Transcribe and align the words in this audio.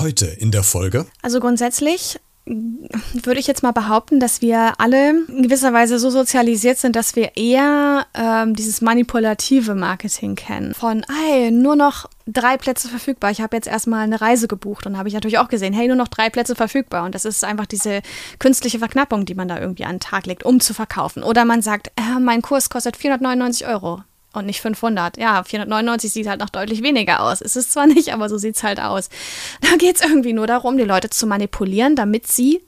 Heute 0.00 0.24
in 0.24 0.50
der 0.50 0.62
Folge. 0.62 1.04
Also 1.20 1.40
grundsätzlich 1.40 2.18
würde 2.46 3.38
ich 3.38 3.46
jetzt 3.46 3.62
mal 3.62 3.72
behaupten, 3.72 4.18
dass 4.18 4.40
wir 4.40 4.80
alle 4.80 5.10
in 5.28 5.42
gewisser 5.42 5.74
Weise 5.74 5.98
so 5.98 6.08
sozialisiert 6.08 6.78
sind, 6.78 6.96
dass 6.96 7.16
wir 7.16 7.36
eher 7.36 8.06
ähm, 8.14 8.54
dieses 8.54 8.80
manipulative 8.80 9.74
Marketing 9.74 10.36
kennen. 10.36 10.72
Von, 10.72 11.04
hey, 11.26 11.50
nur 11.50 11.76
noch 11.76 12.08
drei 12.26 12.56
Plätze 12.56 12.88
verfügbar. 12.88 13.30
Ich 13.30 13.42
habe 13.42 13.54
jetzt 13.54 13.68
erstmal 13.68 14.00
eine 14.00 14.22
Reise 14.22 14.48
gebucht 14.48 14.86
und 14.86 14.96
habe 14.96 15.08
ich 15.08 15.14
natürlich 15.14 15.38
auch 15.38 15.48
gesehen, 15.48 15.74
hey, 15.74 15.86
nur 15.86 15.96
noch 15.96 16.08
drei 16.08 16.30
Plätze 16.30 16.54
verfügbar. 16.54 17.04
Und 17.04 17.14
das 17.14 17.26
ist 17.26 17.44
einfach 17.44 17.66
diese 17.66 18.00
künstliche 18.38 18.78
Verknappung, 18.78 19.26
die 19.26 19.34
man 19.34 19.48
da 19.48 19.60
irgendwie 19.60 19.84
an 19.84 19.96
den 19.96 20.00
Tag 20.00 20.24
legt, 20.24 20.44
um 20.44 20.60
zu 20.60 20.72
verkaufen. 20.72 21.22
Oder 21.22 21.44
man 21.44 21.60
sagt, 21.60 21.88
äh, 21.96 22.18
mein 22.18 22.40
Kurs 22.40 22.70
kostet 22.70 22.96
499 22.96 23.66
Euro 23.66 24.02
und 24.32 24.46
nicht 24.46 24.60
500. 24.60 25.16
Ja, 25.16 25.42
499 25.42 26.12
sieht 26.12 26.28
halt 26.28 26.40
noch 26.40 26.50
deutlich 26.50 26.82
weniger 26.82 27.20
aus. 27.20 27.40
Ist 27.40 27.56
es 27.56 27.70
zwar 27.70 27.86
nicht, 27.86 28.12
aber 28.12 28.28
so 28.28 28.38
sieht 28.38 28.56
es 28.56 28.62
halt 28.62 28.80
aus. 28.80 29.08
Da 29.60 29.76
geht 29.76 29.96
es 29.96 30.02
irgendwie 30.02 30.32
nur 30.32 30.46
darum, 30.46 30.76
die 30.76 30.84
Leute 30.84 31.10
zu 31.10 31.26
manipulieren, 31.26 31.96
damit 31.96 32.26
sie 32.26 32.60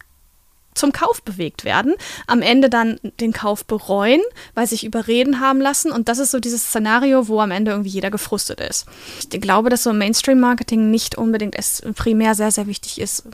zum 0.74 0.92
Kauf 0.92 1.22
bewegt 1.22 1.64
werden, 1.64 1.94
am 2.26 2.40
Ende 2.42 2.70
dann 2.70 2.98
den 3.20 3.32
Kauf 3.32 3.64
bereuen, 3.64 4.20
weil 4.54 4.66
sich 4.66 4.84
überreden 4.84 5.40
haben 5.40 5.60
lassen. 5.60 5.92
Und 5.92 6.08
das 6.08 6.18
ist 6.18 6.30
so 6.30 6.38
dieses 6.38 6.64
Szenario, 6.64 7.28
wo 7.28 7.40
am 7.40 7.50
Ende 7.50 7.72
irgendwie 7.72 7.90
jeder 7.90 8.10
gefrustet 8.10 8.60
ist. 8.60 8.86
Ich 9.32 9.40
glaube, 9.40 9.68
dass 9.68 9.82
so 9.82 9.92
Mainstream-Marketing 9.92 10.90
nicht 10.90 11.18
unbedingt 11.18 11.56
es 11.58 11.82
primär 11.94 12.34
sehr, 12.34 12.50
sehr 12.50 12.66
wichtig 12.66 13.00
ist, 13.00 13.24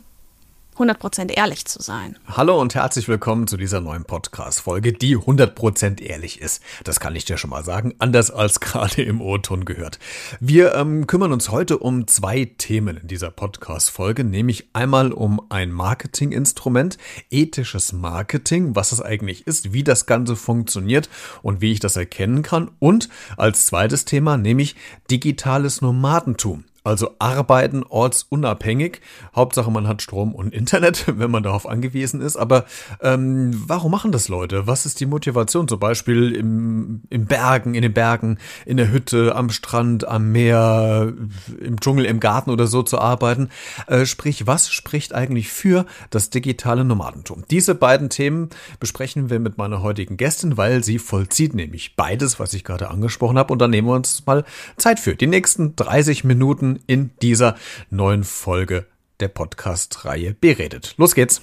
100% 0.78 1.32
ehrlich 1.32 1.64
zu 1.64 1.82
sein. 1.82 2.16
Hallo 2.28 2.60
und 2.60 2.74
herzlich 2.76 3.08
willkommen 3.08 3.48
zu 3.48 3.56
dieser 3.56 3.80
neuen 3.80 4.04
Podcast-Folge, 4.04 4.92
die 4.92 5.16
100% 5.16 6.00
ehrlich 6.00 6.40
ist. 6.40 6.62
Das 6.84 7.00
kann 7.00 7.16
ich 7.16 7.24
dir 7.24 7.36
schon 7.36 7.50
mal 7.50 7.64
sagen, 7.64 7.94
anders 7.98 8.30
als 8.30 8.60
gerade 8.60 9.02
im 9.02 9.20
O-Ton 9.20 9.64
gehört. 9.64 9.98
Wir 10.38 10.74
ähm, 10.74 11.08
kümmern 11.08 11.32
uns 11.32 11.50
heute 11.50 11.78
um 11.78 12.06
zwei 12.06 12.44
Themen 12.44 12.96
in 12.96 13.08
dieser 13.08 13.30
Podcast-Folge, 13.30 14.22
nämlich 14.22 14.68
einmal 14.72 15.12
um 15.12 15.40
ein 15.48 15.72
Marketinginstrument, 15.72 16.96
ethisches 17.30 17.92
Marketing, 17.92 18.76
was 18.76 18.92
es 18.92 19.02
eigentlich 19.02 19.48
ist, 19.48 19.72
wie 19.72 19.82
das 19.82 20.06
Ganze 20.06 20.36
funktioniert 20.36 21.08
und 21.42 21.60
wie 21.60 21.72
ich 21.72 21.80
das 21.80 21.96
erkennen 21.96 22.42
kann. 22.42 22.70
Und 22.78 23.08
als 23.36 23.66
zweites 23.66 24.04
Thema, 24.04 24.36
nämlich 24.36 24.76
digitales 25.10 25.80
Nomadentum. 25.80 26.64
Also 26.88 27.14
arbeiten 27.18 27.84
ortsunabhängig. 27.86 29.02
Hauptsache 29.36 29.70
man 29.70 29.86
hat 29.86 30.00
Strom 30.00 30.34
und 30.34 30.54
Internet, 30.54 31.04
wenn 31.18 31.30
man 31.30 31.42
darauf 31.42 31.68
angewiesen 31.68 32.22
ist. 32.22 32.36
Aber 32.36 32.64
ähm, 33.02 33.62
warum 33.66 33.92
machen 33.92 34.10
das 34.10 34.28
Leute? 34.28 34.66
Was 34.66 34.86
ist 34.86 35.00
die 35.00 35.06
Motivation? 35.06 35.68
Zum 35.68 35.78
Beispiel 35.78 36.34
im, 36.34 37.02
im 37.10 37.26
Bergen, 37.26 37.74
in 37.74 37.82
den 37.82 37.92
Bergen, 37.92 38.38
in 38.64 38.78
der 38.78 38.90
Hütte, 38.90 39.36
am 39.36 39.50
Strand, 39.50 40.08
am 40.08 40.32
Meer, 40.32 41.12
im 41.60 41.78
Dschungel, 41.78 42.06
im 42.06 42.20
Garten 42.20 42.50
oder 42.50 42.66
so 42.66 42.82
zu 42.82 42.98
arbeiten. 42.98 43.50
Äh, 43.86 44.06
sprich, 44.06 44.46
was 44.46 44.70
spricht 44.70 45.14
eigentlich 45.14 45.48
für 45.50 45.84
das 46.08 46.30
digitale 46.30 46.84
Nomadentum? 46.84 47.44
Diese 47.50 47.74
beiden 47.74 48.08
Themen 48.08 48.48
besprechen 48.80 49.28
wir 49.28 49.40
mit 49.40 49.58
meiner 49.58 49.82
heutigen 49.82 50.16
Gästin, 50.16 50.56
weil 50.56 50.82
sie 50.82 50.98
vollzieht 50.98 51.54
nämlich 51.54 51.96
beides, 51.96 52.40
was 52.40 52.54
ich 52.54 52.64
gerade 52.64 52.88
angesprochen 52.90 53.36
habe. 53.36 53.52
Und 53.52 53.58
dann 53.58 53.70
nehmen 53.70 53.88
wir 53.88 53.94
uns 53.94 54.24
mal 54.24 54.44
Zeit 54.78 54.98
für. 54.98 55.14
Die 55.14 55.26
nächsten 55.26 55.76
30 55.76 56.24
Minuten 56.24 56.77
in 56.86 57.10
dieser 57.22 57.56
neuen 57.90 58.24
Folge 58.24 58.86
der 59.20 59.28
Podcast-Reihe 59.28 60.34
Beredet. 60.34 60.94
Los 60.96 61.14
geht's! 61.14 61.42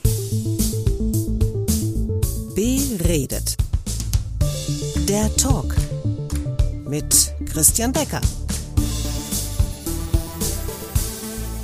Beredet. 2.55 3.57
Der 5.09 5.35
Talk 5.35 5.75
mit 6.85 7.33
Christian 7.51 7.91
Becker. 7.91 8.21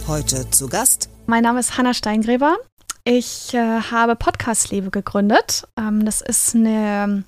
Heute 0.07 0.49
zu 0.49 0.67
Gast. 0.67 1.09
Mein 1.27 1.43
Name 1.43 1.61
ist 1.61 1.77
Hanna 1.77 1.93
Steingräber. 1.93 2.57
Ich 3.05 3.53
äh, 3.53 3.81
habe 3.81 4.15
Podcast 4.15 4.71
Liebe 4.71 4.91
gegründet. 4.91 5.67
Ähm, 5.79 6.05
das 6.05 6.21
ist 6.21 6.55
eine 6.55 7.23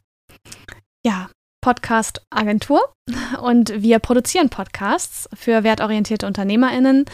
ja, 1.06 1.30
Podcast-Agentur 1.62 2.94
und 3.42 3.82
wir 3.84 4.00
produzieren 4.00 4.50
Podcasts 4.50 5.30
für 5.34 5.64
wertorientierte 5.64 6.26
UnternehmerInnen 6.26 7.06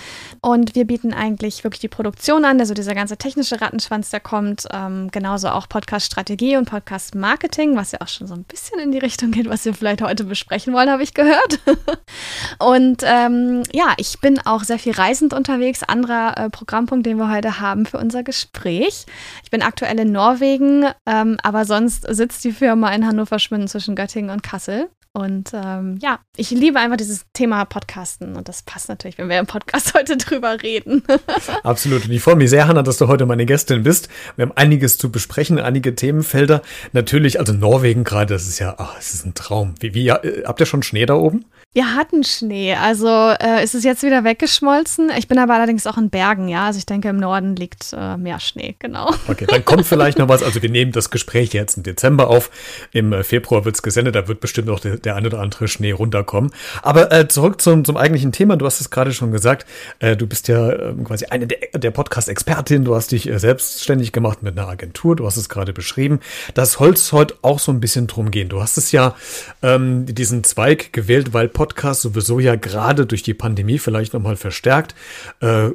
und 0.41 0.75
wir 0.75 0.85
bieten 0.85 1.13
eigentlich 1.13 1.63
wirklich 1.63 1.79
die 1.79 1.88
Produktion 1.88 2.45
an, 2.45 2.59
also 2.59 2.75
dieser 2.75 2.94
ganze 2.94 3.17
technische 3.17 3.59
Rattenschwanz, 3.59 4.11
der 4.11 4.19
kommt, 4.19 4.67
ähm, 4.72 5.09
genauso 5.11 5.49
auch 5.49 5.67
Podcast-Strategie 5.67 6.57
und 6.57 6.69
Podcast-Marketing, 6.69 7.75
was 7.75 7.91
ja 7.91 8.01
auch 8.01 8.07
schon 8.07 8.28
so 8.28 8.35
ein 8.35 8.44
bisschen 8.44 8.79
in 8.79 8.91
die 8.91 8.99
Richtung 8.99 9.31
geht, 9.31 9.49
was 9.49 9.66
wir 9.66 9.73
vielleicht 9.73 10.01
heute 10.01 10.25
besprechen 10.25 10.73
wollen, 10.73 10.91
habe 10.91 11.01
ich 11.01 11.16
gehört. 11.16 11.59
und 12.59 13.01
ähm, 13.03 13.63
ja, 13.73 13.94
ich 13.97 14.19
bin 14.19 14.39
auch 14.39 14.63
sehr 14.63 14.78
viel 14.79 14.94
reisend 14.94 15.33
unterwegs, 15.33 15.81
anderer 15.81 16.38
äh, 16.38 16.49
Programmpunkt, 16.51 17.05
den 17.05 17.17
wir 17.17 17.31
heute 17.31 17.59
haben 17.59 17.88
für 17.88 17.97
unser 17.97 18.22
Gespräch. 18.22 19.05
Ich 19.44 19.49
bin 19.49 19.63
aktuell 19.63 19.97
in 19.99 20.11
Norwegen, 20.11 20.85
ähm, 21.07 21.38
aber 21.41 21.66
sonst 21.66 22.05
sitzt 22.07 22.44
die 22.44 22.51
Firma 22.51 22.94
in 22.94 23.07
Hannover 23.07 23.39
Schwinden 23.39 23.67
zwischen 23.67 23.95
Göttingen 23.95 24.29
und 24.29 24.44
Kassel. 24.44 24.89
Und 25.12 25.52
ähm, 25.53 25.97
ja, 26.02 26.20
ich 26.38 26.52
liebe 26.52 26.80
einfach 26.80 26.97
dieses 26.97 27.25
Thema 27.34 27.66
Podcasten 27.66 28.36
und 28.36 28.47
das 28.47 28.62
passt 28.62 28.90
natürlich, 28.90 29.18
wenn 29.18 29.28
wir 29.28 29.40
im 29.40 29.47
Podcast 29.47 29.94
heute 29.97 30.18
drüber 30.18 30.62
reden. 30.62 31.03
Absolut. 31.64 32.06
Und 32.06 32.12
ich 32.12 32.22
freue 32.22 32.36
mich 32.36 32.52
sehr, 32.52 32.68
Hanna, 32.68 32.84
dass 32.84 32.97
du 32.97 33.08
heute 33.08 33.25
meine 33.25 33.46
Gästin 33.46 33.84
bist. 33.84 34.08
Wir 34.36 34.46
haben 34.46 34.56
einiges 34.56 35.00
zu 35.00 35.12
besprechen, 35.12 35.59
einige 35.59 35.96
Themenfelder. 35.96 36.62
Natürlich, 36.94 37.40
also 37.40 37.53
Norwegen 37.53 38.03
gerade, 38.03 38.36
das 38.36 38.47
ist 38.47 38.59
ja, 38.59 38.75
ach, 38.78 38.96
es 39.00 39.14
ist 39.14 39.25
ein 39.25 39.34
Traum. 39.34 39.74
Wie, 39.80 39.96
wie, 39.96 40.12
habt 40.12 40.59
ihr 40.59 40.66
schon 40.68 40.84
Schnee 40.84 41.08
da 41.08 41.16
oben? 41.16 41.46
Wir 41.72 41.94
hatten 41.94 42.24
Schnee, 42.24 42.74
also 42.74 43.08
äh, 43.08 43.64
ist 43.64 43.76
es 43.76 43.84
jetzt 43.84 44.02
wieder 44.02 44.24
weggeschmolzen. 44.24 45.12
Ich 45.16 45.28
bin 45.28 45.38
aber 45.38 45.53
allerdings 45.53 45.86
auch 45.86 46.00
in 46.00 46.09
Bergen, 46.09 46.47
ja. 46.47 46.66
Also 46.66 46.80
ich 46.80 46.88
denke, 46.88 47.09
im 47.09 47.18
Norden 47.18 47.56
liegt 47.56 47.94
äh, 47.96 48.18
mehr 48.18 48.40
Schnee, 48.40 48.76
genau. 48.80 49.14
Okay, 49.28 49.46
dann 49.47 49.64
kommt 49.64 49.86
vielleicht 49.86 50.18
noch 50.18 50.30
was. 50.30 50.41
Also 50.41 50.64
wir 50.64 50.70
nehmen 50.72 50.91
das 50.91 51.12
Gespräch 51.12 51.53
jetzt 51.53 51.78
im 51.78 51.84
Dezember 51.84 52.28
auf. 52.28 52.50
Im 52.91 53.14
äh, 53.14 53.24
Februar 53.24 53.66
wird 53.66 53.76
es 53.76 53.84
gesendet, 53.84 54.16
da 54.16 54.28
wird 54.28 54.40
bestimmt 54.40 54.68
noch 54.68 54.80
der, 54.80 54.97
der 55.09 55.16
ein 55.16 55.25
oder 55.25 55.40
andere 55.40 55.68
Schnee 55.68 55.92
runterkommen. 55.92 56.52
Aber 56.84 57.12
äh, 57.12 57.28
zurück 57.28 57.62
zum, 57.62 57.84
zum 57.84 57.97
eigentlichen 57.97 58.31
Thema. 58.31 58.58
Du 58.58 58.66
hast 58.66 58.80
es 58.80 58.92
gerade 58.92 59.12
schon 59.12 59.31
gesagt. 59.31 59.66
Äh, 59.97 60.16
du 60.16 60.28
bist 60.28 60.47
ja 60.47 60.70
äh, 60.70 60.94
quasi 61.03 61.25
eine 61.25 61.47
der, 61.47 61.58
der 61.74 61.92
Podcast-Expertin. 61.92 62.86
Du 62.86 62.96
hast 62.96 63.12
dich 63.12 63.28
äh, 63.28 63.40
selbstständig 63.40 64.12
gemacht 64.12 64.44
mit 64.44 64.58
einer 64.58 64.68
Agentur. 64.68 65.16
Du 65.16 65.25
hast 65.25 65.38
es 65.38 65.50
gerade 65.50 65.74
beschrieben. 65.74 66.20
Das 66.53 66.74
soll 66.74 66.92
es 66.92 67.12
heute 67.12 67.36
auch 67.42 67.58
so 67.58 67.72
ein 67.72 67.80
bisschen 67.80 68.06
drum 68.06 68.30
gehen. 68.30 68.50
Du 68.50 68.62
hast 68.62 68.78
es 68.78 68.92
ja 68.92 69.16
ähm, 69.64 70.06
diesen 70.06 70.44
Zweig 70.44 70.94
gewählt, 70.94 71.34
weil 71.34 71.47
Podcast 71.47 72.02
sowieso 72.02 72.40
ja 72.40 72.56
gerade 72.56 73.08
durch 73.08 73.24
die 73.24 73.34
Pandemie 73.34 73.80
vielleicht 73.80 74.14
nochmal 74.14 74.36
verstärkt 74.36 74.94
äh, 75.41 75.70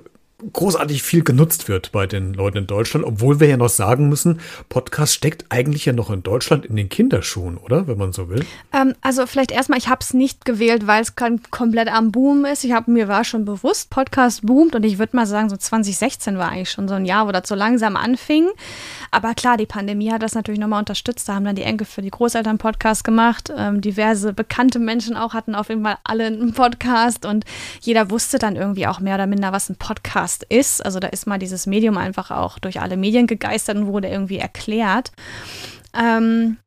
großartig 0.53 1.03
viel 1.03 1.25
genutzt 1.25 1.69
wird 1.69 1.93
bei 1.93 2.06
den 2.06 2.34
Leuten 2.34 2.59
in 2.59 2.66
Deutschland, 2.66 3.05
obwohl 3.05 3.41
wir 3.41 3.49
ja 3.49 3.56
noch 3.56 3.69
sagen 3.69 4.09
müssen, 4.09 4.41
Podcast 4.69 5.15
steckt 5.15 5.47
eigentlich 5.49 5.84
ja 5.84 5.93
noch 5.93 6.10
in 6.10 6.22
Deutschland 6.22 6.66
in 6.66 6.77
den 6.77 6.88
Kinderschuhen, 6.88 7.56
oder? 7.56 7.87
Wenn 7.87 7.99
man 7.99 8.12
so 8.12 8.28
will. 8.28 8.44
Ähm, 8.72 8.94
also 9.00 9.27
vielleicht 9.27 9.50
erstmal, 9.50 9.78
ich 9.78 9.88
habe 9.88 10.00
es 10.00 10.15
nicht 10.15 10.44
gewählt, 10.44 10.87
weil 10.87 11.03
es 11.03 11.15
komplett 11.50 11.88
am 11.88 12.12
Boom 12.12 12.44
ist. 12.44 12.65
Ich 12.65 12.72
habe 12.72 12.91
mir 12.91 13.09
war 13.09 13.25
schon 13.25 13.44
bewusst, 13.44 13.91
Podcast 13.91 14.44
boomt 14.47 14.75
und 14.75 14.84
ich 14.84 14.99
würde 14.99 15.16
mal 15.16 15.27
sagen, 15.27 15.49
so 15.49 15.56
2016 15.56 16.38
war 16.38 16.50
eigentlich 16.50 16.71
schon 16.71 16.88
so 16.88 16.94
ein 16.94 17.04
Jahr, 17.04 17.27
wo 17.27 17.33
das 17.33 17.49
so 17.49 17.54
langsam 17.54 17.97
anfing. 17.97 18.49
Aber 19.10 19.34
klar, 19.34 19.56
die 19.56 19.66
Pandemie 19.66 20.10
hat 20.10 20.22
das 20.22 20.34
natürlich 20.34 20.60
nochmal 20.60 20.81
unterstützt. 20.81 21.28
Da 21.28 21.34
haben 21.34 21.44
dann 21.44 21.56
die 21.56 21.62
Enkel 21.62 21.87
für 21.87 22.03
die 22.03 22.10
Großeltern 22.10 22.59
Podcast 22.59 23.04
gemacht. 23.04 23.53
Ähm, 23.56 23.81
diverse 23.81 24.33
bekannte 24.33 24.78
Menschen 24.78 25.16
auch 25.16 25.34
hatten 25.34 25.54
auf 25.54 25.69
jeden 25.69 25.84
Fall 25.84 25.99
alle 26.04 26.27
einen 26.27 26.53
Podcast 26.53 27.25
und 27.25 27.44
jeder 27.81 28.10
wusste 28.10 28.38
dann 28.38 28.56
irgendwie 28.56 28.87
auch 28.87 29.00
mehr 29.00 29.15
oder 29.15 29.27
minder, 29.27 29.53
was 29.53 29.69
ein 29.69 29.77
Podcast 29.77 30.34
Podcast 30.34 30.47
ist. 30.49 30.84
Also 30.84 31.00
da 31.00 31.09
ist 31.09 31.27
mal 31.27 31.39
dieses 31.39 31.67
Medium 31.67 31.97
einfach 31.97 32.31
auch 32.31 32.59
durch 32.59 32.81
alle 32.81 32.97
Medien 32.97 33.27
gegeistert 33.27 33.77
und 33.77 33.87
wurde 33.87 34.09
irgendwie 34.09 34.39
erklärt. 34.39 35.12
Ähm, 35.95 36.59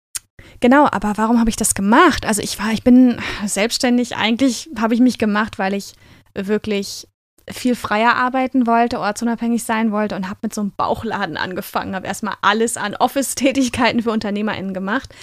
Genau, 0.60 0.88
aber 0.90 1.14
warum 1.18 1.40
habe 1.40 1.50
ich 1.50 1.56
das 1.56 1.76
gemacht? 1.76 2.26
Also 2.26 2.42
ich 2.42 2.58
war, 2.58 2.72
ich 2.72 2.84
bin 2.84 3.20
selbstständig. 3.46 4.16
Eigentlich 4.16 4.70
habe 4.80 4.94
ich 4.94 5.00
mich 5.00 5.18
gemacht, 5.18 5.60
weil 5.60 5.74
ich 5.74 5.94
wirklich 6.34 7.08
viel 7.50 7.76
freier 7.76 8.16
arbeiten 8.16 8.66
wollte, 8.66 9.00
ortsunabhängig 9.00 9.64
sein 9.64 9.92
wollte 9.92 10.16
und 10.16 10.30
habe 10.30 10.40
mit 10.44 10.54
so 10.54 10.62
einem 10.62 10.72
Bauchladen 10.76 11.38
angefangen. 11.38 11.96
Habe 11.96 12.08
erstmal 12.08 12.36
alles 12.42 12.78
an 12.78 12.96
Office-Tätigkeiten 12.96 14.02
für 14.02 14.12
UnternehmerInnen 14.12 14.74
gemacht. 14.74 15.14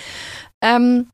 Ähm, 0.62 1.08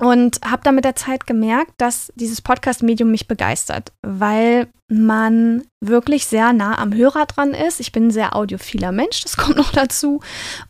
und 0.00 0.40
habe 0.44 0.62
dann 0.62 0.76
mit 0.76 0.84
der 0.84 0.96
Zeit 0.96 1.26
gemerkt, 1.26 1.72
dass 1.78 2.12
dieses 2.14 2.40
Podcast-Medium 2.40 3.10
mich 3.10 3.28
begeistert, 3.28 3.92
weil 4.02 4.68
man 4.88 5.62
wirklich 5.80 6.26
sehr 6.26 6.52
nah 6.52 6.78
am 6.78 6.94
Hörer 6.94 7.26
dran 7.26 7.52
ist. 7.52 7.78
Ich 7.78 7.92
bin 7.92 8.08
ein 8.08 8.10
sehr 8.10 8.34
audiophiler 8.34 8.90
Mensch, 8.90 9.22
das 9.22 9.36
kommt 9.36 9.56
noch 9.56 9.70
dazu. 9.70 10.20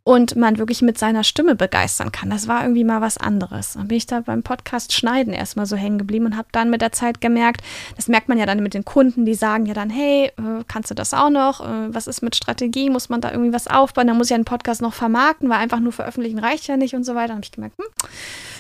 Und 0.02 0.36
man 0.36 0.58
wirklich 0.58 0.82
mit 0.82 0.98
seiner 0.98 1.24
Stimme 1.24 1.54
begeistern 1.54 2.12
kann. 2.12 2.28
Das 2.28 2.48
war 2.48 2.62
irgendwie 2.62 2.84
mal 2.84 3.00
was 3.00 3.16
anderes. 3.16 3.74
Dann 3.74 3.88
bin 3.88 3.96
ich 3.96 4.06
da 4.06 4.20
beim 4.20 4.42
Podcast 4.42 4.92
Schneiden 4.92 5.32
erstmal 5.32 5.66
so 5.66 5.76
hängen 5.76 5.98
geblieben 5.98 6.26
und 6.26 6.36
habe 6.36 6.48
dann 6.52 6.68
mit 6.68 6.82
der 6.82 6.92
Zeit 6.92 7.20
gemerkt, 7.20 7.62
das 7.96 8.08
merkt 8.08 8.28
man 8.28 8.38
ja 8.38 8.46
dann 8.46 8.62
mit 8.62 8.74
den 8.74 8.84
Kunden, 8.84 9.24
die 9.24 9.34
sagen 9.34 9.66
ja 9.66 9.74
dann, 9.74 9.88
hey, 9.88 10.26
äh, 10.26 10.64
kannst 10.66 10.90
du 10.90 10.94
das 10.94 11.14
auch 11.14 11.30
noch? 11.30 11.60
Äh, 11.60 11.94
was 11.94 12.06
ist 12.06 12.20
mit 12.20 12.36
Strategie? 12.36 12.90
Muss 12.90 13.08
man 13.08 13.20
da 13.20 13.30
irgendwie 13.30 13.52
was 13.52 13.68
aufbauen? 13.68 14.08
Dann 14.08 14.18
muss 14.18 14.30
ich 14.30 14.34
einen 14.34 14.44
Podcast 14.44 14.82
noch 14.82 14.94
vermarkten, 14.94 15.48
weil 15.48 15.58
einfach 15.58 15.80
nur 15.80 15.92
veröffentlichen 15.92 16.38
reicht 16.38 16.66
ja 16.66 16.76
nicht 16.76 16.94
und 16.94 17.04
so 17.04 17.14
weiter. 17.14 17.28
Dann 17.28 17.36
habe 17.36 17.44
ich 17.44 17.52
gemerkt, 17.52 17.78
hm, 17.78 17.86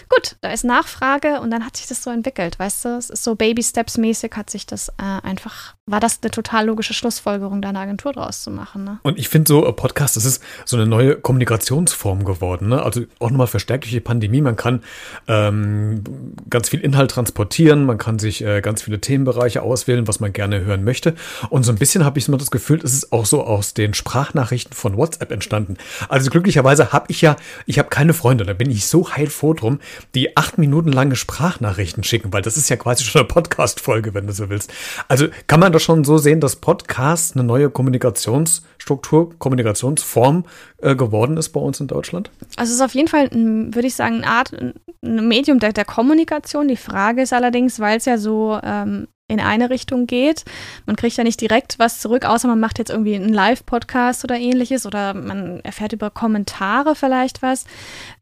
gut, 0.08 0.36
da 0.40 0.50
ist 0.50 0.64
Nachfrage 0.64 1.40
und 1.40 1.50
dann 1.50 1.64
hat 1.64 1.76
sich 1.76 1.86
das 1.86 2.02
so 2.02 2.10
entwickelt, 2.10 2.58
weißt 2.58 2.84
du? 2.84 2.88
Es 2.96 3.10
ist 3.10 3.24
so 3.24 3.34
Baby-Steps-mäßig 3.34 4.32
hat 4.36 4.50
sich 4.50 4.66
das 4.66 4.88
äh, 4.90 5.26
einfach, 5.26 5.47
war 5.86 6.00
das 6.00 6.18
eine 6.22 6.30
total 6.30 6.66
logische 6.66 6.94
Schlussfolgerung, 6.94 7.62
da 7.62 7.70
eine 7.70 7.78
Agentur 7.80 8.12
draus 8.12 8.42
zu 8.42 8.50
machen. 8.50 8.84
Ne? 8.84 8.98
Und 9.02 9.18
ich 9.18 9.28
finde 9.28 9.48
so, 9.48 9.66
äh, 9.66 9.72
Podcast, 9.72 10.16
das 10.16 10.24
ist 10.24 10.42
so 10.64 10.76
eine 10.76 10.86
neue 10.86 11.16
Kommunikationsform 11.16 12.24
geworden. 12.24 12.68
Ne? 12.68 12.82
Also 12.82 13.02
auch 13.18 13.30
nochmal 13.30 13.46
verstärkt 13.46 13.84
durch 13.84 13.92
die 13.92 14.00
Pandemie. 14.00 14.40
Man 14.40 14.56
kann 14.56 14.82
ähm, 15.26 16.04
ganz 16.50 16.68
viel 16.68 16.80
Inhalt 16.80 17.10
transportieren, 17.10 17.86
man 17.86 17.98
kann 17.98 18.18
sich 18.18 18.44
äh, 18.44 18.60
ganz 18.60 18.82
viele 18.82 19.00
Themenbereiche 19.00 19.62
auswählen, 19.62 20.06
was 20.06 20.20
man 20.20 20.32
gerne 20.32 20.64
hören 20.64 20.84
möchte. 20.84 21.14
Und 21.48 21.64
so 21.64 21.72
ein 21.72 21.78
bisschen 21.78 22.04
habe 22.04 22.18
ich 22.18 22.28
immer 22.28 22.38
das 22.38 22.50
Gefühl, 22.50 22.80
es 22.82 22.92
ist 22.92 23.12
auch 23.12 23.26
so 23.26 23.44
aus 23.44 23.74
den 23.74 23.94
Sprachnachrichten 23.94 24.74
von 24.74 24.96
WhatsApp 24.96 25.32
entstanden. 25.32 25.76
Also 26.08 26.30
glücklicherweise 26.30 26.92
habe 26.92 27.06
ich 27.08 27.22
ja, 27.22 27.36
ich 27.66 27.78
habe 27.78 27.88
keine 27.88 28.12
Freunde, 28.12 28.44
da 28.44 28.52
bin 28.52 28.70
ich 28.70 28.86
so 28.86 29.10
heilfroh 29.10 29.54
drum, 29.54 29.80
die 30.14 30.36
acht 30.36 30.58
Minuten 30.58 30.92
lange 30.92 31.16
Sprachnachrichten 31.16 32.04
schicken, 32.04 32.32
weil 32.32 32.42
das 32.42 32.56
ist 32.56 32.68
ja 32.68 32.76
quasi 32.76 33.04
schon 33.04 33.20
eine 33.20 33.28
Podcast-Folge, 33.28 34.14
wenn 34.14 34.26
du 34.26 34.32
so 34.32 34.50
willst. 34.50 34.72
Also 35.08 35.28
kann 35.46 35.60
man 35.60 35.72
das 35.72 35.82
schon 35.82 36.04
so 36.04 36.18
sehen, 36.18 36.40
dass 36.40 36.56
Podcast 36.56 37.34
eine 37.34 37.44
neue 37.44 37.70
Kommunikationsstruktur, 37.70 39.38
Kommunikationsform 39.38 40.44
äh, 40.78 40.96
geworden 40.96 41.36
ist 41.36 41.50
bei 41.50 41.60
uns 41.60 41.80
in 41.80 41.86
Deutschland? 41.86 42.30
Also 42.56 42.70
es 42.70 42.76
ist 42.76 42.84
auf 42.84 42.94
jeden 42.94 43.08
Fall, 43.08 43.30
würde 43.30 43.86
ich 43.86 43.94
sagen, 43.94 44.16
eine 44.16 44.26
Art, 44.26 44.52
ein 44.52 45.28
Medium 45.28 45.58
der, 45.58 45.72
der 45.72 45.84
Kommunikation. 45.84 46.68
Die 46.68 46.76
Frage 46.76 47.22
ist 47.22 47.32
allerdings, 47.32 47.80
weil 47.80 47.98
es 47.98 48.04
ja 48.04 48.18
so 48.18 48.58
ähm, 48.62 49.08
in 49.28 49.40
eine 49.40 49.70
Richtung 49.70 50.06
geht. 50.06 50.44
Man 50.86 50.96
kriegt 50.96 51.16
ja 51.16 51.24
nicht 51.24 51.40
direkt 51.40 51.78
was 51.78 52.00
zurück, 52.00 52.24
außer 52.24 52.48
man 52.48 52.60
macht 52.60 52.78
jetzt 52.78 52.90
irgendwie 52.90 53.14
einen 53.14 53.32
Live-Podcast 53.32 54.24
oder 54.24 54.36
ähnliches 54.36 54.86
oder 54.86 55.14
man 55.14 55.60
erfährt 55.60 55.92
über 55.92 56.10
Kommentare 56.10 56.94
vielleicht 56.94 57.42
was. 57.42 57.64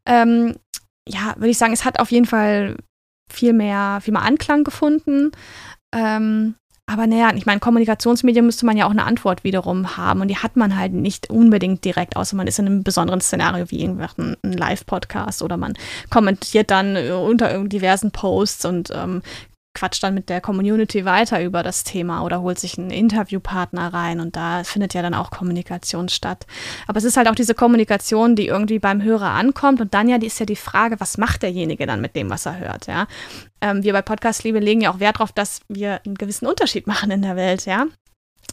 Ähm, 0.05 0.55
ja, 1.07 1.33
würde 1.37 1.49
ich 1.49 1.57
sagen, 1.57 1.73
es 1.73 1.85
hat 1.85 1.99
auf 1.99 2.11
jeden 2.11 2.25
Fall 2.25 2.75
viel 3.31 3.53
mehr, 3.53 3.99
viel 4.01 4.13
mehr 4.13 4.23
Anklang 4.23 4.63
gefunden. 4.63 5.31
Ähm, 5.93 6.55
aber 6.89 7.05
naja, 7.05 7.31
ich 7.35 7.45
meine, 7.45 7.59
Kommunikationsmedien 7.59 8.45
müsste 8.45 8.65
man 8.65 8.77
ja 8.77 8.85
auch 8.85 8.91
eine 8.91 9.03
Antwort 9.03 9.43
wiederum 9.43 9.97
haben 9.97 10.21
und 10.21 10.29
die 10.29 10.37
hat 10.37 10.55
man 10.55 10.77
halt 10.77 10.93
nicht 10.93 11.29
unbedingt 11.29 11.83
direkt, 11.83 12.15
außer 12.15 12.37
man 12.37 12.47
ist 12.47 12.59
in 12.59 12.65
einem 12.65 12.83
besonderen 12.83 13.19
Szenario 13.19 13.69
wie 13.69 13.81
irgendwann 13.81 14.37
ein 14.41 14.53
Live-Podcast 14.53 15.41
oder 15.41 15.57
man 15.57 15.73
kommentiert 16.09 16.71
dann 16.71 16.95
unter 17.11 17.61
diversen 17.65 18.11
Posts 18.11 18.65
und 18.65 18.93
ähm, 18.95 19.21
quatscht 19.77 20.03
dann 20.03 20.15
mit 20.15 20.29
der 20.29 20.41
Community 20.41 21.05
weiter 21.05 21.43
über 21.43 21.61
das 21.61 21.83
Thema 21.83 22.23
oder 22.23 22.41
holt 22.41 22.57
sich 22.57 22.77
einen 22.77 22.89
Interviewpartner 22.89 23.93
rein 23.93 24.19
und 24.19 24.35
da 24.35 24.63
findet 24.63 24.95
ja 24.95 25.03
dann 25.03 25.13
auch 25.13 25.29
Kommunikation 25.29 26.09
statt. 26.09 26.47
Aber 26.87 26.97
es 26.97 27.03
ist 27.03 27.15
halt 27.15 27.27
auch 27.27 27.35
diese 27.35 27.53
Kommunikation, 27.53 28.35
die 28.35 28.47
irgendwie 28.47 28.79
beim 28.79 29.03
Hörer 29.03 29.29
ankommt 29.29 29.79
und 29.79 29.93
dann 29.93 30.09
ja, 30.09 30.17
die 30.17 30.27
ist 30.27 30.39
ja 30.39 30.47
die 30.47 30.55
Frage, 30.55 30.99
was 30.99 31.19
macht 31.19 31.43
derjenige 31.43 31.85
dann 31.85 32.01
mit 32.01 32.15
dem, 32.15 32.29
was 32.31 32.47
er 32.47 32.57
hört, 32.57 32.87
ja. 32.87 33.07
Ähm, 33.61 33.83
wir 33.83 33.93
bei 33.93 34.01
Podcast 34.01 34.43
Liebe 34.43 34.59
legen 34.59 34.81
ja 34.81 34.91
auch 34.91 34.99
Wert 34.99 35.17
darauf, 35.17 35.31
dass 35.31 35.61
wir 35.67 36.01
einen 36.05 36.15
gewissen 36.15 36.47
Unterschied 36.47 36.87
machen 36.87 37.11
in 37.11 37.21
der 37.21 37.35
Welt, 37.35 37.65
ja. 37.65 37.85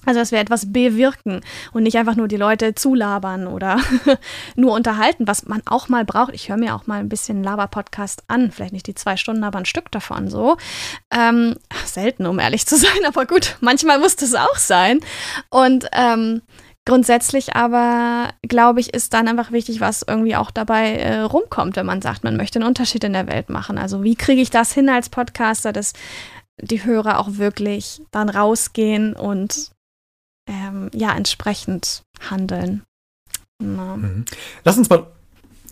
Also, 0.06 0.20
dass 0.20 0.32
wir 0.32 0.40
etwas 0.40 0.72
bewirken 0.72 1.40
und 1.72 1.82
nicht 1.82 1.96
einfach 1.96 2.16
nur 2.16 2.28
die 2.28 2.36
Leute 2.36 2.74
zulabern 2.74 3.46
oder 3.46 3.78
nur 4.56 4.72
unterhalten, 4.72 5.26
was 5.26 5.46
man 5.46 5.62
auch 5.66 5.88
mal 5.88 6.04
braucht. 6.04 6.34
Ich 6.34 6.48
höre 6.48 6.56
mir 6.56 6.74
auch 6.74 6.86
mal 6.86 7.00
ein 7.00 7.08
bisschen 7.08 7.42
Laber-Podcast 7.42 8.24
an. 8.28 8.50
Vielleicht 8.50 8.72
nicht 8.72 8.86
die 8.86 8.94
zwei 8.94 9.16
Stunden, 9.16 9.44
aber 9.44 9.58
ein 9.58 9.66
Stück 9.66 9.90
davon 9.90 10.28
so. 10.28 10.56
Ähm, 11.12 11.56
selten, 11.84 12.26
um 12.26 12.38
ehrlich 12.38 12.66
zu 12.66 12.76
sein, 12.76 12.90
aber 13.06 13.26
gut, 13.26 13.56
manchmal 13.60 13.98
muss 13.98 14.16
das 14.16 14.34
auch 14.34 14.56
sein. 14.56 15.00
Und 15.50 15.86
ähm, 15.92 16.42
grundsätzlich 16.84 17.56
aber, 17.56 18.30
glaube 18.42 18.80
ich, 18.80 18.92
ist 18.92 19.14
dann 19.14 19.28
einfach 19.28 19.52
wichtig, 19.52 19.80
was 19.80 20.04
irgendwie 20.06 20.36
auch 20.36 20.50
dabei 20.50 20.96
äh, 20.96 21.20
rumkommt, 21.20 21.76
wenn 21.76 21.86
man 21.86 22.02
sagt, 22.02 22.24
man 22.24 22.36
möchte 22.36 22.58
einen 22.58 22.68
Unterschied 22.68 23.04
in 23.04 23.14
der 23.14 23.26
Welt 23.26 23.50
machen. 23.50 23.78
Also, 23.78 24.02
wie 24.02 24.16
kriege 24.16 24.42
ich 24.42 24.50
das 24.50 24.72
hin 24.72 24.88
als 24.88 25.08
Podcaster, 25.08 25.72
dass 25.72 25.92
die 26.60 26.84
Hörer 26.84 27.18
auch 27.18 27.28
wirklich 27.32 28.02
dann 28.10 28.28
rausgehen 28.28 29.14
und 29.14 29.73
ähm, 30.46 30.90
ja 30.94 31.14
entsprechend 31.16 32.02
handeln. 32.20 32.82
Ja. 33.62 33.96
Mhm. 33.96 34.24
Lass 34.64 34.78
uns 34.78 34.90
mal 34.90 35.06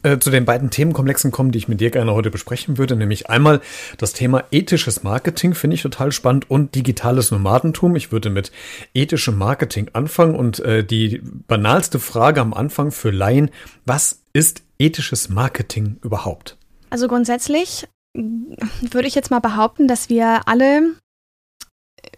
äh, 0.02 0.18
zu 0.18 0.30
den 0.30 0.44
beiden 0.44 0.70
Themenkomplexen 0.70 1.30
kommen, 1.30 1.52
die 1.52 1.58
ich 1.58 1.68
mit 1.68 1.80
dir 1.80 1.90
gerne 1.90 2.12
heute 2.12 2.30
besprechen 2.30 2.76
würde, 2.76 2.96
nämlich 2.96 3.30
einmal 3.30 3.60
das 3.98 4.12
Thema 4.12 4.44
ethisches 4.50 5.04
Marketing, 5.04 5.54
finde 5.54 5.74
ich 5.74 5.82
total 5.82 6.10
spannend, 6.10 6.50
und 6.50 6.74
digitales 6.74 7.30
Nomadentum. 7.30 7.94
Ich 7.94 8.10
würde 8.10 8.30
mit 8.30 8.50
ethischem 8.94 9.38
Marketing 9.38 9.90
anfangen 9.92 10.34
und 10.34 10.58
äh, 10.60 10.84
die 10.84 11.22
banalste 11.46 12.00
Frage 12.00 12.40
am 12.40 12.52
Anfang 12.52 12.90
für 12.90 13.10
Laien, 13.10 13.50
was 13.84 14.22
ist 14.32 14.62
ethisches 14.78 15.28
Marketing 15.28 15.98
überhaupt? 16.02 16.56
Also 16.90 17.06
grundsätzlich 17.06 17.86
würde 18.14 19.08
ich 19.08 19.14
jetzt 19.14 19.30
mal 19.30 19.40
behaupten, 19.40 19.88
dass 19.88 20.08
wir 20.08 20.46
alle 20.46 20.94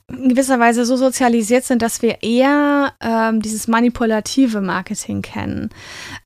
in 0.09 0.29
gewisser 0.29 0.61
Weise 0.61 0.85
so 0.85 0.97
sozialisiert 0.97 1.65
sind, 1.65 1.81
dass 1.81 2.03
wir 2.03 2.23
eher 2.23 2.93
ähm, 3.01 3.41
dieses 3.41 3.69
manipulative 3.69 4.61
Marketing 4.61 5.23
kennen. 5.23 5.71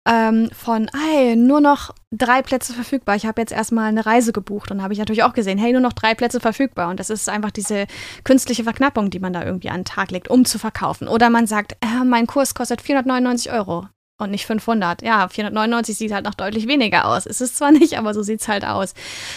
Ähm, 0.06 0.50
von, 0.52 0.90
hey, 0.92 1.36
nur 1.36 1.60
noch 1.60 1.94
drei 2.10 2.42
Plätze 2.42 2.72
verfügbar. 2.72 3.14
Ich 3.14 3.26
habe 3.26 3.40
jetzt 3.40 3.52
erstmal 3.52 3.88
eine 3.88 4.04
Reise 4.04 4.32
gebucht 4.32 4.70
und 4.70 4.82
habe 4.82 4.92
ich 4.92 4.98
natürlich 4.98 5.22
auch 5.22 5.32
gesehen, 5.32 5.58
hey, 5.58 5.72
nur 5.72 5.80
noch 5.80 5.92
drei 5.92 6.14
Plätze 6.14 6.40
verfügbar. 6.40 6.90
Und 6.90 6.98
das 6.98 7.10
ist 7.10 7.28
einfach 7.28 7.50
diese 7.50 7.86
künstliche 8.25 8.64
Verknappung, 8.64 9.10
die 9.10 9.20
man 9.20 9.32
da 9.32 9.44
irgendwie 9.44 9.70
an 9.70 9.80
den 9.80 9.84
Tag 9.84 10.10
legt, 10.10 10.28
um 10.28 10.44
zu 10.44 10.58
verkaufen. 10.58 11.06
Oder 11.06 11.30
man 11.30 11.46
sagt, 11.46 11.72
äh, 11.75 12.04
mein 12.04 12.26
Kurs 12.26 12.54
kostet 12.54 12.82
499 12.82 13.52
Euro 13.52 13.86
und 14.18 14.30
nicht 14.30 14.46
500. 14.46 15.02
Ja, 15.02 15.28
499 15.28 15.96
sieht 15.96 16.12
halt 16.12 16.24
noch 16.24 16.34
deutlich 16.34 16.66
weniger 16.66 17.06
aus. 17.06 17.26
Ist 17.26 17.40
es 17.40 17.54
zwar 17.54 17.70
nicht, 17.72 17.98
aber 17.98 18.14
so 18.14 18.22
sieht 18.22 18.40
es 18.40 18.48
halt 18.48 18.64
aus. 18.64 18.94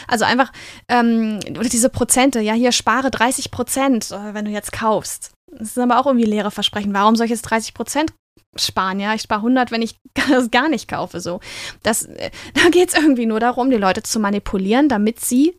Also 0.08 0.26
einfach, 0.26 0.52
ähm, 0.88 1.40
diese 1.72 1.90
Prozente, 1.90 2.42
ja, 2.42 2.54
hier 2.54 2.72
spare 2.72 3.12
30 3.12 3.52
Prozent, 3.52 4.12
äh, 4.12 4.34
wenn 4.34 4.46
du 4.46 4.52
jetzt 4.52 4.72
kaufst. 4.72 5.32
Das 5.52 5.76
sind 5.76 5.84
aber 5.84 6.00
auch 6.00 6.08
irgendwie 6.08 6.26
leere 6.26 6.52
Versprechen. 6.52 6.94
Warum 6.94 7.16
soll 7.16 7.26
ich 7.26 7.32
jetzt 7.32 7.44
30 7.44 7.74
Prozent 7.74 8.14
sparen? 8.56 9.00
Ja, 9.00 9.14
ich 9.14 9.22
spare 9.22 9.42
100, 9.42 9.72
wenn 9.72 9.82
ich 9.82 10.00
das 10.30 10.52
gar 10.52 10.70
nicht 10.70 10.88
kaufe. 10.88 11.20
So, 11.20 11.40
das, 11.84 12.04
äh, 12.04 12.32
da 12.54 12.70
geht 12.70 12.90
es 12.90 12.96
irgendwie 12.96 13.26
nur 13.26 13.40
darum, 13.40 13.70
die 13.70 13.78
Leute 13.78 14.04
zu 14.04 14.20
manipulieren, 14.20 14.90
damit 14.90 15.20
sie 15.20 15.58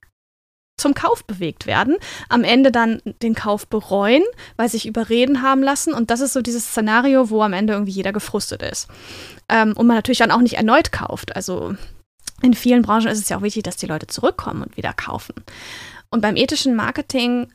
zum 0.82 0.94
Kauf 0.94 1.24
bewegt 1.24 1.66
werden, 1.66 1.96
am 2.28 2.44
Ende 2.44 2.70
dann 2.70 3.00
den 3.22 3.34
Kauf 3.34 3.66
bereuen, 3.66 4.22
weil 4.56 4.68
sich 4.68 4.86
überreden 4.86 5.42
haben 5.42 5.62
lassen. 5.62 5.94
Und 5.94 6.10
das 6.10 6.20
ist 6.20 6.34
so 6.34 6.42
dieses 6.42 6.66
Szenario, 6.66 7.30
wo 7.30 7.42
am 7.42 7.54
Ende 7.54 7.72
irgendwie 7.72 7.92
jeder 7.92 8.12
gefrustet 8.12 8.62
ist. 8.62 8.88
Ähm, 9.48 9.72
und 9.76 9.86
man 9.86 9.96
natürlich 9.96 10.18
dann 10.18 10.30
auch 10.30 10.40
nicht 10.40 10.56
erneut 10.56 10.92
kauft. 10.92 11.34
Also 11.34 11.74
in 12.42 12.54
vielen 12.54 12.82
Branchen 12.82 13.08
ist 13.08 13.20
es 13.20 13.28
ja 13.28 13.38
auch 13.38 13.42
wichtig, 13.42 13.62
dass 13.62 13.76
die 13.76 13.86
Leute 13.86 14.08
zurückkommen 14.08 14.62
und 14.62 14.76
wieder 14.76 14.92
kaufen. 14.92 15.34
Und 16.10 16.20
beim 16.20 16.36
ethischen 16.36 16.74
Marketing 16.74 17.52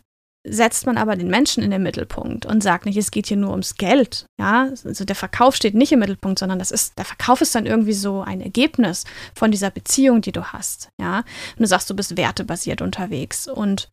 setzt 0.49 0.85
man 0.85 0.97
aber 0.97 1.15
den 1.15 1.29
Menschen 1.29 1.63
in 1.63 1.71
den 1.71 1.83
Mittelpunkt 1.83 2.45
und 2.45 2.63
sagt 2.63 2.85
nicht, 2.85 2.97
es 2.97 3.11
geht 3.11 3.27
hier 3.27 3.37
nur 3.37 3.51
ums 3.51 3.75
Geld. 3.75 4.25
Ja, 4.39 4.69
also 4.83 5.05
der 5.05 5.15
Verkauf 5.15 5.55
steht 5.55 5.75
nicht 5.75 5.91
im 5.91 5.99
Mittelpunkt, 5.99 6.39
sondern 6.39 6.59
das 6.59 6.71
ist, 6.71 6.97
der 6.97 7.05
Verkauf 7.05 7.41
ist 7.41 7.55
dann 7.55 7.65
irgendwie 7.65 7.93
so 7.93 8.21
ein 8.21 8.41
Ergebnis 8.41 9.05
von 9.35 9.51
dieser 9.51 9.71
Beziehung, 9.71 10.21
die 10.21 10.31
du 10.31 10.45
hast. 10.45 10.89
Ja, 10.99 11.19
und 11.19 11.59
du 11.59 11.67
sagst, 11.67 11.89
du 11.89 11.95
bist 11.95 12.17
wertebasiert 12.17 12.81
unterwegs 12.81 13.47
und 13.47 13.89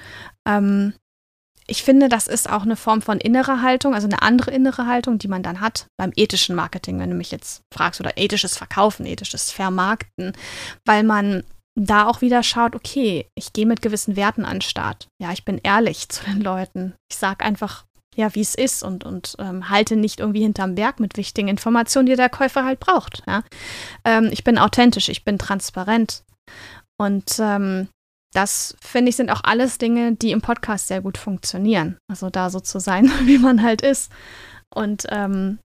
ähm, 0.47 0.95
ich 1.67 1.83
finde, 1.83 2.09
das 2.09 2.27
ist 2.27 2.51
auch 2.51 2.63
eine 2.63 2.77
Form 2.77 3.01
von 3.01 3.19
innerer 3.19 3.63
Haltung, 3.63 3.95
also 3.95 4.07
eine 4.07 4.21
andere 4.21 4.51
innere 4.51 4.87
Haltung, 4.87 5.19
die 5.19 5.29
man 5.29 5.43
dann 5.43 5.61
hat 5.61 5.87
beim 5.97 6.13
ethischen 6.15 6.55
Marketing, 6.55 6.99
wenn 6.99 7.09
du 7.09 7.17
mich 7.17 7.31
jetzt 7.31 7.63
fragst, 7.73 8.01
oder 8.01 8.19
ethisches 8.19 8.57
Verkaufen, 8.57 9.07
ethisches 9.07 9.51
Vermarkten, 9.51 10.33
weil 10.85 11.05
man 11.05 11.43
da 11.79 12.07
auch 12.07 12.21
wieder 12.21 12.43
schaut, 12.43 12.75
okay, 12.75 13.27
ich 13.35 13.53
gehe 13.53 13.67
mit 13.67 13.83
gewissen 13.83 14.17
Werten 14.17 14.45
an 14.45 14.57
den 14.57 14.63
Start. 14.63 15.09
Ja, 15.21 15.33
ich 15.33 15.45
bin 15.45 15.61
ehrlich 15.63 16.09
zu 16.09 16.25
den 16.25 16.41
Leuten. 16.41 16.95
Ich 17.11 17.17
sage 17.17 17.45
einfach, 17.45 17.85
ja, 18.17 18.35
wie 18.35 18.41
es 18.41 18.55
ist 18.55 18.83
und, 18.83 19.05
und 19.05 19.35
ähm, 19.39 19.69
halte 19.69 19.97
nicht 19.97 20.21
irgendwie 20.21 20.43
hinterm 20.43 20.77
Berg 20.77 21.01
mit 21.01 21.17
wichtigen 21.17 21.49
Informationen, 21.49 22.07
die 22.07 22.17
der 22.17 22.29
Käufer 22.29 22.65
halt 22.65 22.81
braucht. 22.81 23.23
Ja? 23.27 23.43
Ähm, 24.05 24.29
ich 24.31 24.45
bin 24.45 24.59
authentisch, 24.59 25.09
ich 25.09 25.25
bin 25.25 25.39
transparent. 25.39 26.23
Und 26.97 27.39
ähm, 27.41 27.89
das, 28.33 28.77
finde 28.81 29.11
ich, 29.11 29.17
sind 29.17 29.31
auch 29.31 29.43
alles 29.43 29.79
Dinge, 29.79 30.13
die 30.15 30.31
im 30.31 30.43
Podcast 30.43 30.89
sehr 30.89 31.01
gut 31.01 31.19
funktionieren. 31.19 31.99
Also 32.09 32.31
da 32.31 32.51
so 32.51 32.61
zu 32.61 32.79
sein, 32.79 33.11
wie 33.25 33.39
man 33.39 33.63
halt 33.63 33.83
ist. 33.83 34.13
Und 34.73 35.07
ähm, 35.11 35.59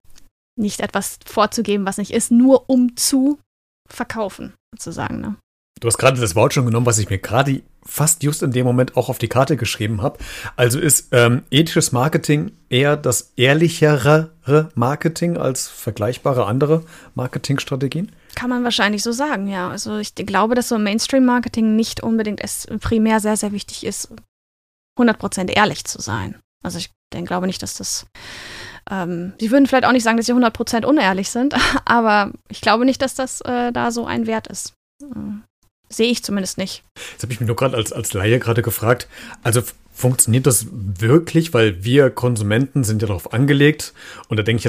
nicht 0.59 0.81
etwas 0.81 1.19
vorzugeben, 1.25 1.85
was 1.85 1.97
nicht 1.97 2.11
ist, 2.11 2.31
nur 2.31 2.69
um 2.69 2.95
zu 2.95 3.39
verkaufen, 3.87 4.53
sozusagen. 4.73 5.21
Ne? 5.21 5.35
Du 5.79 5.87
hast 5.87 5.97
gerade 5.97 6.19
das 6.19 6.35
Wort 6.35 6.53
schon 6.53 6.65
genommen, 6.65 6.85
was 6.85 6.97
ich 6.97 7.09
mir 7.09 7.19
gerade 7.19 7.61
fast 7.85 8.23
just 8.23 8.43
in 8.43 8.51
dem 8.51 8.65
Moment 8.65 8.97
auch 8.97 9.09
auf 9.09 9.17
die 9.17 9.29
Karte 9.29 9.55
geschrieben 9.55 10.01
habe. 10.01 10.19
Also 10.57 10.77
ist 10.79 11.07
ähm, 11.11 11.43
ethisches 11.49 11.91
Marketing 11.91 12.51
eher 12.69 12.97
das 12.97 13.31
ehrlichere 13.37 14.31
Marketing 14.75 15.37
als 15.37 15.67
vergleichbare 15.67 16.45
andere 16.45 16.83
Marketingstrategien? 17.15 18.11
Kann 18.35 18.49
man 18.49 18.63
wahrscheinlich 18.63 19.03
so 19.03 19.11
sagen, 19.11 19.47
ja. 19.47 19.69
Also 19.69 19.97
ich 19.97 20.15
glaube, 20.15 20.55
dass 20.55 20.69
so 20.69 20.77
Mainstream-Marketing 20.77 21.75
nicht 21.75 22.03
unbedingt 22.03 22.41
es 22.43 22.67
primär 22.81 23.19
sehr, 23.19 23.37
sehr 23.37 23.51
wichtig 23.51 23.85
ist, 23.85 24.13
100% 24.99 25.49
ehrlich 25.49 25.85
zu 25.85 26.01
sein. 26.01 26.35
Also 26.61 26.77
ich 26.77 26.91
denke, 27.13 27.29
glaube 27.29 27.47
nicht, 27.47 27.63
dass 27.63 27.75
das 27.75 28.05
ähm, 28.89 29.33
Sie 29.39 29.51
würden 29.51 29.67
vielleicht 29.67 29.85
auch 29.85 29.91
nicht 29.91 30.03
sagen, 30.03 30.17
dass 30.17 30.25
sie 30.25 30.33
100% 30.33 30.85
unehrlich 30.85 31.29
sind, 31.29 31.55
aber 31.85 32.31
ich 32.49 32.61
glaube 32.61 32.85
nicht, 32.85 33.01
dass 33.01 33.15
das 33.15 33.41
äh, 33.41 33.71
da 33.71 33.91
so 33.91 34.05
ein 34.05 34.27
Wert 34.27 34.47
ist. 34.47 34.73
Sehe 35.89 36.09
ich 36.09 36.23
zumindest 36.23 36.57
nicht. 36.57 36.83
Jetzt 37.11 37.23
habe 37.23 37.33
ich 37.33 37.39
mich 37.39 37.47
nur 37.47 37.55
gerade 37.55 37.75
als, 37.75 37.91
als 37.91 38.13
Laie 38.13 38.39
gerade 38.39 38.61
gefragt, 38.61 39.07
also 39.43 39.61
funktioniert 39.93 40.47
das 40.47 40.67
wirklich, 40.71 41.53
weil 41.53 41.83
wir 41.83 42.09
Konsumenten 42.09 42.83
sind 42.85 43.01
ja 43.01 43.07
darauf 43.09 43.33
angelegt. 43.33 43.93
Und 44.29 44.37
da 44.37 44.43
denke 44.43 44.61
ich 44.61 44.68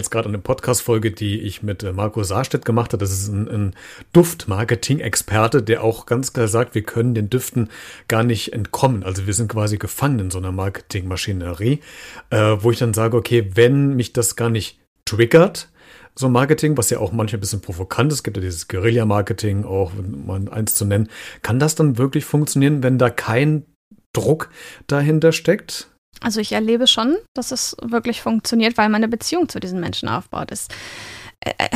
jetzt 0.00 0.10
gerade 0.10 0.28
eine 0.28 0.38
Podcast-Folge, 0.38 1.12
die 1.12 1.40
ich 1.40 1.62
mit 1.62 1.82
äh, 1.82 1.92
Marco 1.92 2.22
Saarstedt 2.22 2.64
gemacht 2.64 2.92
habe. 2.92 2.98
Das 2.98 3.12
ist 3.12 3.28
ein, 3.28 3.48
ein 3.48 3.74
Duft-Marketing-Experte, 4.12 5.62
der 5.62 5.82
auch 5.82 6.04
ganz 6.06 6.32
klar 6.32 6.48
sagt, 6.48 6.74
wir 6.74 6.82
können 6.82 7.14
den 7.14 7.30
Düften 7.30 7.70
gar 8.08 8.24
nicht 8.24 8.52
entkommen. 8.52 9.02
Also 9.02 9.26
wir 9.26 9.34
sind 9.34 9.48
quasi 9.48 9.78
gefangen 9.78 10.18
in 10.18 10.30
so 10.30 10.38
einer 10.38 10.52
Marketing-Maschinerie, 10.52 11.80
äh, 12.30 12.56
wo 12.58 12.70
ich 12.70 12.78
dann 12.78 12.92
sage, 12.92 13.16
okay, 13.16 13.50
wenn 13.54 13.94
mich 13.94 14.12
das 14.12 14.36
gar 14.36 14.50
nicht 14.50 14.78
triggert, 15.04 15.70
so 16.16 16.28
Marketing, 16.28 16.76
was 16.76 16.90
ja 16.90 16.98
auch 16.98 17.12
manchmal 17.12 17.38
ein 17.38 17.40
bisschen 17.40 17.60
provokant 17.60 18.12
ist, 18.12 18.22
gibt 18.22 18.36
ja 18.36 18.42
dieses 18.42 18.68
Guerilla-Marketing, 18.68 19.64
auch 19.64 19.92
um 19.96 20.48
eins 20.48 20.74
zu 20.74 20.84
nennen. 20.84 21.08
Kann 21.42 21.58
das 21.58 21.74
dann 21.74 21.98
wirklich 21.98 22.24
funktionieren, 22.24 22.82
wenn 22.82 22.98
da 22.98 23.10
kein 23.10 23.64
Druck 24.12 24.50
dahinter 24.86 25.32
steckt? 25.32 25.93
Also 26.20 26.40
ich 26.40 26.52
erlebe 26.52 26.86
schon, 26.86 27.16
dass 27.34 27.50
es 27.50 27.76
wirklich 27.82 28.22
funktioniert, 28.22 28.76
weil 28.78 28.88
man 28.88 29.02
eine 29.02 29.08
Beziehung 29.08 29.48
zu 29.48 29.60
diesen 29.60 29.80
Menschen 29.80 30.08
aufbaut. 30.08 30.50
Es, 30.50 30.68
äh, 31.40 31.68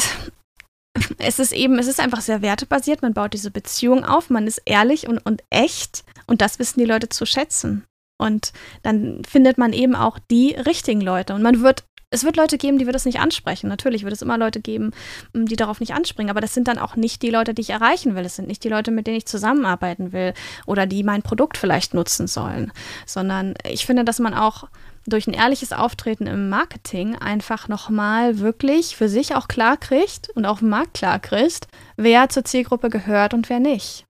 es 1.18 1.38
ist 1.38 1.52
eben, 1.52 1.78
es 1.78 1.86
ist 1.86 2.00
einfach 2.00 2.20
sehr 2.20 2.42
wertebasiert. 2.42 3.02
Man 3.02 3.14
baut 3.14 3.32
diese 3.32 3.50
Beziehung 3.50 4.04
auf, 4.04 4.30
man 4.30 4.46
ist 4.46 4.62
ehrlich 4.64 5.06
und, 5.06 5.18
und 5.18 5.42
echt 5.50 6.04
und 6.26 6.42
das 6.42 6.58
wissen 6.58 6.78
die 6.78 6.86
Leute 6.86 7.08
zu 7.08 7.26
schätzen. 7.26 7.84
Und 8.20 8.52
dann 8.82 9.22
findet 9.24 9.58
man 9.58 9.72
eben 9.72 9.94
auch 9.94 10.18
die 10.30 10.52
richtigen 10.52 11.00
Leute. 11.00 11.34
Und 11.34 11.42
man 11.42 11.62
wird 11.62 11.84
es 12.10 12.24
wird 12.24 12.36
Leute 12.36 12.56
geben, 12.56 12.78
die 12.78 12.86
wird 12.86 12.96
es 12.96 13.04
nicht 13.04 13.20
ansprechen. 13.20 13.68
Natürlich 13.68 14.02
wird 14.02 14.14
es 14.14 14.22
immer 14.22 14.38
Leute 14.38 14.60
geben, 14.60 14.92
die 15.34 15.56
darauf 15.56 15.78
nicht 15.78 15.92
anspringen. 15.92 16.30
Aber 16.30 16.40
das 16.40 16.54
sind 16.54 16.66
dann 16.66 16.78
auch 16.78 16.96
nicht 16.96 17.20
die 17.22 17.30
Leute, 17.30 17.52
die 17.52 17.60
ich 17.62 17.70
erreichen 17.70 18.14
will. 18.14 18.24
Es 18.24 18.36
sind 18.36 18.48
nicht 18.48 18.64
die 18.64 18.70
Leute, 18.70 18.90
mit 18.90 19.06
denen 19.06 19.18
ich 19.18 19.26
zusammenarbeiten 19.26 20.12
will 20.12 20.32
oder 20.66 20.86
die 20.86 21.02
mein 21.02 21.22
Produkt 21.22 21.58
vielleicht 21.58 21.92
nutzen 21.92 22.26
sollen. 22.26 22.72
Sondern 23.04 23.54
ich 23.64 23.84
finde, 23.84 24.04
dass 24.04 24.20
man 24.20 24.32
auch 24.32 24.68
durch 25.06 25.26
ein 25.26 25.34
ehrliches 25.34 25.72
Auftreten 25.72 26.26
im 26.26 26.48
Marketing 26.48 27.14
einfach 27.16 27.68
nochmal 27.68 28.38
wirklich 28.38 28.96
für 28.96 29.08
sich 29.08 29.34
auch 29.34 29.48
klar 29.48 29.76
kriegt 29.76 30.30
und 30.30 30.46
auf 30.46 30.60
dem 30.60 30.70
Markt 30.70 30.94
klar 30.94 31.18
kriegt, 31.18 31.66
wer 31.96 32.28
zur 32.30 32.44
Zielgruppe 32.44 32.88
gehört 32.88 33.34
und 33.34 33.48
wer 33.50 33.60
nicht. 33.60 34.06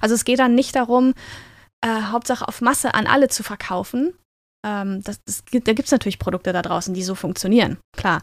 Also 0.00 0.14
es 0.14 0.24
geht 0.24 0.38
dann 0.38 0.54
nicht 0.54 0.74
darum, 0.76 1.14
äh, 1.80 1.88
Hauptsache 1.88 2.46
auf 2.46 2.60
Masse 2.60 2.94
an 2.94 3.06
alle 3.06 3.28
zu 3.28 3.42
verkaufen, 3.42 4.14
ähm, 4.64 5.02
das, 5.02 5.22
das, 5.24 5.44
da 5.50 5.72
gibt 5.72 5.86
es 5.86 5.92
natürlich 5.92 6.18
Produkte 6.18 6.52
da 6.52 6.62
draußen, 6.62 6.94
die 6.94 7.02
so 7.02 7.14
funktionieren, 7.14 7.78
klar. 7.96 8.22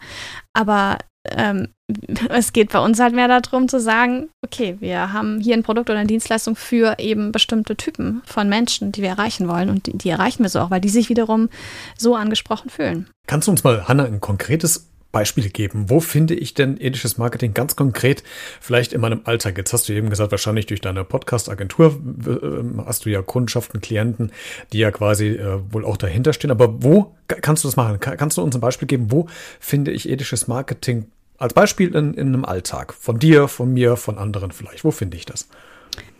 Aber 0.53 0.97
ähm, 1.29 1.69
es 2.29 2.53
geht 2.53 2.71
bei 2.71 2.79
uns 2.79 2.99
halt 2.99 3.13
mehr 3.13 3.27
darum 3.27 3.67
zu 3.67 3.79
sagen, 3.79 4.29
okay, 4.43 4.77
wir 4.79 5.13
haben 5.13 5.39
hier 5.39 5.55
ein 5.55 5.63
Produkt 5.63 5.89
oder 5.89 5.99
eine 5.99 6.07
Dienstleistung 6.07 6.55
für 6.55 6.95
eben 6.99 7.31
bestimmte 7.31 7.75
Typen 7.75 8.21
von 8.25 8.49
Menschen, 8.49 8.91
die 8.91 9.01
wir 9.01 9.09
erreichen 9.09 9.47
wollen. 9.47 9.69
Und 9.69 9.87
die, 9.87 9.97
die 9.97 10.09
erreichen 10.09 10.43
wir 10.43 10.49
so 10.49 10.59
auch, 10.59 10.71
weil 10.71 10.81
die 10.81 10.89
sich 10.89 11.09
wiederum 11.09 11.49
so 11.97 12.15
angesprochen 12.15 12.69
fühlen. 12.69 13.09
Kannst 13.27 13.47
du 13.47 13.51
uns 13.51 13.63
mal, 13.63 13.87
Hanna, 13.87 14.05
ein 14.05 14.19
konkretes 14.19 14.89
Beispiele 15.15 15.49
geben. 15.49 15.89
Wo 15.89 16.01
finde 16.01 16.33
ich 16.35 16.55
denn 16.55 16.75
ethisches 16.77 17.17
Marketing 17.17 17.53
ganz 17.53 17.77
konkret 17.77 18.21
vielleicht 18.59 18.91
in 18.91 18.99
meinem 18.99 19.21
Alltag? 19.23 19.57
Jetzt 19.57 19.71
hast 19.71 19.87
du 19.87 19.93
eben 19.93 20.09
gesagt, 20.09 20.31
wahrscheinlich 20.31 20.65
durch 20.65 20.81
deine 20.81 21.05
Podcast-Agentur 21.05 22.01
äh, 22.27 22.83
hast 22.85 23.05
du 23.05 23.09
ja 23.09 23.21
Kundschaften, 23.21 23.79
Klienten, 23.79 24.33
die 24.73 24.79
ja 24.79 24.91
quasi 24.91 25.27
äh, 25.27 25.61
wohl 25.71 25.85
auch 25.85 25.95
dahinter 25.95 26.33
stehen. 26.33 26.51
Aber 26.51 26.83
wo 26.83 27.15
kannst 27.29 27.63
du 27.63 27.69
das 27.69 27.77
machen? 27.77 27.97
Kannst 28.01 28.35
du 28.35 28.41
uns 28.41 28.55
ein 28.55 28.59
Beispiel 28.59 28.89
geben? 28.89 29.09
Wo 29.09 29.27
finde 29.61 29.91
ich 29.91 30.09
ethisches 30.09 30.49
Marketing 30.49 31.05
als 31.37 31.53
Beispiel 31.53 31.95
in, 31.95 32.13
in 32.15 32.27
einem 32.27 32.43
Alltag? 32.43 32.93
Von 32.93 33.17
dir, 33.17 33.47
von 33.47 33.73
mir, 33.73 33.95
von 33.95 34.17
anderen 34.17 34.51
vielleicht. 34.51 34.83
Wo 34.83 34.91
finde 34.91 35.15
ich 35.15 35.25
das? 35.25 35.47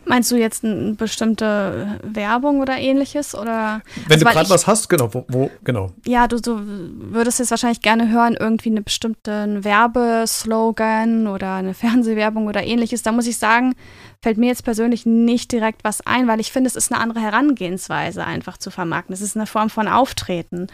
Meinst 0.08 0.30
du 0.30 0.36
jetzt 0.36 0.64
eine 0.64 0.94
bestimmte 0.94 1.98
Werbung 2.04 2.60
oder 2.60 2.78
ähnliches? 2.78 3.34
Oder, 3.34 3.82
Wenn 4.06 4.12
also, 4.12 4.24
du 4.24 4.30
gerade 4.30 4.50
was 4.50 4.66
hast, 4.68 4.88
genau, 4.88 5.12
wo, 5.12 5.24
wo, 5.28 5.50
genau. 5.64 5.90
Ja, 6.06 6.28
du, 6.28 6.40
du 6.40 6.60
würdest 6.62 7.40
jetzt 7.40 7.50
wahrscheinlich 7.50 7.80
gerne 7.80 8.08
hören, 8.08 8.36
irgendwie 8.38 8.70
eine 8.70 8.82
bestimmte 8.82 9.64
Werbeslogan 9.64 11.26
oder 11.26 11.54
eine 11.54 11.74
Fernsehwerbung 11.74 12.46
oder 12.46 12.62
ähnliches. 12.62 13.02
Da 13.02 13.10
muss 13.10 13.26
ich 13.26 13.36
sagen, 13.36 13.74
fällt 14.22 14.38
mir 14.38 14.46
jetzt 14.46 14.62
persönlich 14.62 15.06
nicht 15.06 15.50
direkt 15.50 15.82
was 15.82 16.06
ein, 16.06 16.28
weil 16.28 16.38
ich 16.38 16.52
finde, 16.52 16.68
es 16.68 16.76
ist 16.76 16.92
eine 16.92 17.00
andere 17.00 17.20
Herangehensweise, 17.20 18.24
einfach 18.24 18.58
zu 18.58 18.70
vermarkten. 18.70 19.12
Es 19.12 19.20
ist 19.20 19.36
eine 19.36 19.46
Form 19.46 19.70
von 19.70 19.88
Auftreten, 19.88 20.68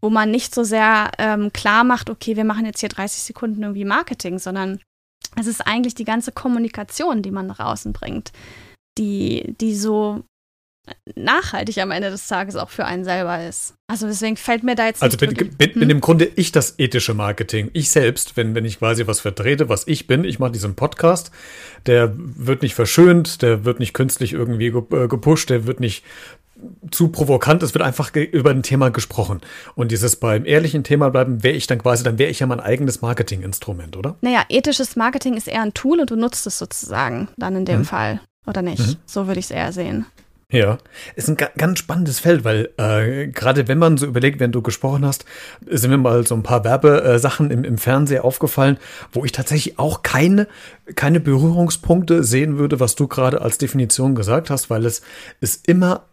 wo 0.00 0.10
man 0.10 0.32
nicht 0.32 0.52
so 0.54 0.64
sehr 0.64 1.12
ähm, 1.18 1.52
klar 1.52 1.84
macht, 1.84 2.10
okay, 2.10 2.34
wir 2.34 2.44
machen 2.44 2.66
jetzt 2.66 2.80
hier 2.80 2.88
30 2.88 3.22
Sekunden 3.22 3.62
irgendwie 3.62 3.84
Marketing, 3.84 4.40
sondern 4.40 4.80
es 5.36 5.46
ist 5.46 5.60
eigentlich 5.60 5.94
die 5.94 6.04
ganze 6.04 6.32
Kommunikation, 6.32 7.22
die 7.22 7.30
man 7.30 7.46
nach 7.46 7.60
außen 7.60 7.92
bringt 7.92 8.32
die, 8.98 9.54
die 9.60 9.74
so 9.74 10.22
nachhaltig 11.14 11.78
am 11.78 11.92
Ende 11.92 12.10
des 12.10 12.26
Tages 12.26 12.56
auch 12.56 12.68
für 12.68 12.84
einen 12.84 13.04
selber 13.04 13.46
ist. 13.46 13.74
Also 13.86 14.08
deswegen 14.08 14.36
fällt 14.36 14.64
mir 14.64 14.74
da 14.74 14.86
jetzt 14.86 15.00
Also 15.00 15.16
bin, 15.16 15.32
bin, 15.32 15.56
bin 15.56 15.74
hm? 15.74 15.90
im 15.90 16.00
Grunde 16.00 16.24
ich 16.24 16.50
das 16.50 16.76
ethische 16.78 17.14
Marketing. 17.14 17.70
Ich 17.72 17.90
selbst, 17.90 18.36
wenn, 18.36 18.56
wenn 18.56 18.64
ich 18.64 18.80
quasi 18.80 19.06
was 19.06 19.20
vertrete, 19.20 19.68
was 19.68 19.86
ich 19.86 20.08
bin, 20.08 20.24
ich 20.24 20.40
mache 20.40 20.50
diesen 20.50 20.74
Podcast, 20.74 21.30
der 21.86 22.12
wird 22.16 22.62
nicht 22.62 22.74
verschönt, 22.74 23.42
der 23.42 23.64
wird 23.64 23.78
nicht 23.78 23.94
künstlich 23.94 24.32
irgendwie 24.32 24.66
äh, 24.66 25.06
gepusht, 25.06 25.50
der 25.50 25.66
wird 25.66 25.78
nicht 25.78 26.04
zu 26.90 27.08
provokant, 27.08 27.62
es 27.62 27.74
wird 27.74 27.84
einfach 27.84 28.14
über 28.14 28.50
ein 28.50 28.62
Thema 28.62 28.90
gesprochen. 28.90 29.40
Und 29.74 29.90
dieses 29.92 30.16
beim 30.16 30.44
ehrlichen 30.44 30.84
Thema 30.84 31.10
bleiben, 31.10 31.42
wäre 31.42 31.54
ich 31.54 31.66
dann 31.66 31.78
quasi, 31.78 32.04
dann 32.04 32.18
wäre 32.18 32.30
ich 32.30 32.40
ja 32.40 32.46
mein 32.46 32.60
eigenes 32.60 33.02
Marketinginstrument, 33.02 33.96
oder? 33.96 34.16
Naja, 34.20 34.44
ethisches 34.48 34.96
Marketing 34.96 35.34
ist 35.34 35.48
eher 35.48 35.62
ein 35.62 35.74
Tool 35.74 36.00
und 36.00 36.10
du 36.10 36.16
nutzt 36.16 36.46
es 36.46 36.58
sozusagen 36.58 37.28
dann 37.36 37.56
in 37.56 37.64
dem 37.64 37.80
mhm. 37.80 37.84
Fall. 37.84 38.20
Oder 38.46 38.62
nicht? 38.62 38.86
Mhm. 38.86 38.96
So 39.06 39.26
würde 39.26 39.40
ich 39.40 39.46
es 39.46 39.50
eher 39.50 39.72
sehen. 39.72 40.06
Ja, 40.52 40.76
ist 41.16 41.30
ein 41.30 41.38
ganz 41.56 41.78
spannendes 41.78 42.20
Feld, 42.20 42.44
weil 42.44 42.68
äh, 42.76 43.28
gerade 43.28 43.68
wenn 43.68 43.78
man 43.78 43.96
so 43.96 44.04
überlegt, 44.04 44.38
wenn 44.38 44.52
du 44.52 44.60
gesprochen 44.60 45.06
hast, 45.06 45.24
sind 45.66 45.90
mir 45.90 45.96
mal 45.96 46.26
so 46.26 46.34
ein 46.34 46.42
paar 46.42 46.62
Werbesachen 46.62 47.50
im, 47.50 47.64
im 47.64 47.78
Fernseher 47.78 48.22
aufgefallen, 48.22 48.76
wo 49.12 49.24
ich 49.24 49.32
tatsächlich 49.32 49.78
auch 49.78 50.02
keine, 50.02 50.46
keine 50.94 51.20
Berührungspunkte 51.20 52.22
sehen 52.22 52.58
würde, 52.58 52.80
was 52.80 52.96
du 52.96 53.08
gerade 53.08 53.40
als 53.40 53.56
Definition 53.56 54.14
gesagt 54.14 54.50
hast, 54.50 54.68
weil 54.68 54.84
es 54.84 55.00
ist 55.40 55.66
immer 55.66 56.04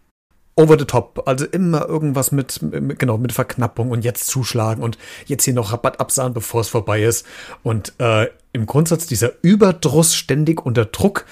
over 0.59 0.77
the 0.77 0.85
top, 0.85 1.23
also 1.25 1.45
immer 1.45 1.87
irgendwas 1.87 2.31
mit, 2.33 2.61
mit, 2.61 2.99
genau, 2.99 3.17
mit 3.17 3.31
Verknappung 3.31 3.91
und 3.91 4.03
jetzt 4.03 4.27
zuschlagen 4.27 4.83
und 4.83 4.97
jetzt 5.25 5.45
hier 5.45 5.53
noch 5.53 5.71
Rabatt 5.71 5.99
absahen, 6.01 6.33
bevor 6.33 6.61
es 6.61 6.67
vorbei 6.67 7.03
ist. 7.03 7.25
Und 7.63 7.93
äh, 7.99 8.27
im 8.51 8.65
Grundsatz 8.65 9.07
dieser 9.07 9.31
Überdruss 9.41 10.15
ständig 10.15 10.65
unter 10.65 10.85
Druck 10.85 11.25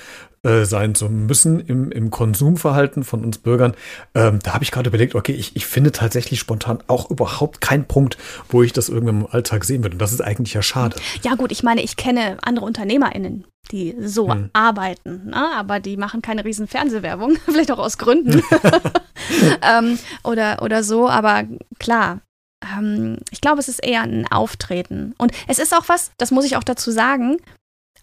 äh, 0.44 0.64
sein 0.64 0.96
zu 0.96 1.10
müssen 1.10 1.60
im, 1.60 1.92
im 1.92 2.10
Konsumverhalten 2.10 3.04
von 3.04 3.26
uns 3.26 3.38
Bürgern. 3.38 3.74
Ähm, 4.16 4.40
da 4.42 4.54
habe 4.54 4.64
ich 4.64 4.72
gerade 4.72 4.88
überlegt, 4.88 5.16
okay, 5.16 5.34
ich, 5.34 5.56
ich 5.56 5.66
finde 5.66 5.92
tatsächlich 5.92 6.40
spontan 6.40 6.80
auch 6.88 7.10
überhaupt 7.10 7.60
keinen 7.60 7.86
Punkt, 7.86 8.18
wo 8.48 8.64
ich 8.64 8.72
das 8.72 8.88
irgendwann 8.88 9.22
im 9.22 9.28
Alltag 9.28 9.66
sehen 9.66 9.84
würde. 9.84 9.96
Und 9.96 10.02
das 10.02 10.14
ist 10.14 10.22
eigentlich 10.22 10.54
ja 10.54 10.62
schade. 10.62 10.96
Ja 11.22 11.36
gut, 11.36 11.52
ich 11.52 11.64
meine, 11.64 11.82
ich 11.82 11.98
kenne 11.98 12.38
andere 12.44 12.66
UnternehmerInnen, 12.66 13.46
die 13.72 13.96
so 14.00 14.32
hm. 14.32 14.52
arbeiten, 14.54 15.32
ne? 15.32 15.52
aber 15.56 15.80
die 15.80 15.98
machen 15.98 16.22
keine 16.22 16.46
riesen 16.46 16.68
Fernsehwerbung, 16.68 17.38
vielleicht 17.46 17.72
auch 17.72 17.80
aus 17.80 17.98
Gründen 17.98 18.42
ähm, 19.62 20.00
oder, 20.24 20.62
oder 20.62 20.84
so, 20.84 21.10
aber 21.10 21.46
klar, 21.80 22.22
ähm, 22.64 23.18
ich 23.32 23.42
glaube, 23.42 23.60
es 23.60 23.68
ist 23.68 23.84
eher 23.84 24.02
ein 24.02 24.28
Auftreten. 24.28 25.14
Und 25.18 25.32
es 25.48 25.60
ist 25.60 25.76
auch 25.76 25.88
was, 25.88 26.12
das 26.18 26.32
muss 26.32 26.46
ich 26.46 26.58
auch 26.58 26.64
dazu 26.64 26.92
sagen, 26.92 27.38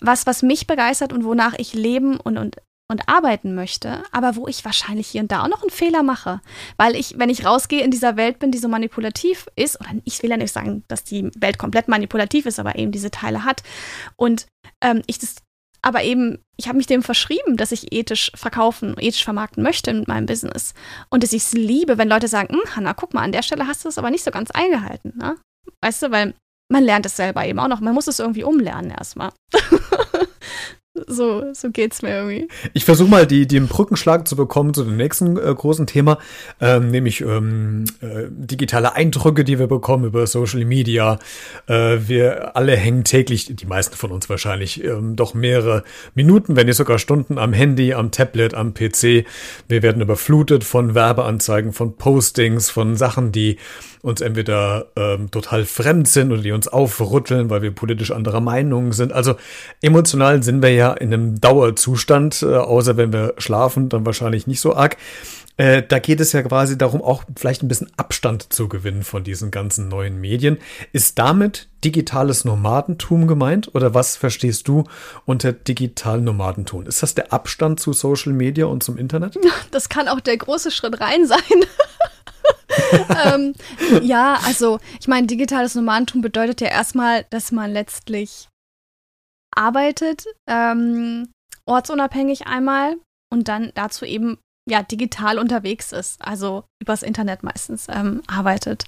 was, 0.01 0.27
was 0.27 0.43
mich 0.43 0.67
begeistert 0.67 1.13
und 1.13 1.25
wonach 1.25 1.55
ich 1.59 1.75
leben 1.75 2.19
und, 2.19 2.39
und, 2.39 2.57
und 2.91 3.09
arbeiten 3.09 3.55
möchte, 3.55 4.03
aber 4.13 4.37
wo 4.37 4.47
ich 4.47 4.65
wahrscheinlich 4.65 5.09
hier 5.09 5.23
und 5.23 5.33
da 5.33 5.43
auch 5.43 5.49
noch 5.49 5.63
einen 5.63 5.71
Fehler 5.71 6.03
mache. 6.03 6.41
Weil 6.77 6.95
ich, 6.97 7.19
wenn 7.19 7.31
ich 7.31 7.45
rausgehe 7.45 7.83
in 7.83 7.91
dieser 7.91 8.17
Welt 8.17 8.39
bin, 8.39 8.51
die 8.51 8.59
so 8.59 8.69
manipulativ 8.69 9.47
ist, 9.57 9.81
oder 9.81 9.91
ich 10.05 10.23
will 10.23 10.31
ja 10.31 10.37
nicht 10.37 10.53
sagen, 10.53 10.85
dass 10.89 11.05
die 11.05 11.31
Welt 11.37 11.59
komplett 11.59 11.89
manipulativ 11.89 12.47
ist, 12.47 12.61
aber 12.61 12.77
eben 12.77 12.93
diese 12.93 13.11
Teile 13.11 13.45
hat. 13.45 13.63
Und 14.17 14.47
ähm, 14.83 15.03
ich 15.07 15.19
das, 15.19 15.37
aber 15.85 16.03
eben, 16.03 16.39
ich 16.57 16.67
habe 16.67 16.79
mich 16.79 16.87
dem 16.87 17.03
verschrieben, 17.03 17.57
dass 17.57 17.73
ich 17.73 17.93
ethisch 17.93 18.33
verkaufen, 18.35 18.97
ethisch 18.99 19.23
vermarkten 19.23 19.63
möchte 19.63 19.91
in 19.91 20.05
meinem 20.07 20.25
Business. 20.25 20.73
Und 21.11 21.23
dass 21.23 21.33
ich 21.35 21.43
es 21.43 21.53
liebe, 21.53 21.99
wenn 21.99 22.09
Leute 22.09 22.27
sagen, 22.27 22.55
hm, 22.55 22.75
Hanna, 22.75 22.95
guck 22.95 23.13
mal, 23.13 23.23
an 23.23 23.33
der 23.33 23.43
Stelle 23.43 23.67
hast 23.67 23.85
du 23.85 23.89
es 23.89 23.99
aber 23.99 24.11
nicht 24.11 24.25
so 24.25 24.31
ganz 24.31 24.51
eingehalten. 24.51 25.13
Ne? 25.17 25.37
Weißt 25.83 26.03
du, 26.03 26.11
weil 26.11 26.35
man 26.71 26.85
lernt 26.85 27.05
es 27.05 27.17
selber 27.17 27.45
eben 27.45 27.59
auch 27.59 27.69
noch. 27.69 27.81
Man 27.81 27.95
muss 27.95 28.07
es 28.07 28.19
irgendwie 28.19 28.45
umlernen 28.45 28.91
erstmal. 28.91 29.31
So, 31.09 31.53
so 31.53 31.71
geht's 31.73 32.03
mir 32.03 32.11
irgendwie. 32.11 32.49
Ich 32.73 32.85
versuche 32.85 33.11
mal 33.11 33.27
die, 33.27 33.49
den 33.49 33.67
Brückenschlag 33.67 34.29
zu 34.29 34.37
bekommen 34.37 34.75
zu 34.75 34.85
dem 34.85 34.97
nächsten 34.97 35.37
äh, 35.37 35.53
großen 35.53 35.89
Thema, 35.89 36.19
ähm, 36.61 36.93
nämlich 36.93 37.21
ähm, 37.21 37.85
äh, 38.01 38.27
digitale 38.31 38.95
Eindrücke, 38.95 39.43
die 39.43 39.59
wir 39.59 39.67
bekommen 39.67 40.05
über 40.05 40.25
Social 40.29 40.65
Media. 40.65 41.19
Äh, 41.67 41.99
wir 42.07 42.57
alle 42.57 42.77
hängen 42.77 43.03
täglich, 43.03 43.57
die 43.57 43.67
meisten 43.67 43.97
von 43.97 44.13
uns 44.13 44.31
wahrscheinlich, 44.31 44.85
ähm, 44.85 45.17
doch 45.17 45.35
mehrere 45.35 45.83
Minuten, 46.15 46.55
wenn 46.55 46.69
nicht 46.69 46.77
sogar 46.77 47.01
Stunden 47.01 47.39
am 47.39 47.53
Handy, 47.53 47.93
am 47.93 48.13
Tablet, 48.13 48.55
am 48.55 48.73
PC. 48.73 49.25
Wir 49.67 49.83
werden 49.83 50.01
überflutet 50.01 50.63
von 50.63 50.95
Werbeanzeigen, 50.95 51.73
von 51.73 51.97
Postings, 51.97 52.71
von 52.71 52.95
Sachen, 52.95 53.33
die 53.33 53.59
uns 54.05 54.21
entweder 54.21 54.89
ähm, 54.97 55.31
total 55.31 55.65
fremd 55.65 56.07
sind 56.09 56.31
oder 56.31 56.43
die 56.43 56.53
uns 56.53 56.69
aufrütteln, 56.69 57.49
weil 57.49 57.63
wir 57.63 57.71
politisch 57.71 58.11
anderer 58.11 58.41
Meinung 58.41 58.93
sind. 58.93 59.13
Also 59.13 59.37
emotional 59.81 60.43
sind 60.43 60.63
wir 60.63 60.73
ja 60.75 60.93
in 60.93 61.13
einem 61.13 61.41
Dauerzustand, 61.41 62.43
äh, 62.43 62.55
außer 62.55 62.99
wenn 62.99 63.15
wir 63.15 63.35
schlafen, 63.39 63.89
dann 63.89 64.05
wahrscheinlich 64.05 64.47
nicht 64.47 64.61
so 64.61 64.77
arg. 64.77 64.99
Äh, 65.57 65.85
da 65.89 66.01
geht 66.01 66.21
es 66.21 66.33
ja 66.33 66.43
quasi 66.43 66.77
darum, 66.77 67.01
auch 67.01 67.25
vielleicht 67.37 67.63
ein 67.63 67.69
bisschen 67.69 67.91
Abstand 67.97 68.53
zu 68.53 68.69
gewinnen 68.69 69.05
von 69.05 69.25
diesen 69.25 69.51
ganzen 69.51 69.89
neuen 69.89 70.21
Medien. 70.21 70.59
Ist 70.93 71.19
damit 71.19 71.69
digitales 71.83 72.45
Nomadentum 72.45 73.27
gemeint 73.27 73.75
oder 73.75 73.95
was 73.95 74.17
verstehst 74.17 74.69
du 74.69 74.85
unter 75.25 75.53
digitalen 75.53 76.25
Nomadentum? 76.25 76.87
Ist 76.87 77.03
das 77.03 77.15
der 77.15 77.33
Abstand 77.33 77.81
zu 77.81 77.95
Social 77.95 78.33
Media 78.33 78.67
und 78.67 78.83
zum 78.83 78.99
Internet? 78.99 79.39
Das 79.71 79.89
kann 79.89 80.09
auch 80.09 80.21
der 80.21 80.37
große 80.37 80.71
Schritt 80.71 81.01
rein 81.01 81.27
sein. 81.27 81.39
ähm, 83.27 83.55
ja, 84.03 84.39
also 84.45 84.79
ich 85.01 85.09
meine, 85.09 85.27
digitales 85.27 85.75
Nomadentum 85.75 86.21
bedeutet 86.21 86.61
ja 86.61 86.69
erstmal, 86.69 87.25
dass 87.31 87.53
man 87.53 87.73
letztlich 87.73 88.49
arbeitet, 89.57 90.27
ähm, 90.49 91.29
ortsunabhängig 91.67 92.47
einmal 92.47 92.97
und 93.33 93.49
dann 93.49 93.73
dazu 93.75 94.05
eben 94.05 94.39
ja 94.69 94.83
digital 94.83 95.39
unterwegs 95.39 95.93
ist, 95.93 96.25
also 96.25 96.65
übers 96.81 97.03
Internet 97.03 97.43
meistens 97.43 97.87
ähm, 97.89 98.23
arbeitet. 98.27 98.85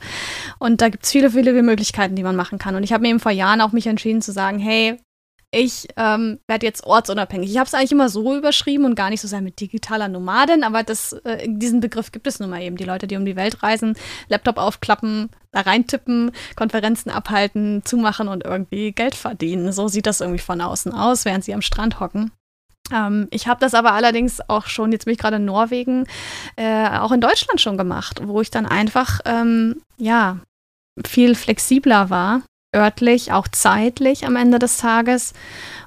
Und 0.59 0.81
da 0.81 0.89
gibt 0.89 1.05
es 1.05 1.13
viele, 1.13 1.31
viele 1.31 1.63
Möglichkeiten, 1.63 2.17
die 2.17 2.23
man 2.23 2.37
machen 2.37 2.59
kann. 2.59 2.75
Und 2.75 2.83
ich 2.83 2.93
habe 2.93 3.03
mir 3.03 3.11
eben 3.11 3.21
vor 3.21 3.33
Jahren 3.33 3.61
auch 3.61 3.73
mich 3.73 3.87
entschieden 3.87 4.23
zu 4.23 4.33
sagen, 4.33 4.59
hey, 4.59 4.99
ich 5.57 5.89
ähm, 5.97 6.39
werde 6.47 6.67
jetzt 6.67 6.85
ortsunabhängig. 6.85 7.51
Ich 7.51 7.57
habe 7.57 7.67
es 7.67 7.73
eigentlich 7.73 7.93
immer 7.93 8.11
so 8.11 8.37
überschrieben 8.37 8.85
und 8.85 8.95
gar 8.95 9.09
nicht 9.09 9.23
so 9.23 9.29
sehr 9.29 9.41
mit 9.41 9.59
digitaler 9.59 10.09
Nomadin, 10.09 10.65
aber 10.65 10.83
das, 10.83 11.15
äh, 11.25 11.49
diesen 11.49 11.81
Begriff 11.81 12.13
gibt 12.13 12.27
es 12.27 12.39
nun 12.39 12.51
mal 12.51 12.61
eben. 12.61 12.77
Die 12.77 12.85
Leute, 12.85 13.07
die 13.07 13.17
um 13.17 13.25
die 13.25 13.37
Welt 13.37 13.63
reisen, 13.63 13.97
Laptop 14.29 14.59
aufklappen, 14.59 15.31
da 15.53 15.63
reintippen, 15.63 16.31
Konferenzen 16.57 17.09
abhalten, 17.09 17.81
zumachen 17.87 18.29
und 18.29 18.45
irgendwie 18.45 18.93
Geld 18.93 19.15
verdienen. 19.15 19.73
So 19.73 19.89
sieht 19.89 20.05
das 20.05 20.21
irgendwie 20.21 20.41
von 20.41 20.61
außen 20.61 20.93
aus, 20.93 21.25
während 21.25 21.43
sie 21.43 21.55
am 21.55 21.63
Strand 21.63 22.01
hocken. 22.01 22.33
Ähm, 22.93 23.27
ich 23.31 23.49
habe 23.49 23.59
das 23.59 23.73
aber 23.73 23.93
allerdings 23.93 24.47
auch 24.51 24.67
schon, 24.67 24.93
jetzt 24.93 25.07
bin 25.07 25.13
ich 25.13 25.19
gerade 25.19 25.37
in 25.37 25.47
Norwegen, 25.47 26.07
äh, 26.57 26.87
auch 26.99 27.13
in 27.13 27.23
Deutschland 27.23 27.63
schon 27.63 27.79
gemacht, 27.79 28.21
wo 28.23 28.43
ich 28.43 28.51
dann 28.51 28.67
einfach, 28.67 29.21
ähm, 29.25 29.81
ja, 29.97 30.37
viel 31.07 31.35
flexibler 31.35 32.11
war 32.11 32.43
örtlich, 32.77 33.33
auch 33.33 33.49
zeitlich 33.49 34.27
am 34.27 34.37
Ende 34.37 34.59
des 34.59 34.77
Tages. 34.77 35.33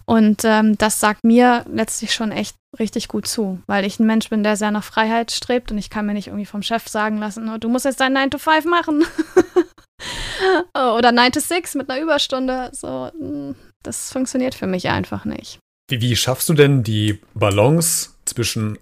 Und 0.06 0.42
ähm, 0.44 0.78
das 0.78 1.00
sagt 1.00 1.24
mir 1.24 1.66
letztlich 1.72 2.14
schon 2.14 2.32
echt 2.32 2.56
richtig 2.80 3.08
gut 3.08 3.28
zu, 3.28 3.60
weil 3.68 3.86
ich 3.86 4.00
ein 4.00 4.08
Mensch 4.08 4.30
bin, 4.30 4.44
der 4.44 4.56
sehr 4.56 4.72
nach 4.72 4.84
Freiheit 4.84 5.32
strebt 5.32 5.72
und 5.72 5.78
ich 5.78 5.90
kann 5.90 6.06
mir 6.06 6.14
nicht 6.14 6.28
irgendwie 6.28 6.46
vom 6.46 6.62
Chef 6.64 6.88
sagen 6.88 7.18
lassen, 7.18 7.50
oh, 7.50 7.58
du 7.58 7.70
musst 7.70 7.86
jetzt 7.86 8.00
dein 8.00 8.14
9 8.14 8.32
to 8.32 8.38
5 8.38 8.66
machen. 8.66 9.06
Oder 10.74 11.12
9 11.12 11.32
to 11.32 11.40
6 11.40 11.76
mit 11.76 11.90
einer 11.90 12.02
Überstunde. 12.02 12.70
So, 12.74 13.12
hm, 13.20 13.56
das 13.84 14.12
funktioniert 14.12 14.56
für 14.56 14.68
mich 14.68 14.90
einfach 14.90 15.26
nicht. 15.26 15.60
Wie, 15.90 16.02
wie 16.02 16.16
schaffst 16.16 16.50
du 16.50 16.54
denn 16.54 16.84
die 16.84 17.20
Balance 17.34 18.12
zwischen 18.26 18.78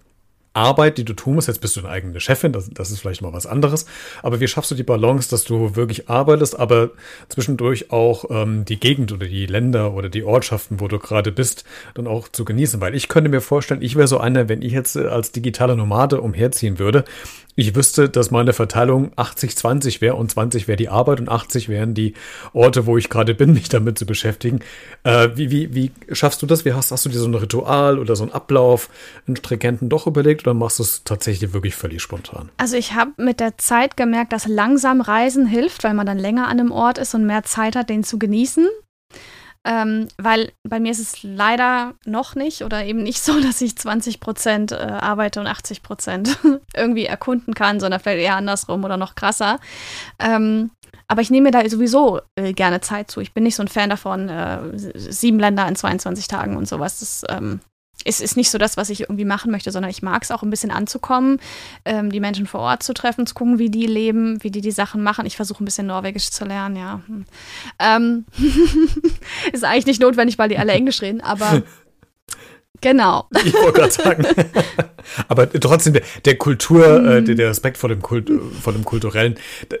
Arbeit, 0.52 0.98
die 0.98 1.04
du 1.04 1.12
tun 1.12 1.34
musst, 1.34 1.48
jetzt 1.48 1.60
bist 1.60 1.76
du 1.76 1.80
eine 1.80 1.90
eigene 1.90 2.20
Chefin, 2.20 2.52
das, 2.52 2.70
das 2.70 2.90
ist 2.90 3.00
vielleicht 3.00 3.22
mal 3.22 3.32
was 3.32 3.46
anderes, 3.46 3.86
aber 4.22 4.40
wie 4.40 4.48
schaffst 4.48 4.70
du 4.70 4.74
die 4.74 4.82
Balance, 4.82 5.30
dass 5.30 5.44
du 5.44 5.76
wirklich 5.76 6.08
arbeitest, 6.08 6.58
aber 6.58 6.90
zwischendurch 7.28 7.92
auch 7.92 8.24
ähm, 8.30 8.64
die 8.64 8.80
Gegend 8.80 9.12
oder 9.12 9.26
die 9.26 9.46
Länder 9.46 9.94
oder 9.94 10.08
die 10.08 10.24
Ortschaften, 10.24 10.80
wo 10.80 10.88
du 10.88 10.98
gerade 10.98 11.32
bist, 11.32 11.64
dann 11.94 12.06
auch 12.06 12.28
zu 12.28 12.44
genießen? 12.44 12.80
Weil 12.80 12.94
ich 12.94 13.08
könnte 13.08 13.30
mir 13.30 13.40
vorstellen, 13.40 13.82
ich 13.82 13.96
wäre 13.96 14.08
so 14.08 14.18
einer, 14.18 14.48
wenn 14.48 14.62
ich 14.62 14.72
jetzt 14.72 14.96
äh, 14.96 15.06
als 15.06 15.32
digitaler 15.32 15.76
Nomade 15.76 16.20
umherziehen 16.20 16.78
würde, 16.78 17.04
ich 17.60 17.74
wüsste, 17.74 18.08
dass 18.08 18.30
meine 18.30 18.52
Verteilung 18.52 19.10
80-20 19.16 20.00
wäre 20.00 20.14
und 20.14 20.30
20 20.30 20.68
wäre 20.68 20.76
die 20.76 20.88
Arbeit 20.88 21.18
und 21.18 21.28
80 21.28 21.68
wären 21.68 21.92
die 21.92 22.14
Orte, 22.52 22.86
wo 22.86 22.96
ich 22.96 23.08
gerade 23.08 23.34
bin, 23.34 23.52
mich 23.54 23.68
damit 23.68 23.98
zu 23.98 24.06
beschäftigen. 24.06 24.60
Äh, 25.02 25.30
wie, 25.34 25.50
wie, 25.50 25.74
wie 25.74 25.90
schaffst 26.12 26.40
du 26.40 26.46
das? 26.46 26.64
Wie 26.64 26.72
hast, 26.72 26.92
hast 26.92 27.04
du 27.04 27.08
dir 27.08 27.18
so 27.18 27.26
ein 27.26 27.34
Ritual 27.34 27.98
oder 27.98 28.14
so 28.14 28.22
einen 28.22 28.32
Ablauf, 28.32 28.88
einen 29.26 29.34
stringenten 29.34 29.88
doch 29.88 30.06
überlegt 30.06 30.46
oder 30.48 30.54
machst 30.54 30.78
du 30.78 30.82
es 30.82 31.04
tatsächlich 31.04 31.52
wirklich 31.52 31.74
völlig 31.74 32.00
spontan? 32.00 32.50
Also 32.56 32.76
ich 32.76 32.94
habe 32.94 33.12
mit 33.18 33.38
der 33.38 33.58
Zeit 33.58 33.96
gemerkt, 33.98 34.32
dass 34.32 34.46
langsam 34.46 35.02
Reisen 35.02 35.46
hilft, 35.46 35.84
weil 35.84 35.92
man 35.92 36.06
dann 36.06 36.18
länger 36.18 36.46
an 36.46 36.58
einem 36.58 36.72
Ort 36.72 36.96
ist 36.96 37.14
und 37.14 37.26
mehr 37.26 37.42
Zeit 37.42 37.76
hat, 37.76 37.90
den 37.90 38.02
zu 38.02 38.18
genießen. 38.18 38.66
Ähm, 39.66 40.08
weil 40.16 40.52
bei 40.66 40.80
mir 40.80 40.92
ist 40.92 41.00
es 41.00 41.22
leider 41.22 41.92
noch 42.06 42.34
nicht 42.34 42.62
oder 42.62 42.84
eben 42.86 43.02
nicht 43.02 43.20
so, 43.20 43.38
dass 43.42 43.60
ich 43.60 43.76
20 43.76 44.20
Prozent 44.20 44.72
äh, 44.72 44.76
arbeite 44.76 45.40
und 45.40 45.46
80 45.46 45.82
Prozent 45.82 46.38
irgendwie 46.74 47.04
erkunden 47.04 47.52
kann, 47.52 47.78
sondern 47.78 48.00
vielleicht 48.00 48.22
eher 48.22 48.36
andersrum 48.36 48.84
oder 48.84 48.96
noch 48.96 49.14
krasser. 49.14 49.58
Ähm, 50.18 50.70
aber 51.08 51.20
ich 51.20 51.30
nehme 51.30 51.50
mir 51.50 51.50
da 51.50 51.68
sowieso 51.68 52.20
äh, 52.36 52.54
gerne 52.54 52.80
Zeit 52.80 53.10
zu. 53.10 53.20
Ich 53.20 53.34
bin 53.34 53.44
nicht 53.44 53.56
so 53.56 53.62
ein 53.62 53.68
Fan 53.68 53.90
davon, 53.90 54.30
äh, 54.30 54.58
sieben 54.74 55.38
Länder 55.38 55.68
in 55.68 55.76
22 55.76 56.28
Tagen 56.28 56.56
und 56.56 56.66
sowas. 56.66 57.00
Das 57.00 57.24
ähm, 57.28 57.60
es 58.08 58.20
ist 58.20 58.36
nicht 58.36 58.50
so 58.50 58.58
das, 58.58 58.76
was 58.76 58.88
ich 58.88 59.02
irgendwie 59.02 59.24
machen 59.24 59.50
möchte, 59.50 59.70
sondern 59.70 59.90
ich 59.90 60.02
mag 60.02 60.22
es 60.22 60.30
auch 60.30 60.42
ein 60.42 60.50
bisschen 60.50 60.70
anzukommen, 60.70 61.38
ähm, 61.84 62.10
die 62.10 62.20
Menschen 62.20 62.46
vor 62.46 62.60
Ort 62.60 62.82
zu 62.82 62.94
treffen, 62.94 63.26
zu 63.26 63.34
gucken, 63.34 63.58
wie 63.58 63.68
die 63.68 63.86
leben, 63.86 64.42
wie 64.42 64.50
die 64.50 64.62
die 64.62 64.70
Sachen 64.70 65.02
machen. 65.02 65.26
Ich 65.26 65.36
versuche 65.36 65.62
ein 65.62 65.66
bisschen 65.66 65.86
Norwegisch 65.86 66.30
zu 66.30 66.44
lernen, 66.44 66.76
ja. 66.76 67.00
Hm. 67.06 67.24
Ähm, 67.78 68.24
ist 69.52 69.64
eigentlich 69.64 69.86
nicht 69.86 70.00
notwendig, 70.00 70.38
weil 70.38 70.48
die 70.48 70.58
alle 70.58 70.72
Englisch 70.78 71.02
reden, 71.02 71.20
aber 71.20 71.62
Genau. 72.80 73.26
Ich 73.44 73.52
wollte 73.54 73.72
gerade 73.72 73.90
sagen. 73.90 74.24
Aber 75.28 75.50
trotzdem, 75.50 75.94
der, 75.94 76.02
der 76.24 76.36
Kultur, 76.36 77.00
mhm. 77.00 77.28
äh, 77.28 77.34
der 77.34 77.50
Respekt 77.50 77.78
vor 77.78 77.88
dem, 77.88 78.02
Kult, 78.02 78.30
vor 78.62 78.72
dem 78.72 78.84
Kulturellen, 78.84 79.36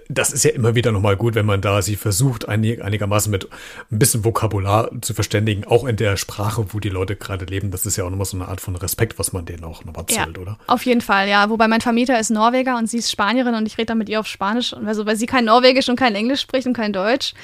das 0.08 0.32
ist 0.32 0.44
ja 0.44 0.50
immer 0.50 0.74
wieder 0.74 0.92
nochmal 0.92 1.16
gut, 1.16 1.34
wenn 1.34 1.46
man 1.46 1.60
da 1.60 1.82
sich 1.82 1.98
versucht, 1.98 2.48
einig, 2.48 2.82
einigermaßen 2.82 3.30
mit 3.30 3.48
ein 3.90 3.98
bisschen 3.98 4.24
Vokabular 4.24 4.90
zu 5.00 5.14
verständigen, 5.14 5.64
auch 5.64 5.84
in 5.84 5.96
der 5.96 6.16
Sprache, 6.16 6.66
wo 6.72 6.80
die 6.80 6.88
Leute 6.88 7.16
gerade 7.16 7.44
leben. 7.44 7.70
Das 7.70 7.86
ist 7.86 7.96
ja 7.96 8.04
auch 8.04 8.10
nochmal 8.10 8.26
so 8.26 8.36
eine 8.36 8.48
Art 8.48 8.60
von 8.60 8.76
Respekt, 8.76 9.18
was 9.18 9.32
man 9.32 9.44
denen 9.44 9.64
auch 9.64 9.84
nochmal 9.84 10.06
zollt, 10.06 10.36
ja, 10.36 10.42
oder? 10.42 10.58
Auf 10.66 10.84
jeden 10.84 11.00
Fall, 11.00 11.28
ja. 11.28 11.50
Wobei 11.50 11.68
mein 11.68 11.80
Vermieter 11.80 12.18
ist 12.18 12.30
Norweger 12.30 12.76
und 12.78 12.88
sie 12.88 12.98
ist 12.98 13.10
Spanierin 13.10 13.54
und 13.54 13.66
ich 13.66 13.78
rede 13.78 13.86
dann 13.86 13.98
mit 13.98 14.08
ihr 14.08 14.20
auf 14.20 14.26
Spanisch. 14.26 14.72
Und 14.72 14.86
also, 14.86 15.06
weil 15.06 15.16
sie 15.16 15.26
kein 15.26 15.44
Norwegisch 15.44 15.88
und 15.88 15.96
kein 15.96 16.14
Englisch 16.14 16.40
spricht 16.40 16.66
und 16.66 16.74
kein 16.74 16.92
Deutsch. 16.92 17.34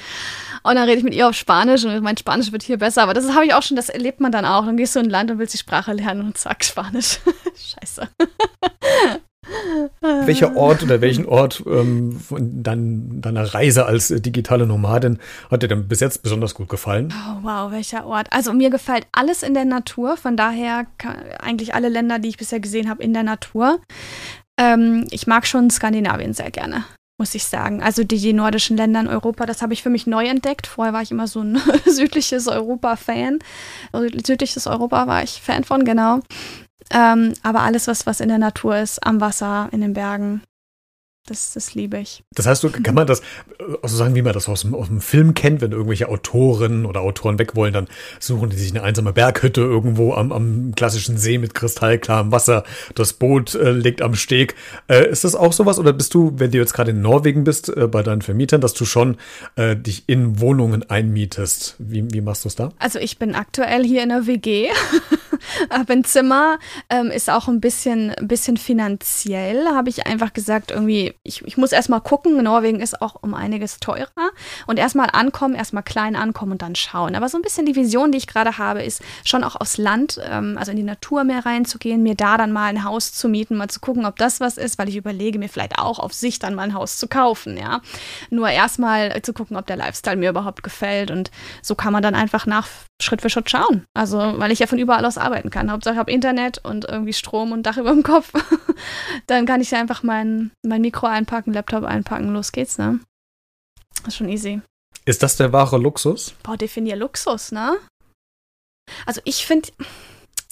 Und 0.63 0.75
dann 0.75 0.85
rede 0.85 0.97
ich 0.97 1.03
mit 1.03 1.13
ihr 1.13 1.27
auf 1.27 1.35
Spanisch 1.35 1.83
und 1.85 2.01
mein 2.01 2.17
Spanisch 2.17 2.51
wird 2.51 2.63
hier 2.63 2.77
besser. 2.77 3.03
Aber 3.03 3.13
das 3.13 3.29
habe 3.33 3.45
ich 3.45 3.53
auch 3.53 3.61
schon, 3.61 3.77
das 3.77 3.89
erlebt 3.89 4.19
man 4.19 4.31
dann 4.31 4.45
auch. 4.45 4.65
Dann 4.65 4.77
gehst 4.77 4.95
du 4.95 4.99
in 4.99 5.05
ein 5.05 5.11
Land 5.11 5.31
und 5.31 5.39
willst 5.39 5.53
die 5.53 5.59
Sprache 5.59 5.93
lernen 5.93 6.21
und 6.21 6.37
zack, 6.37 6.63
Spanisch. 6.63 7.19
Scheiße. 7.55 8.07
Welcher 10.01 10.55
Ort 10.57 10.83
oder 10.83 11.01
welchen 11.01 11.25
Ort 11.25 11.63
ähm, 11.67 12.19
von 12.19 12.63
dein, 12.63 13.21
deiner 13.21 13.53
Reise 13.53 13.85
als 13.85 14.11
äh, 14.11 14.19
digitale 14.19 14.65
Nomadin 14.65 15.19
hat 15.51 15.63
dir 15.63 15.67
denn 15.67 15.87
bis 15.87 15.99
jetzt 15.99 16.23
besonders 16.23 16.55
gut 16.55 16.69
gefallen? 16.69 17.13
Oh, 17.13 17.43
wow, 17.43 17.71
welcher 17.71 18.05
Ort? 18.05 18.27
Also 18.31 18.53
mir 18.53 18.69
gefällt 18.69 19.07
alles 19.11 19.43
in 19.43 19.53
der 19.53 19.65
Natur, 19.65 20.17
von 20.17 20.35
daher 20.35 20.87
eigentlich 21.39 21.75
alle 21.75 21.89
Länder, 21.89 22.19
die 22.19 22.29
ich 22.29 22.37
bisher 22.37 22.59
gesehen 22.59 22.89
habe, 22.89 23.03
in 23.03 23.13
der 23.13 23.23
Natur. 23.23 23.79
Ähm, 24.59 25.05
ich 25.11 25.27
mag 25.27 25.45
schon 25.45 25.69
Skandinavien 25.69 26.33
sehr 26.33 26.51
gerne 26.51 26.85
muss 27.17 27.33
ich 27.33 27.45
sagen. 27.45 27.81
Also 27.81 28.03
die, 28.03 28.19
die 28.19 28.33
nordischen 28.33 28.75
Länder 28.75 28.99
in 28.99 29.07
Europa, 29.07 29.45
das 29.45 29.61
habe 29.61 29.73
ich 29.73 29.81
für 29.81 29.89
mich 29.89 30.05
neu 30.05 30.25
entdeckt. 30.25 30.67
Vorher 30.67 30.93
war 30.93 31.01
ich 31.01 31.11
immer 31.11 31.27
so 31.27 31.41
ein 31.41 31.61
südliches 31.85 32.47
Europa-Fan. 32.47 33.39
Südliches 34.25 34.67
Europa 34.67 35.07
war 35.07 35.23
ich 35.23 35.41
Fan 35.41 35.63
von, 35.63 35.85
genau. 35.85 36.19
Ähm, 36.91 37.33
aber 37.43 37.61
alles, 37.61 37.87
was, 37.87 38.05
was 38.05 38.19
in 38.19 38.29
der 38.29 38.37
Natur 38.37 38.77
ist, 38.77 39.05
am 39.05 39.21
Wasser, 39.21 39.69
in 39.71 39.81
den 39.81 39.93
Bergen, 39.93 40.41
das, 41.25 41.53
das 41.53 41.73
liebe 41.73 41.97
ich. 41.97 42.23
Das 42.33 42.45
heißt, 42.45 42.65
kann 42.83 42.95
man 42.95 43.07
das, 43.07 43.21
also 43.81 43.95
sagen, 43.95 44.15
wie 44.15 44.21
man 44.21 44.33
das 44.33 44.47
aus 44.47 44.61
dem, 44.61 44.75
aus 44.75 44.87
dem 44.87 45.01
Film 45.01 45.33
kennt, 45.33 45.61
wenn 45.61 45.71
irgendwelche 45.71 46.07
Autoren 46.07 46.85
oder 46.85 47.01
Autoren 47.01 47.39
weg 47.39 47.55
wollen, 47.55 47.73
dann 47.73 47.87
suchen 48.19 48.49
die 48.49 48.57
sich 48.57 48.71
eine 48.71 48.83
einsame 48.83 49.13
Berghütte 49.13 49.61
irgendwo 49.61 50.13
am, 50.13 50.31
am 50.31 50.73
klassischen 50.75 51.17
See 51.17 51.37
mit 51.37 51.53
kristallklarem 51.53 52.31
Wasser. 52.31 52.63
Das 52.93 53.13
Boot 53.13 53.55
äh, 53.55 53.71
liegt 53.71 54.01
am 54.01 54.15
Steg. 54.15 54.55
Äh, 54.87 55.09
ist 55.09 55.23
das 55.23 55.35
auch 55.35 55.53
sowas? 55.53 55.79
Oder 55.79 55.93
bist 55.93 56.13
du, 56.13 56.33
wenn 56.37 56.51
du 56.51 56.57
jetzt 56.59 56.73
gerade 56.73 56.91
in 56.91 57.01
Norwegen 57.01 57.43
bist, 57.43 57.69
äh, 57.69 57.87
bei 57.87 58.03
deinen 58.03 58.21
Vermietern, 58.21 58.61
dass 58.61 58.73
du 58.73 58.85
schon 58.85 59.17
äh, 59.55 59.75
dich 59.75 60.03
in 60.07 60.39
Wohnungen 60.39 60.89
einmietest? 60.89 61.75
Wie, 61.79 62.05
wie 62.13 62.21
machst 62.21 62.45
du 62.45 62.49
es 62.49 62.55
da? 62.55 62.69
Also 62.77 62.99
ich 62.99 63.17
bin 63.17 63.35
aktuell 63.35 63.83
hier 63.83 64.03
in 64.03 64.09
der 64.09 64.27
WG. 64.27 64.69
habe 65.69 65.93
ein 65.93 66.03
Zimmer, 66.03 66.59
ähm, 66.89 67.11
ist 67.11 67.29
auch 67.29 67.47
ein 67.47 67.61
bisschen, 67.61 68.11
ein 68.11 68.27
bisschen 68.27 68.57
finanziell, 68.57 69.67
habe 69.67 69.89
ich 69.89 70.05
einfach 70.05 70.33
gesagt, 70.33 70.71
irgendwie, 70.71 71.14
ich, 71.23 71.43
ich 71.45 71.57
muss 71.57 71.71
erstmal 71.71 72.01
gucken, 72.01 72.41
Norwegen 72.43 72.79
ist 72.79 73.01
auch 73.01 73.15
um 73.21 73.33
einiges 73.33 73.79
teurer 73.79 74.31
und 74.67 74.77
erstmal 74.77 75.09
ankommen, 75.11 75.55
erstmal 75.55 75.83
klein 75.83 76.15
ankommen 76.15 76.53
und 76.53 76.61
dann 76.61 76.75
schauen. 76.75 77.15
Aber 77.15 77.29
so 77.29 77.37
ein 77.37 77.41
bisschen 77.41 77.65
die 77.65 77.75
Vision, 77.75 78.11
die 78.11 78.17
ich 78.17 78.27
gerade 78.27 78.57
habe, 78.57 78.83
ist 78.83 79.01
schon 79.23 79.43
auch 79.43 79.55
aufs 79.55 79.77
Land, 79.77 80.19
ähm, 80.23 80.57
also 80.57 80.71
in 80.71 80.77
die 80.77 80.83
Natur 80.83 81.23
mehr 81.23 81.45
reinzugehen, 81.45 82.03
mir 82.03 82.15
da 82.15 82.37
dann 82.37 82.51
mal 82.51 82.67
ein 82.67 82.83
Haus 82.83 83.13
zu 83.13 83.27
mieten, 83.27 83.57
mal 83.57 83.69
zu 83.69 83.79
gucken, 83.79 84.05
ob 84.05 84.17
das 84.17 84.39
was 84.39 84.57
ist, 84.57 84.77
weil 84.77 84.89
ich 84.89 84.97
überlege, 84.97 85.39
mir 85.39 85.49
vielleicht 85.49 85.79
auch 85.79 85.99
auf 85.99 86.13
sich 86.13 86.39
dann 86.39 86.55
mal 86.55 86.63
ein 86.63 86.73
Haus 86.73 86.97
zu 86.97 87.07
kaufen, 87.07 87.57
ja. 87.57 87.81
Nur 88.29 88.49
erstmal 88.49 89.21
zu 89.21 89.33
gucken, 89.33 89.57
ob 89.57 89.65
der 89.65 89.77
Lifestyle 89.77 90.17
mir 90.17 90.29
überhaupt 90.29 90.63
gefällt 90.63 91.11
und 91.11 91.31
so 91.61 91.75
kann 91.75 91.93
man 91.93 92.03
dann 92.03 92.15
einfach 92.15 92.45
nach 92.45 92.67
Schritt 93.01 93.21
für 93.21 93.29
Schritt 93.29 93.49
schauen. 93.49 93.85
Also, 93.93 94.17
weil 94.17 94.51
ich 94.51 94.59
ja 94.59 94.67
von 94.67 94.79
überall 94.79 95.05
aus 95.05 95.17
arbeiten 95.17 95.49
kann. 95.49 95.71
Hauptsache, 95.71 95.95
ich 95.95 95.99
habe 95.99 96.11
Internet 96.11 96.59
und 96.63 96.85
irgendwie 96.85 97.13
Strom 97.13 97.51
und 97.51 97.63
Dach 97.63 97.77
über 97.77 97.91
dem 97.91 98.03
Kopf. 98.03 98.31
dann 99.27 99.45
kann 99.45 99.61
ich 99.61 99.71
ja 99.71 99.79
einfach 99.79 100.03
mein, 100.03 100.51
mein 100.65 100.81
Mikro 100.81 101.07
einpacken, 101.07 101.53
Laptop 101.53 101.83
einpacken, 101.83 102.33
los 102.33 102.51
geht's, 102.51 102.77
ne? 102.77 102.99
Das 103.97 104.09
ist 104.09 104.17
schon 104.17 104.29
easy. 104.29 104.61
Ist 105.05 105.23
das 105.23 105.37
der 105.37 105.53
wahre 105.53 105.77
Luxus? 105.77 106.35
Boah, 106.43 106.57
definier 106.57 106.95
Luxus, 106.95 107.51
ne? 107.51 107.77
Also 109.05 109.21
ich 109.23 109.45
finde, 109.45 109.69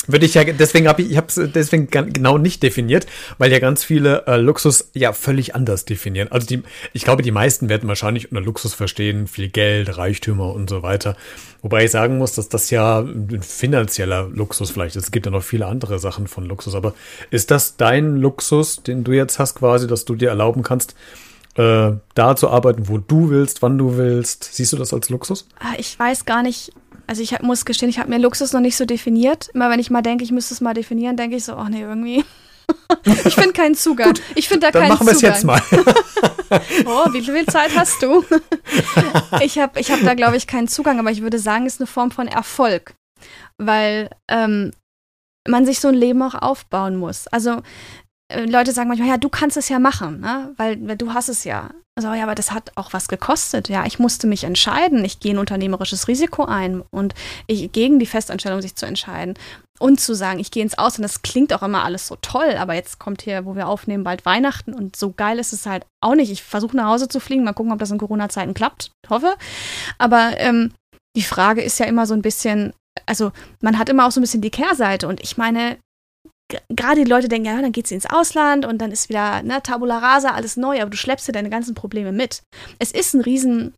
würde 0.08 0.26
ich 0.26 0.34
ja, 0.34 0.44
deswegen 0.44 0.88
habe 0.88 1.02
ich, 1.02 1.12
ich 1.12 1.18
es 1.18 1.40
deswegen 1.54 1.88
genau 1.88 2.38
nicht 2.38 2.64
definiert, 2.64 3.08
weil 3.38 3.52
ja 3.52 3.60
ganz 3.60 3.84
viele 3.84 4.26
äh, 4.28 4.38
Luxus 4.38 4.90
ja 4.94 5.14
völlig 5.14 5.56
anders 5.56 5.86
definieren. 5.86 6.32
Also 6.32 6.48
die, 6.48 6.64
ich 6.92 7.04
glaube, 7.04 7.24
die 7.24 7.32
meisten 7.32 7.70
werden 7.70 7.88
wahrscheinlich 7.88 8.32
unter 8.32 8.44
Luxus 8.44 8.74
verstehen, 8.74 9.28
viel 9.28 9.50
Geld, 9.50 9.98
Reichtümer 9.98 10.54
und 10.54 10.70
so 10.70 10.84
weiter. 10.84 11.16
Wobei 11.62 11.86
ich 11.86 11.92
sagen 11.92 12.18
muss, 12.18 12.34
dass 12.36 12.50
das 12.50 12.70
ja 12.70 13.00
ein 13.00 13.42
finanzieller 13.42 14.28
Luxus 14.28 14.72
vielleicht 14.72 14.96
ist. 14.96 15.06
Es 15.06 15.12
gibt 15.12 15.26
ja 15.26 15.32
noch 15.32 15.44
viele 15.44 15.68
andere 15.68 16.00
Sachen 16.00 16.28
von 16.28 16.46
Luxus. 16.46 16.76
Aber 16.76 16.94
ist 17.32 17.52
das 17.52 17.78
dein 17.78 18.18
Luxus, 18.18 18.84
den 18.84 19.04
du 19.04 19.14
jetzt 19.14 19.40
hast 19.40 19.56
quasi, 19.56 19.88
dass 19.88 20.04
du 20.04 20.16
dir 20.16 20.30
erlauben 20.30 20.64
kannst, 20.64 20.96
äh, 21.56 21.92
da 22.16 22.36
zu 22.36 22.50
arbeiten, 22.50 22.88
wo 22.88 22.98
du 22.98 23.30
willst, 23.30 23.62
wann 23.62 23.78
du 23.78 23.96
willst? 23.96 24.44
Siehst 24.56 24.74
du 24.74 24.78
das 24.78 24.94
als 24.94 25.10
Luxus? 25.10 25.48
Ah, 25.60 25.74
ich 25.78 25.98
weiß 25.98 26.26
gar 26.26 26.44
nicht, 26.44 26.74
also 27.14 27.22
ich 27.22 27.32
hab, 27.32 27.44
muss 27.44 27.64
gestehen, 27.64 27.90
ich 27.90 28.00
habe 28.00 28.10
mir 28.10 28.18
Luxus 28.18 28.54
noch 28.54 28.60
nicht 28.60 28.76
so 28.76 28.86
definiert. 28.86 29.50
Immer 29.54 29.70
wenn 29.70 29.80
ich 29.80 29.92
mal 29.92 30.02
denke, 30.02 30.24
ich 30.24 30.32
müsste 30.32 30.56
es 30.56 30.62
mal 30.62 30.74
definieren, 30.74 31.16
denke 31.16 31.36
ich 31.36 31.46
so, 31.46 31.54
ach 31.54 31.70
nee, 31.70 31.82
irgendwie. 31.82 32.26
ich 33.06 33.36
finde 33.36 33.54
keinen 33.54 33.76
Zugang. 33.76 34.16
Ich 34.34 34.48
finde 34.48 34.66
da 34.66 34.72
Dann 34.72 34.90
keinen 34.90 34.98
machen 34.98 35.08
Zugang. 35.16 35.46
Machen 35.46 35.48
wir 35.48 35.54
es 35.54 36.50
jetzt 36.50 36.82
mal. 36.82 36.86
oh, 36.88 37.14
wie 37.14 37.22
viel 37.22 37.46
Zeit 37.46 37.78
hast 37.78 38.02
du? 38.02 38.26
ich 39.42 39.60
habe 39.60 39.80
ich 39.80 39.92
hab 39.92 40.02
da, 40.02 40.16
glaube 40.16 40.38
ich, 40.38 40.48
keinen 40.48 40.68
Zugang, 40.68 40.98
aber 40.98 41.12
ich 41.12 41.22
würde 41.22 41.38
sagen, 41.38 41.68
es 41.68 41.76
ist 41.76 41.82
eine 41.82 41.88
Form 41.88 42.10
von 42.10 42.28
Erfolg. 42.28 42.96
Weil 43.60 44.10
ähm, 44.28 44.72
man 45.48 45.68
sich 45.68 45.80
so 45.80 45.90
ein 45.90 45.94
Leben 45.94 46.24
auch 46.24 46.34
aufbauen 46.34 46.96
muss. 46.96 47.28
Also 47.28 47.62
Leute 48.46 48.72
sagen 48.72 48.90
manchmal, 48.90 49.10
ja, 49.10 49.18
du 49.18 49.30
kannst 49.30 49.58
es 49.58 49.70
ja 49.70 49.80
machen, 49.80 50.20
ne? 50.20 50.54
weil, 50.58 50.86
weil 50.88 50.98
du 50.98 51.14
hast 51.14 51.30
es 51.30 51.44
ja. 51.44 51.70
Also, 51.96 52.12
ja, 52.14 52.24
aber 52.24 52.34
das 52.34 52.52
hat 52.52 52.72
auch 52.76 52.92
was 52.94 53.08
gekostet. 53.08 53.70
Ja, 53.70 53.86
ich 53.86 54.00
musste 54.00 54.26
mich 54.26 54.46
entscheiden. 54.46 55.06
Ich 55.06 55.20
gehe 55.20 55.36
ein 55.36 55.38
unternehmerisches 55.38 56.08
Risiko 56.08 56.46
ein 56.46 56.82
und 56.90 57.14
ich, 57.46 57.72
gegen 57.72 58.00
die 58.00 58.08
Festanstellung 58.08 58.62
sich 58.62 58.76
zu 58.76 58.88
entscheiden 58.88 59.36
und 59.80 60.00
zu 60.00 60.16
sagen, 60.16 60.40
ich 60.40 60.50
gehe 60.50 60.64
ins 60.64 60.78
Ausland. 60.78 61.04
Das 61.04 61.22
klingt 61.22 61.54
auch 61.54 61.62
immer 61.62 61.84
alles 61.84 62.08
so 62.08 62.18
toll, 62.20 62.56
aber 62.58 62.74
jetzt 62.74 63.00
kommt 63.00 63.22
hier, 63.22 63.46
wo 63.46 63.56
wir 63.56 63.68
aufnehmen, 63.68 64.04
bald 64.04 64.26
Weihnachten 64.26 64.74
und 64.74 64.96
so 64.96 65.12
geil 65.12 65.38
ist 65.38 65.54
es 65.54 65.68
halt 65.68 65.86
auch 66.02 66.16
nicht. 66.16 66.32
Ich 66.32 66.42
versuche 66.42 66.76
nach 66.76 66.88
Hause 66.88 67.10
zu 67.10 67.20
fliegen, 67.20 67.44
mal 67.44 67.54
gucken, 67.54 67.72
ob 67.72 67.80
das 67.80 67.92
in 67.92 68.00
Corona-Zeiten 68.00 68.56
klappt. 68.56 68.92
Hoffe. 69.08 69.36
Aber 70.00 70.34
ähm, 70.38 70.74
die 71.16 71.22
Frage 71.22 71.62
ist 71.62 71.80
ja 71.80 71.86
immer 71.86 72.08
so 72.08 72.16
ein 72.16 72.24
bisschen, 72.24 72.74
also 73.06 73.32
man 73.62 73.78
hat 73.78 73.90
immer 73.90 74.08
auch 74.08 74.12
so 74.12 74.20
ein 74.20 74.24
bisschen 74.24 74.42
die 74.42 74.50
Kehrseite 74.50 75.08
und 75.08 75.22
ich 75.22 75.38
meine, 75.38 75.78
gerade 76.70 77.04
die 77.04 77.10
Leute 77.10 77.28
denken, 77.28 77.48
ja, 77.48 77.62
dann 77.62 77.72
geht 77.72 77.88
sie 77.88 77.96
ins 77.96 78.10
Ausland 78.10 78.66
und 78.66 78.80
dann 78.80 78.92
ist 78.92 79.10
wieder 79.10 79.44
ne, 79.44 79.62
Tabula 79.62 80.00
rasa, 80.00 80.30
alles 80.30 80.58
neu, 80.58 80.82
aber 80.82 80.90
du 80.90 80.98
schleppst 80.98 81.28
dir 81.28 81.32
deine 81.32 81.50
ganzen 81.50 81.76
Probleme 81.76 82.12
mit. 82.12 82.44
Es 82.80 82.92
ist 82.92 83.14
ein 83.14 83.22
riesen 83.22 83.74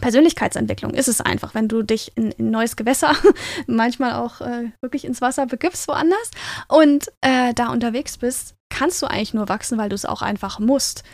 Persönlichkeitsentwicklung 0.00 0.92
ist 0.92 1.08
es 1.08 1.20
einfach, 1.20 1.54
wenn 1.54 1.68
du 1.68 1.82
dich 1.82 2.12
in, 2.14 2.34
ein 2.38 2.50
neues 2.50 2.76
Gewässer, 2.76 3.14
manchmal 3.66 4.14
auch 4.14 4.40
äh, 4.40 4.70
wirklich 4.82 5.04
ins 5.04 5.20
Wasser 5.20 5.46
begibst, 5.46 5.88
woanders, 5.88 6.30
und 6.68 7.08
äh, 7.22 7.54
da 7.54 7.68
unterwegs 7.68 8.18
bist, 8.18 8.54
kannst 8.68 9.00
du 9.02 9.06
eigentlich 9.06 9.34
nur 9.34 9.48
wachsen, 9.48 9.78
weil 9.78 9.88
du 9.88 9.94
es 9.94 10.04
auch 10.04 10.22
einfach 10.22 10.58
musst. 10.58 11.04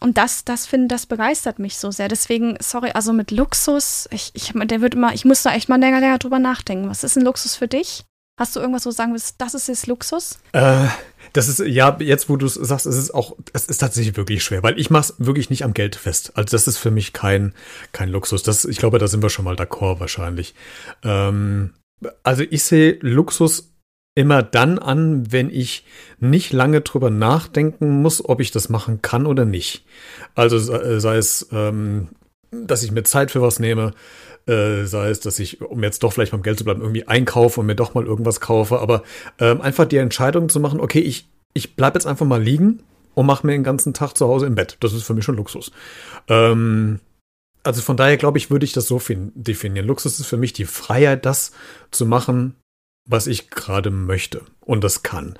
Und 0.00 0.16
das, 0.16 0.44
das 0.46 0.66
finde, 0.66 0.88
das 0.88 1.04
begeistert 1.04 1.58
mich 1.58 1.76
so 1.76 1.90
sehr. 1.90 2.08
Deswegen, 2.08 2.56
sorry, 2.60 2.90
also 2.92 3.12
mit 3.12 3.30
Luxus, 3.30 4.08
ich, 4.10 4.30
ich, 4.32 4.52
der 4.54 4.80
wird 4.80 4.94
immer, 4.94 5.12
ich 5.12 5.26
muss 5.26 5.42
da 5.42 5.52
echt 5.52 5.68
mal 5.68 5.78
länger, 5.78 6.00
länger 6.00 6.18
drüber 6.18 6.38
nachdenken. 6.38 6.88
Was 6.88 7.04
ist 7.04 7.16
ein 7.16 7.24
Luxus 7.24 7.54
für 7.54 7.68
dich? 7.68 8.04
Hast 8.40 8.56
du 8.56 8.60
irgendwas, 8.60 8.86
wo 8.86 8.88
du 8.88 8.96
sagen 8.96 9.12
willst, 9.12 9.34
das 9.36 9.52
ist 9.52 9.68
jetzt 9.68 9.86
Luxus? 9.86 10.38
Äh, 10.52 10.86
das 11.34 11.48
ist, 11.48 11.58
ja, 11.58 11.98
jetzt 12.00 12.30
wo 12.30 12.38
du 12.38 12.46
es 12.46 12.54
sagst, 12.54 12.86
es 12.86 12.96
ist 12.96 13.10
auch, 13.10 13.36
es 13.52 13.66
ist 13.66 13.76
tatsächlich 13.76 14.16
wirklich 14.16 14.42
schwer, 14.42 14.62
weil 14.62 14.80
ich 14.80 14.88
mache 14.88 15.12
es 15.12 15.14
wirklich 15.18 15.50
nicht 15.50 15.62
am 15.62 15.74
Geld 15.74 15.94
fest. 15.94 16.32
Also 16.36 16.56
das 16.56 16.66
ist 16.66 16.78
für 16.78 16.90
mich 16.90 17.12
kein, 17.12 17.52
kein 17.92 18.08
Luxus. 18.08 18.42
Das, 18.42 18.64
ich 18.64 18.78
glaube, 18.78 18.98
da 18.98 19.08
sind 19.08 19.22
wir 19.22 19.28
schon 19.28 19.44
mal 19.44 19.56
d'accord 19.56 20.00
wahrscheinlich. 20.00 20.54
Ähm, 21.04 21.74
also 22.22 22.42
ich 22.48 22.62
sehe 22.62 22.96
Luxus 23.02 23.74
immer 24.14 24.42
dann 24.42 24.78
an, 24.78 25.30
wenn 25.30 25.50
ich 25.50 25.84
nicht 26.18 26.54
lange 26.54 26.80
drüber 26.80 27.10
nachdenken 27.10 28.00
muss, 28.00 28.24
ob 28.24 28.40
ich 28.40 28.52
das 28.52 28.70
machen 28.70 29.02
kann 29.02 29.26
oder 29.26 29.44
nicht. 29.44 29.84
Also 30.34 30.58
sei 30.58 31.18
es, 31.18 31.46
ähm, 31.52 32.08
dass 32.50 32.84
ich 32.84 32.90
mir 32.90 33.02
Zeit 33.02 33.32
für 33.32 33.42
was 33.42 33.58
nehme, 33.58 33.92
äh, 34.46 34.84
sei 34.84 35.10
es, 35.10 35.20
dass 35.20 35.38
ich, 35.38 35.60
um 35.60 35.82
jetzt 35.82 36.02
doch 36.02 36.12
vielleicht 36.12 36.32
beim 36.32 36.42
Geld 36.42 36.58
zu 36.58 36.64
bleiben, 36.64 36.80
irgendwie 36.80 37.06
einkaufe 37.06 37.60
und 37.60 37.66
mir 37.66 37.74
doch 37.74 37.94
mal 37.94 38.04
irgendwas 38.04 38.40
kaufe, 38.40 38.80
aber 38.80 39.02
ähm, 39.38 39.60
einfach 39.60 39.86
die 39.86 39.98
Entscheidung 39.98 40.48
zu 40.48 40.60
machen, 40.60 40.80
okay, 40.80 41.00
ich, 41.00 41.28
ich 41.54 41.76
bleibe 41.76 41.96
jetzt 41.96 42.06
einfach 42.06 42.26
mal 42.26 42.42
liegen 42.42 42.82
und 43.14 43.26
mache 43.26 43.46
mir 43.46 43.52
den 43.52 43.64
ganzen 43.64 43.94
Tag 43.94 44.16
zu 44.16 44.26
Hause 44.26 44.46
im 44.46 44.54
Bett. 44.54 44.76
Das 44.80 44.92
ist 44.92 45.02
für 45.02 45.14
mich 45.14 45.24
schon 45.24 45.36
Luxus. 45.36 45.72
Ähm, 46.28 47.00
also 47.62 47.82
von 47.82 47.96
daher 47.96 48.16
glaube 48.16 48.38
ich, 48.38 48.50
würde 48.50 48.64
ich 48.64 48.72
das 48.72 48.86
so 48.86 49.00
definieren. 49.08 49.86
Luxus 49.86 50.18
ist 50.18 50.26
für 50.26 50.36
mich 50.36 50.52
die 50.52 50.64
Freiheit, 50.64 51.26
das 51.26 51.52
zu 51.90 52.06
machen, 52.06 52.54
was 53.10 53.26
ich 53.26 53.50
gerade 53.50 53.90
möchte 53.90 54.42
und 54.60 54.84
das 54.84 55.02
kann. 55.02 55.36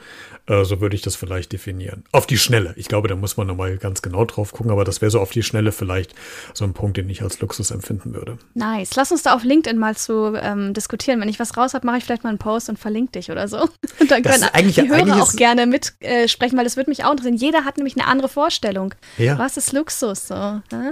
Äh, 0.46 0.64
so 0.64 0.80
würde 0.80 0.96
ich 0.96 1.02
das 1.02 1.14
vielleicht 1.14 1.52
definieren. 1.52 2.04
Auf 2.12 2.26
die 2.26 2.38
Schnelle. 2.38 2.74
Ich 2.76 2.88
glaube, 2.88 3.08
da 3.08 3.14
muss 3.14 3.36
man 3.36 3.46
nochmal 3.46 3.76
ganz 3.76 4.02
genau 4.02 4.24
drauf 4.24 4.52
gucken, 4.52 4.72
aber 4.72 4.84
das 4.84 5.00
wäre 5.00 5.10
so 5.10 5.20
auf 5.20 5.30
die 5.30 5.42
Schnelle 5.42 5.70
vielleicht 5.70 6.14
so 6.52 6.64
ein 6.64 6.72
Punkt, 6.72 6.96
den 6.96 7.08
ich 7.08 7.22
als 7.22 7.40
Luxus 7.40 7.70
empfinden 7.70 8.12
würde. 8.14 8.38
Nice. 8.54 8.96
Lass 8.96 9.12
uns 9.12 9.22
da 9.22 9.34
auf 9.34 9.44
LinkedIn 9.44 9.78
mal 9.78 9.96
zu 9.96 10.34
ähm, 10.34 10.74
diskutieren. 10.74 11.20
Wenn 11.20 11.28
ich 11.28 11.38
was 11.38 11.56
raus 11.56 11.74
habe, 11.74 11.86
mache 11.86 11.98
ich 11.98 12.04
vielleicht 12.04 12.24
mal 12.24 12.30
einen 12.30 12.38
Post 12.38 12.68
und 12.68 12.78
verlinke 12.78 13.12
dich 13.12 13.30
oder 13.30 13.46
so. 13.46 13.58
Und 14.00 14.10
dann 14.10 14.22
können 14.22 14.44
eigentlich, 14.52 14.76
die 14.76 14.88
Hörer 14.88 15.02
eigentlich 15.02 15.22
auch 15.22 15.32
gerne 15.34 15.66
mitsprechen, 15.66 16.54
äh, 16.54 16.56
weil 16.56 16.64
das 16.64 16.76
würde 16.76 16.90
mich 16.90 17.04
auch 17.04 17.12
interessieren. 17.12 17.36
Jeder 17.36 17.64
hat 17.64 17.76
nämlich 17.76 17.96
eine 17.96 18.06
andere 18.06 18.28
Vorstellung. 18.28 18.94
Ja. 19.18 19.38
Was 19.38 19.56
ist 19.56 19.72
Luxus 19.72 20.28
so? 20.28 20.34
Äh? 20.34 20.90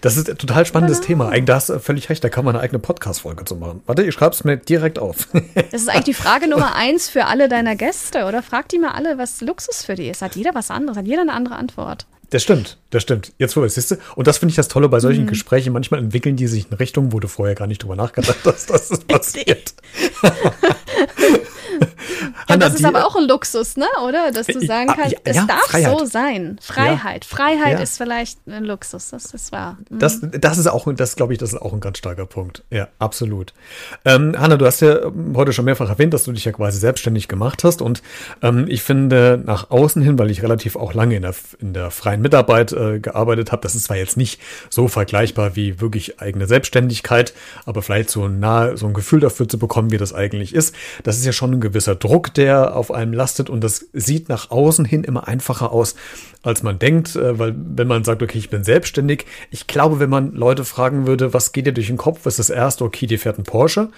Das 0.00 0.16
ist 0.16 0.28
ein 0.28 0.38
total 0.38 0.66
spannendes 0.66 1.00
Thema. 1.00 1.38
Da 1.40 1.54
hast 1.54 1.68
du 1.68 1.78
völlig 1.80 2.08
recht, 2.08 2.22
da 2.22 2.28
kann 2.28 2.44
man 2.44 2.54
eine 2.54 2.62
eigene 2.62 2.78
Podcast-Folge 2.78 3.44
zu 3.44 3.56
machen. 3.56 3.82
Warte, 3.86 4.04
ich 4.04 4.14
schreibe 4.14 4.34
es 4.34 4.44
mir 4.44 4.56
direkt 4.56 4.98
auf. 4.98 5.28
Das 5.70 5.82
ist 5.82 5.88
eigentlich 5.88 6.04
die 6.04 6.14
Frage 6.14 6.48
Nummer 6.48 6.74
eins 6.74 7.08
für 7.08 7.26
alle 7.26 7.48
deiner 7.48 7.76
Gäste, 7.76 8.24
oder? 8.24 8.42
Frag 8.42 8.68
die 8.68 8.78
mal 8.78 8.92
alle, 8.92 9.18
was 9.18 9.40
Luxus 9.40 9.84
für 9.84 9.94
die 9.94 10.08
ist. 10.08 10.22
Hat 10.22 10.36
jeder 10.36 10.54
was 10.54 10.70
anderes, 10.70 10.96
hat 10.96 11.06
jeder 11.06 11.22
eine 11.22 11.32
andere 11.32 11.56
Antwort. 11.56 12.06
Das 12.30 12.42
stimmt, 12.42 12.76
das 12.90 13.02
stimmt. 13.02 13.32
Jetzt 13.38 13.56
wo 13.56 13.64
es 13.64 13.74
siehst 13.74 13.92
du. 13.92 13.96
Und 14.14 14.26
das 14.26 14.38
finde 14.38 14.50
ich 14.50 14.56
das 14.56 14.68
Tolle 14.68 14.88
bei 14.88 15.00
solchen 15.00 15.22
mhm. 15.22 15.28
Gesprächen. 15.28 15.72
Manchmal 15.72 16.00
entwickeln 16.00 16.36
die 16.36 16.46
sich 16.46 16.70
in 16.70 16.76
Richtung, 16.76 17.12
wo 17.12 17.20
du 17.20 17.28
vorher 17.28 17.54
gar 17.54 17.66
nicht 17.66 17.82
drüber 17.82 17.96
nachgedacht 17.96 18.38
hast, 18.44 18.70
dass 18.70 18.88
das 18.88 19.00
passiert. 19.06 19.74
Ja, 22.48 22.56
das 22.56 22.74
ist 22.74 22.84
aber 22.84 23.06
auch 23.06 23.16
ein 23.16 23.28
Luxus, 23.28 23.76
ne? 23.76 23.86
Oder? 24.06 24.32
Dass 24.32 24.46
du 24.46 24.64
sagen 24.64 24.88
kannst, 24.94 25.12
ja, 25.12 25.18
es 25.24 25.46
darf 25.46 25.66
Freiheit. 25.66 25.98
so 25.98 26.04
sein. 26.06 26.58
Freiheit. 26.62 27.26
Ja. 27.30 27.36
Freiheit 27.36 27.80
ist 27.80 27.98
vielleicht 27.98 28.38
ein 28.46 28.64
Luxus. 28.64 29.10
Das 29.10 29.32
ist 29.34 29.52
wahr. 29.52 29.76
Mhm. 29.90 29.98
Das, 29.98 30.20
das 30.22 30.58
ist 30.58 30.66
auch, 30.66 30.92
das 30.94 31.16
glaube 31.16 31.32
ich, 31.32 31.38
das 31.38 31.52
ist 31.52 31.60
auch 31.60 31.72
ein 31.72 31.80
ganz 31.80 31.98
starker 31.98 32.26
Punkt. 32.26 32.64
Ja, 32.70 32.88
absolut. 32.98 33.52
Ähm, 34.04 34.34
Hanna, 34.38 34.56
du 34.56 34.66
hast 34.66 34.80
ja 34.80 34.98
heute 35.34 35.52
schon 35.52 35.64
mehrfach 35.66 35.88
erwähnt, 35.88 36.14
dass 36.14 36.24
du 36.24 36.32
dich 36.32 36.44
ja 36.44 36.52
quasi 36.52 36.78
selbstständig 36.78 37.28
gemacht 37.28 37.64
hast. 37.64 37.82
Und 37.82 38.02
ähm, 38.42 38.66
ich 38.68 38.82
finde, 38.82 39.40
nach 39.44 39.70
außen 39.70 40.00
hin, 40.02 40.18
weil 40.18 40.30
ich 40.30 40.42
relativ 40.42 40.76
auch 40.76 40.94
lange 40.94 41.16
in 41.16 41.22
der, 41.22 41.34
in 41.60 41.74
der 41.74 41.90
freien 41.90 42.22
Mitarbeit 42.22 42.72
äh, 42.72 43.00
gearbeitet 43.00 43.52
habe, 43.52 43.62
das 43.62 43.74
ist 43.74 43.84
zwar 43.84 43.96
jetzt 43.96 44.16
nicht 44.16 44.40
so 44.70 44.88
vergleichbar 44.88 45.56
wie 45.56 45.80
wirklich 45.80 46.20
eigene 46.20 46.46
Selbstständigkeit, 46.46 47.34
aber 47.66 47.82
vielleicht 47.82 48.10
so 48.10 48.28
nah, 48.28 48.76
so 48.76 48.86
ein 48.86 48.94
Gefühl 48.94 49.20
dafür 49.20 49.48
zu 49.48 49.58
bekommen, 49.58 49.90
wie 49.90 49.98
das 49.98 50.12
eigentlich 50.14 50.54
ist. 50.54 50.74
Das 51.02 51.18
ist 51.18 51.24
ja 51.24 51.32
schon 51.32 51.52
ein 51.52 51.60
gewisser 51.68 51.94
Druck, 51.94 52.34
der 52.34 52.76
auf 52.76 52.90
einem 52.90 53.12
lastet 53.12 53.50
und 53.50 53.62
das 53.62 53.86
sieht 53.92 54.28
nach 54.28 54.50
außen 54.50 54.84
hin 54.84 55.04
immer 55.04 55.28
einfacher 55.28 55.72
aus, 55.72 55.94
als 56.42 56.62
man 56.62 56.78
denkt, 56.78 57.16
äh, 57.16 57.38
weil 57.38 57.54
wenn 57.56 57.88
man 57.88 58.04
sagt, 58.04 58.22
okay, 58.22 58.38
ich 58.38 58.50
bin 58.50 58.64
selbstständig, 58.64 59.26
ich 59.50 59.66
glaube, 59.66 60.00
wenn 60.00 60.10
man 60.10 60.32
Leute 60.34 60.64
fragen 60.64 61.06
würde, 61.06 61.34
was 61.34 61.52
geht 61.52 61.66
dir 61.66 61.72
durch 61.72 61.88
den 61.88 61.96
Kopf, 61.96 62.26
ist 62.26 62.38
das 62.38 62.50
erste, 62.50 62.84
okay, 62.84 63.06
die 63.06 63.18
fährt 63.18 63.38
ein 63.38 63.44
Porsche, 63.44 63.90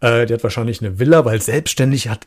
äh, 0.00 0.26
die 0.26 0.34
hat 0.34 0.42
wahrscheinlich 0.42 0.80
eine 0.80 0.98
Villa, 0.98 1.24
weil 1.24 1.40
selbstständig 1.40 2.08
hat 2.08 2.26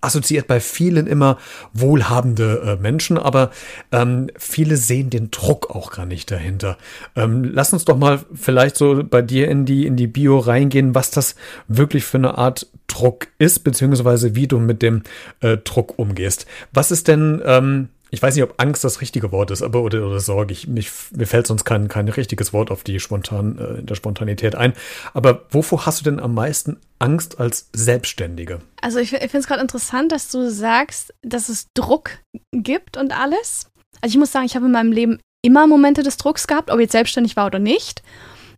assoziiert 0.00 0.46
bei 0.46 0.60
vielen 0.60 1.06
immer 1.06 1.38
wohlhabende 1.72 2.76
äh, 2.78 2.82
Menschen, 2.82 3.18
aber 3.18 3.50
ähm, 3.92 4.28
viele 4.36 4.76
sehen 4.76 5.10
den 5.10 5.30
Druck 5.30 5.70
auch 5.70 5.92
gar 5.92 6.06
nicht 6.06 6.30
dahinter. 6.30 6.76
Ähm, 7.14 7.44
lass 7.44 7.72
uns 7.72 7.84
doch 7.84 7.96
mal 7.96 8.20
vielleicht 8.34 8.76
so 8.76 9.04
bei 9.04 9.22
dir 9.22 9.48
in 9.48 9.66
die, 9.66 9.86
in 9.86 9.96
die 9.96 10.08
Bio 10.08 10.38
reingehen, 10.38 10.94
was 10.94 11.10
das 11.10 11.36
wirklich 11.68 12.04
für 12.04 12.18
eine 12.18 12.36
Art 12.36 12.66
Druck 12.88 13.28
ist, 13.38 13.60
beziehungsweise 13.60 14.34
wie 14.34 14.48
du 14.48 14.58
mit 14.58 14.82
dem 14.82 15.02
äh, 15.40 15.56
Druck 15.58 15.98
umgehst. 15.98 16.46
Was 16.72 16.90
ist 16.90 17.06
denn, 17.06 17.40
ähm, 17.44 17.88
ich 18.10 18.20
weiß 18.20 18.34
nicht, 18.34 18.44
ob 18.44 18.54
Angst 18.58 18.82
das 18.82 19.00
richtige 19.00 19.30
Wort 19.32 19.50
ist, 19.50 19.62
aber 19.62 19.82
oder, 19.82 20.06
oder 20.06 20.20
Sorge. 20.20 20.52
Ich, 20.52 20.66
mich, 20.66 20.90
mir 21.12 21.26
fällt 21.26 21.46
sonst 21.46 21.64
kein, 21.64 21.88
kein 21.88 22.08
richtiges 22.08 22.52
Wort 22.52 22.70
auf 22.70 22.82
die 22.82 22.98
spontan, 22.98 23.58
äh, 23.58 23.78
in 23.78 23.86
der 23.86 23.94
Spontanität 23.94 24.54
ein. 24.54 24.72
Aber 25.14 25.46
wovor 25.50 25.86
hast 25.86 26.00
du 26.00 26.04
denn 26.04 26.20
am 26.20 26.34
meisten 26.34 26.78
Angst 26.98 27.38
als 27.38 27.68
Selbstständige? 27.72 28.60
Also 28.82 28.98
ich, 28.98 29.12
ich 29.12 29.18
finde 29.18 29.38
es 29.38 29.46
gerade 29.46 29.62
interessant, 29.62 30.12
dass 30.12 30.28
du 30.30 30.50
sagst, 30.50 31.14
dass 31.22 31.48
es 31.48 31.68
Druck 31.74 32.10
gibt 32.52 32.96
und 32.96 33.18
alles. 33.18 33.66
Also 34.00 34.14
ich 34.14 34.18
muss 34.18 34.32
sagen, 34.32 34.46
ich 34.46 34.56
habe 34.56 34.66
in 34.66 34.72
meinem 34.72 34.92
Leben 34.92 35.18
immer 35.42 35.66
Momente 35.66 36.02
des 36.02 36.16
Drucks 36.16 36.46
gehabt, 36.46 36.70
ob 36.70 36.80
jetzt 36.80 36.92
selbstständig 36.92 37.36
war 37.36 37.46
oder 37.46 37.58
nicht. 37.58 38.02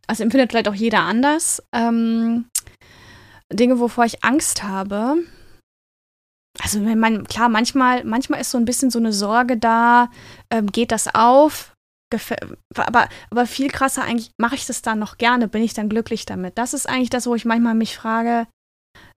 Also 0.07 0.23
empfindet 0.23 0.51
vielleicht 0.51 0.69
auch 0.69 0.75
jeder 0.75 1.01
anders. 1.01 1.63
Ähm, 1.73 2.47
Dinge, 3.53 3.79
wovor 3.79 4.05
ich 4.05 4.25
Angst 4.25 4.63
habe. 4.63 5.17
Also 6.63 6.81
man, 6.81 7.25
klar, 7.25 7.49
manchmal, 7.49 8.05
manchmal 8.05 8.41
ist 8.41 8.51
so 8.51 8.59
ein 8.59 8.65
bisschen 8.65 8.91
so 8.91 8.99
eine 8.99 9.13
Sorge 9.13 9.57
da, 9.57 10.11
ähm, 10.51 10.67
geht 10.67 10.93
das 10.93 11.13
auf? 11.15 11.73
Aber, 12.77 13.09
aber 13.31 13.47
viel 13.47 13.69
krasser 13.69 14.05
eigentlich, 14.05 14.31
mache 14.39 14.55
ich 14.55 14.67
das 14.67 14.83
dann 14.83 14.99
noch 14.99 15.17
gerne? 15.17 15.49
Bin 15.49 15.63
ich 15.63 15.75
dann 15.75 15.89
glücklich 15.89 16.27
damit? 16.27 16.59
Das 16.59 16.75
ist 16.75 16.89
eigentlich 16.89 17.11
das, 17.11 17.27
wo 17.27 17.35
ich 17.35 17.45
manchmal 17.45 17.75
mich 17.75 17.97
frage, 17.97 18.47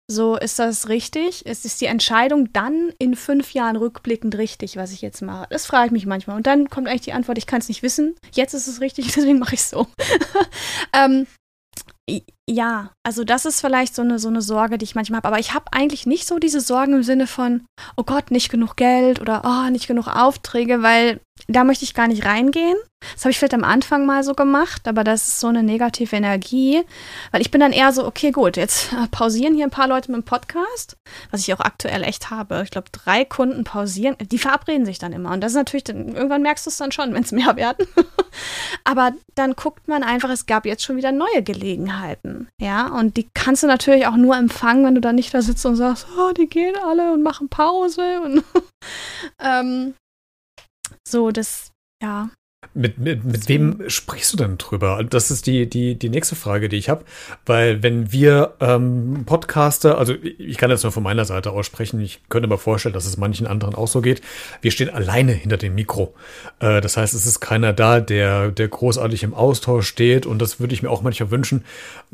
so, 0.10 0.38
ist 0.38 0.60
das 0.60 0.88
richtig? 0.88 1.46
Ist, 1.46 1.66
ist 1.66 1.82
die 1.82 1.88
Entscheidung 1.88 2.54
dann 2.54 2.94
in 3.00 3.16
fünf 3.16 3.54
Jahren 3.54 3.76
rückblickend 3.76 4.38
richtig, 4.38 4.78
was 4.78 4.92
ich 4.92 5.02
jetzt 5.02 5.22
mache? 5.22 5.48
Das 5.50 5.66
frage 5.66 5.88
ich 5.88 5.92
mich 5.92 6.06
manchmal. 6.06 6.38
Und 6.38 6.46
dann 6.46 6.70
kommt 6.70 6.88
eigentlich 6.88 7.02
die 7.02 7.14
Antwort, 7.14 7.40
ich 7.40 7.48
kann 7.48 7.60
es 7.60 7.68
nicht 7.68 7.82
wissen. 7.82 8.16
Jetzt 8.34 8.54
ist 8.54 8.68
es 8.68 8.82
richtig, 8.82 9.06
deswegen 9.16 9.40
mache 9.40 9.56
ich 9.56 9.62
es 9.62 9.72
so. 9.72 9.88
ähm, 10.94 11.26
ja, 12.48 12.92
also 13.04 13.24
das 13.24 13.46
ist 13.46 13.62
vielleicht 13.62 13.96
so 13.96 14.04
eine, 14.04 14.20
so 14.20 14.28
eine 14.28 14.42
Sorge, 14.42 14.78
die 14.78 14.84
ich 14.84 14.96
manchmal 14.96 15.18
habe. 15.18 15.30
Aber 15.30 15.40
ich 15.40 15.54
habe 15.54 15.66
eigentlich 15.72 16.06
nicht 16.06 16.28
so 16.28 16.38
diese 16.38 16.62
Sorgen 16.62 16.94
im 16.94 17.04
Sinne 17.04 17.26
von, 17.26 17.66
oh 17.98 18.04
Gott, 18.04 18.30
nicht 18.30 18.50
genug 18.50 18.76
Geld 18.76 19.20
oder 19.20 19.42
oh, 19.44 19.70
nicht 19.72 19.88
genug 19.88 20.08
Aufträge, 20.08 20.84
weil 20.84 21.20
da 21.48 21.64
möchte 21.64 21.84
ich 21.84 21.94
gar 21.94 22.08
nicht 22.08 22.26
reingehen. 22.26 22.78
Das 23.14 23.24
habe 23.24 23.32
ich 23.32 23.38
vielleicht 23.38 23.54
am 23.54 23.64
Anfang 23.64 24.06
mal 24.06 24.24
so 24.24 24.34
gemacht, 24.34 24.88
aber 24.88 25.04
das 25.04 25.28
ist 25.28 25.40
so 25.40 25.48
eine 25.48 25.62
negative 25.62 26.16
Energie, 26.16 26.82
weil 27.32 27.42
ich 27.42 27.52
bin 27.52 27.62
dann 27.62 27.72
eher 27.72 27.92
so, 27.92 28.06
okay, 28.06 28.32
gut, 28.32 28.58
jetzt 28.58 28.90
pausieren 29.12 29.54
hier 29.54 29.66
ein 29.66 29.72
paar 29.72 29.88
Leute 29.88 30.12
mit 30.12 30.22
dem 30.22 30.26
Podcast, 30.26 30.98
was 31.30 31.42
ich 31.42 31.54
auch 31.54 31.60
aktuell 31.60 32.04
echt 32.04 32.32
habe. 32.32 32.62
Ich 32.64 32.72
glaube, 32.72 32.88
drei 32.92 33.24
Kunden 33.26 33.64
pausieren, 33.64 34.16
die 34.20 34.40
verabreden 34.40 34.86
sich 34.86 34.98
dann 34.98 35.14
immer. 35.14 35.32
Und 35.32 35.42
das 35.42 35.52
ist 35.52 35.58
natürlich, 35.58 35.88
irgendwann 35.88 36.42
merkst 36.42 36.66
du 36.66 36.70
es 36.70 36.78
dann 36.78 36.92
schon, 36.92 37.14
wenn 37.14 37.24
es 37.24 37.32
mehr 37.32 37.56
werden. 37.56 37.88
aber 38.84 39.12
dann 39.36 39.56
guckt 39.56 39.88
man 39.88 40.04
einfach, 40.04 40.30
es 40.30 40.46
gab 40.46 40.66
jetzt 40.66 40.84
schon 40.84 40.98
wieder 40.98 41.12
neue 41.12 41.44
Gelegenheiten. 41.44 42.48
Ja, 42.60 42.88
und 42.88 43.18
die 43.18 43.30
kannst 43.34 43.62
du 43.62 43.68
natürlich 43.68 44.08
auch 44.08 44.18
nur 44.18 44.36
empfangen, 44.36 44.86
wenn 44.86 44.96
du 44.96 45.02
da 45.02 45.14
nicht 45.14 45.34
da 45.34 45.42
sitzt 45.42 45.66
und 45.66 45.76
sagst, 45.76 46.08
oh, 46.18 46.32
die 46.32 46.48
gehen 46.48 46.76
alle 46.84 47.14
und 47.14 47.22
machen 47.22 47.50
Pause. 47.50 48.22
Und 48.24 48.44
ähm, 49.40 49.94
so, 51.08 51.32
das, 51.32 51.72
ja, 52.02 52.30
mit, 52.74 52.98
mit, 52.98 53.24
mit 53.24 53.48
wem 53.48 53.84
sprichst 53.88 54.34
du 54.34 54.38
denn 54.38 54.58
drüber? 54.58 55.04
Das 55.04 55.32
ist 55.32 55.48
die, 55.48 55.70
die, 55.70 55.96
die 55.96 56.10
nächste 56.10 56.36
Frage, 56.36 56.70
die 56.70 56.78
ich 56.78 56.90
habe. 56.90 57.06
Weil 57.46 57.84
wenn 57.84 58.12
wir 58.12 58.56
ähm, 58.60 59.24
Podcaster, 59.26 59.98
also 59.98 60.14
ich 60.14 60.58
kann 60.58 60.72
jetzt 60.72 60.84
nur 60.84 60.92
von 60.92 61.04
meiner 61.04 61.26
Seite 61.26 61.52
aus 61.52 61.66
sprechen, 61.66 62.00
ich 62.00 62.22
könnte 62.30 62.48
mir 62.48 62.58
vorstellen, 62.58 62.94
dass 62.94 63.06
es 63.06 63.18
manchen 63.18 63.48
anderen 63.48 63.76
auch 63.76 63.88
so 63.88 64.02
geht. 64.02 64.22
Wir 64.62 64.72
stehen 64.72 64.90
alleine 64.90 65.32
hinter 65.34 65.58
dem 65.58 65.76
Mikro. 65.76 66.14
Äh, 66.60 66.82
das 66.82 66.98
heißt, 66.98 67.14
es 67.14 67.26
ist 67.26 67.40
keiner 67.40 67.74
da, 67.74 68.00
der, 68.00 68.52
der 68.52 68.68
großartig 68.68 69.24
im 69.24 69.34
Austausch 69.34 69.88
steht. 69.88 70.26
Und 70.26 70.40
das 70.40 70.60
würde 70.60 70.74
ich 70.74 70.82
mir 70.82 70.90
auch 70.90 71.02
manchmal 71.02 71.32
wünschen. 71.32 71.64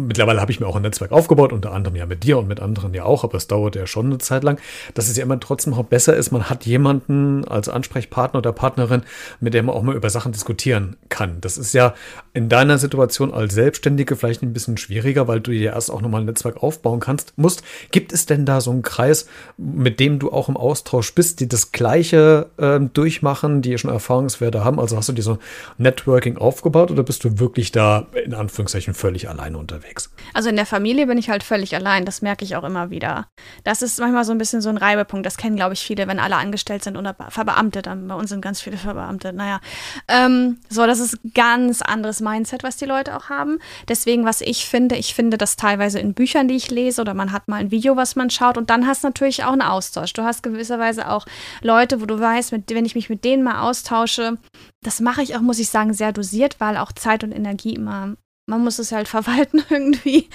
Mittlerweile 0.07 0.41
habe 0.41 0.51
ich 0.51 0.59
mir 0.59 0.67
auch 0.67 0.75
ein 0.75 0.81
Netzwerk 0.81 1.11
aufgebaut, 1.11 1.53
unter 1.53 1.71
anderem 1.71 1.95
ja 1.95 2.05
mit 2.05 2.23
dir 2.23 2.37
und 2.37 2.47
mit 2.47 2.59
anderen 2.59 2.93
ja 2.93 3.03
auch, 3.03 3.23
aber 3.23 3.35
es 3.35 3.47
dauert 3.47 3.75
ja 3.75 3.87
schon 3.87 4.07
eine 4.07 4.17
Zeit 4.17 4.43
lang, 4.43 4.59
dass 4.93 5.09
es 5.09 5.17
ja 5.17 5.23
immer 5.23 5.39
trotzdem 5.39 5.73
auch 5.73 5.83
besser 5.83 6.15
ist, 6.15 6.31
man 6.31 6.49
hat 6.49 6.65
jemanden 6.65 7.45
als 7.47 7.69
Ansprechpartner 7.69 8.39
oder 8.39 8.51
Partnerin, 8.51 9.03
mit 9.39 9.53
dem 9.53 9.65
man 9.65 9.75
auch 9.75 9.83
mal 9.83 9.95
über 9.95 10.09
Sachen 10.09 10.31
diskutieren 10.31 10.97
kann. 11.09 11.39
Das 11.41 11.57
ist 11.57 11.73
ja 11.73 11.93
in 12.33 12.49
deiner 12.49 12.77
Situation 12.77 13.33
als 13.33 13.53
Selbstständige 13.53 14.15
vielleicht 14.15 14.41
ein 14.41 14.53
bisschen 14.53 14.77
schwieriger, 14.77 15.27
weil 15.27 15.39
du 15.39 15.51
dir 15.51 15.73
erst 15.73 15.91
auch 15.91 16.01
nochmal 16.01 16.21
ein 16.21 16.25
Netzwerk 16.25 16.63
aufbauen 16.63 16.99
kannst, 16.99 17.33
musst. 17.37 17.63
Gibt 17.91 18.13
es 18.13 18.25
denn 18.25 18.45
da 18.45 18.61
so 18.61 18.71
einen 18.71 18.81
Kreis, 18.81 19.27
mit 19.57 19.99
dem 19.99 20.19
du 20.19 20.31
auch 20.31 20.49
im 20.49 20.57
Austausch 20.57 21.13
bist, 21.13 21.39
die 21.39 21.47
das 21.47 21.71
Gleiche 21.71 22.49
äh, 22.57 22.79
durchmachen, 22.79 23.61
die 23.61 23.77
schon 23.77 23.91
Erfahrungswerte 23.91 24.63
haben? 24.63 24.79
Also 24.79 24.97
hast 24.97 25.09
du 25.09 25.13
dir 25.13 25.23
so 25.23 25.39
Networking 25.77 26.37
aufgebaut 26.37 26.91
oder 26.91 27.03
bist 27.03 27.23
du 27.23 27.39
wirklich 27.39 27.71
da 27.71 28.07
in 28.23 28.33
Anführungszeichen 28.33 28.93
völlig 28.93 29.29
alleine 29.29 29.57
unterwegs? 29.57 29.90
Also 30.33 30.49
in 30.49 30.55
der 30.55 30.65
Familie 30.65 31.07
bin 31.07 31.17
ich 31.17 31.29
halt 31.29 31.43
völlig 31.43 31.75
allein. 31.75 32.05
Das 32.05 32.21
merke 32.21 32.45
ich 32.45 32.55
auch 32.55 32.63
immer 32.63 32.89
wieder. 32.89 33.27
Das 33.63 33.81
ist 33.81 33.99
manchmal 33.99 34.23
so 34.25 34.31
ein 34.31 34.37
bisschen 34.37 34.61
so 34.61 34.69
ein 34.69 34.77
Reibepunkt. 34.77 35.25
Das 35.25 35.37
kennen, 35.37 35.55
glaube 35.55 35.73
ich, 35.73 35.81
viele, 35.81 36.07
wenn 36.07 36.19
alle 36.19 36.37
angestellt 36.37 36.83
sind 36.83 36.97
oder 36.97 37.15
verbeamtet. 37.29 37.85
Bei 37.85 38.15
uns 38.15 38.29
sind 38.29 38.41
ganz 38.41 38.61
viele 38.61 38.77
Verbeamtet. 38.77 39.35
Naja, 39.35 39.59
ähm, 40.07 40.59
so, 40.69 40.85
das 40.85 40.99
ist 40.99 41.19
ganz 41.33 41.81
anderes 41.81 42.21
Mindset, 42.21 42.63
was 42.63 42.77
die 42.77 42.85
Leute 42.85 43.15
auch 43.15 43.29
haben. 43.29 43.59
Deswegen, 43.87 44.25
was 44.25 44.41
ich 44.41 44.65
finde, 44.65 44.95
ich 44.95 45.13
finde 45.13 45.37
das 45.37 45.55
teilweise 45.55 45.99
in 45.99 46.13
Büchern, 46.13 46.47
die 46.47 46.55
ich 46.55 46.71
lese, 46.71 47.01
oder 47.01 47.13
man 47.13 47.31
hat 47.31 47.47
mal 47.47 47.57
ein 47.57 47.71
Video, 47.71 47.95
was 47.95 48.15
man 48.15 48.29
schaut, 48.29 48.57
und 48.57 48.69
dann 48.69 48.87
hast 48.87 49.03
du 49.03 49.07
natürlich 49.07 49.43
auch 49.43 49.51
einen 49.51 49.61
Austausch. 49.61 50.13
Du 50.13 50.23
hast 50.23 50.43
gewisserweise 50.43 51.09
auch 51.09 51.25
Leute, 51.61 52.01
wo 52.01 52.05
du 52.05 52.19
weißt, 52.19 52.51
mit, 52.51 52.69
wenn 52.69 52.85
ich 52.85 52.95
mich 52.95 53.09
mit 53.09 53.23
denen 53.23 53.43
mal 53.43 53.61
austausche, 53.61 54.37
das 54.83 54.99
mache 54.99 55.21
ich 55.21 55.35
auch, 55.35 55.41
muss 55.41 55.59
ich 55.59 55.69
sagen, 55.69 55.93
sehr 55.93 56.11
dosiert, 56.11 56.59
weil 56.59 56.77
auch 56.77 56.91
Zeit 56.91 57.23
und 57.23 57.31
Energie 57.31 57.75
immer 57.75 58.15
man 58.51 58.63
muss 58.63 58.77
es 58.77 58.91
halt 58.91 59.07
verwalten 59.07 59.63
irgendwie. 59.69 60.29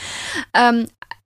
Ähm, 0.53 0.89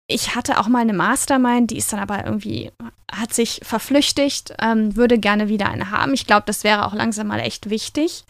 ich 0.08 0.34
hatte 0.34 0.58
auch 0.58 0.66
mal 0.66 0.80
eine 0.80 0.92
Mastermind, 0.92 1.70
die 1.70 1.78
ist 1.78 1.92
dann 1.92 2.00
aber 2.00 2.24
irgendwie, 2.24 2.72
hat 3.12 3.32
sich 3.32 3.60
verflüchtigt, 3.62 4.52
ähm, 4.60 4.96
würde 4.96 5.18
gerne 5.18 5.48
wieder 5.48 5.68
eine 5.68 5.90
haben. 5.90 6.14
Ich 6.14 6.26
glaube, 6.26 6.42
das 6.46 6.64
wäre 6.64 6.84
auch 6.84 6.94
langsam 6.94 7.28
mal 7.28 7.38
echt 7.38 7.70
wichtig, 7.70 8.24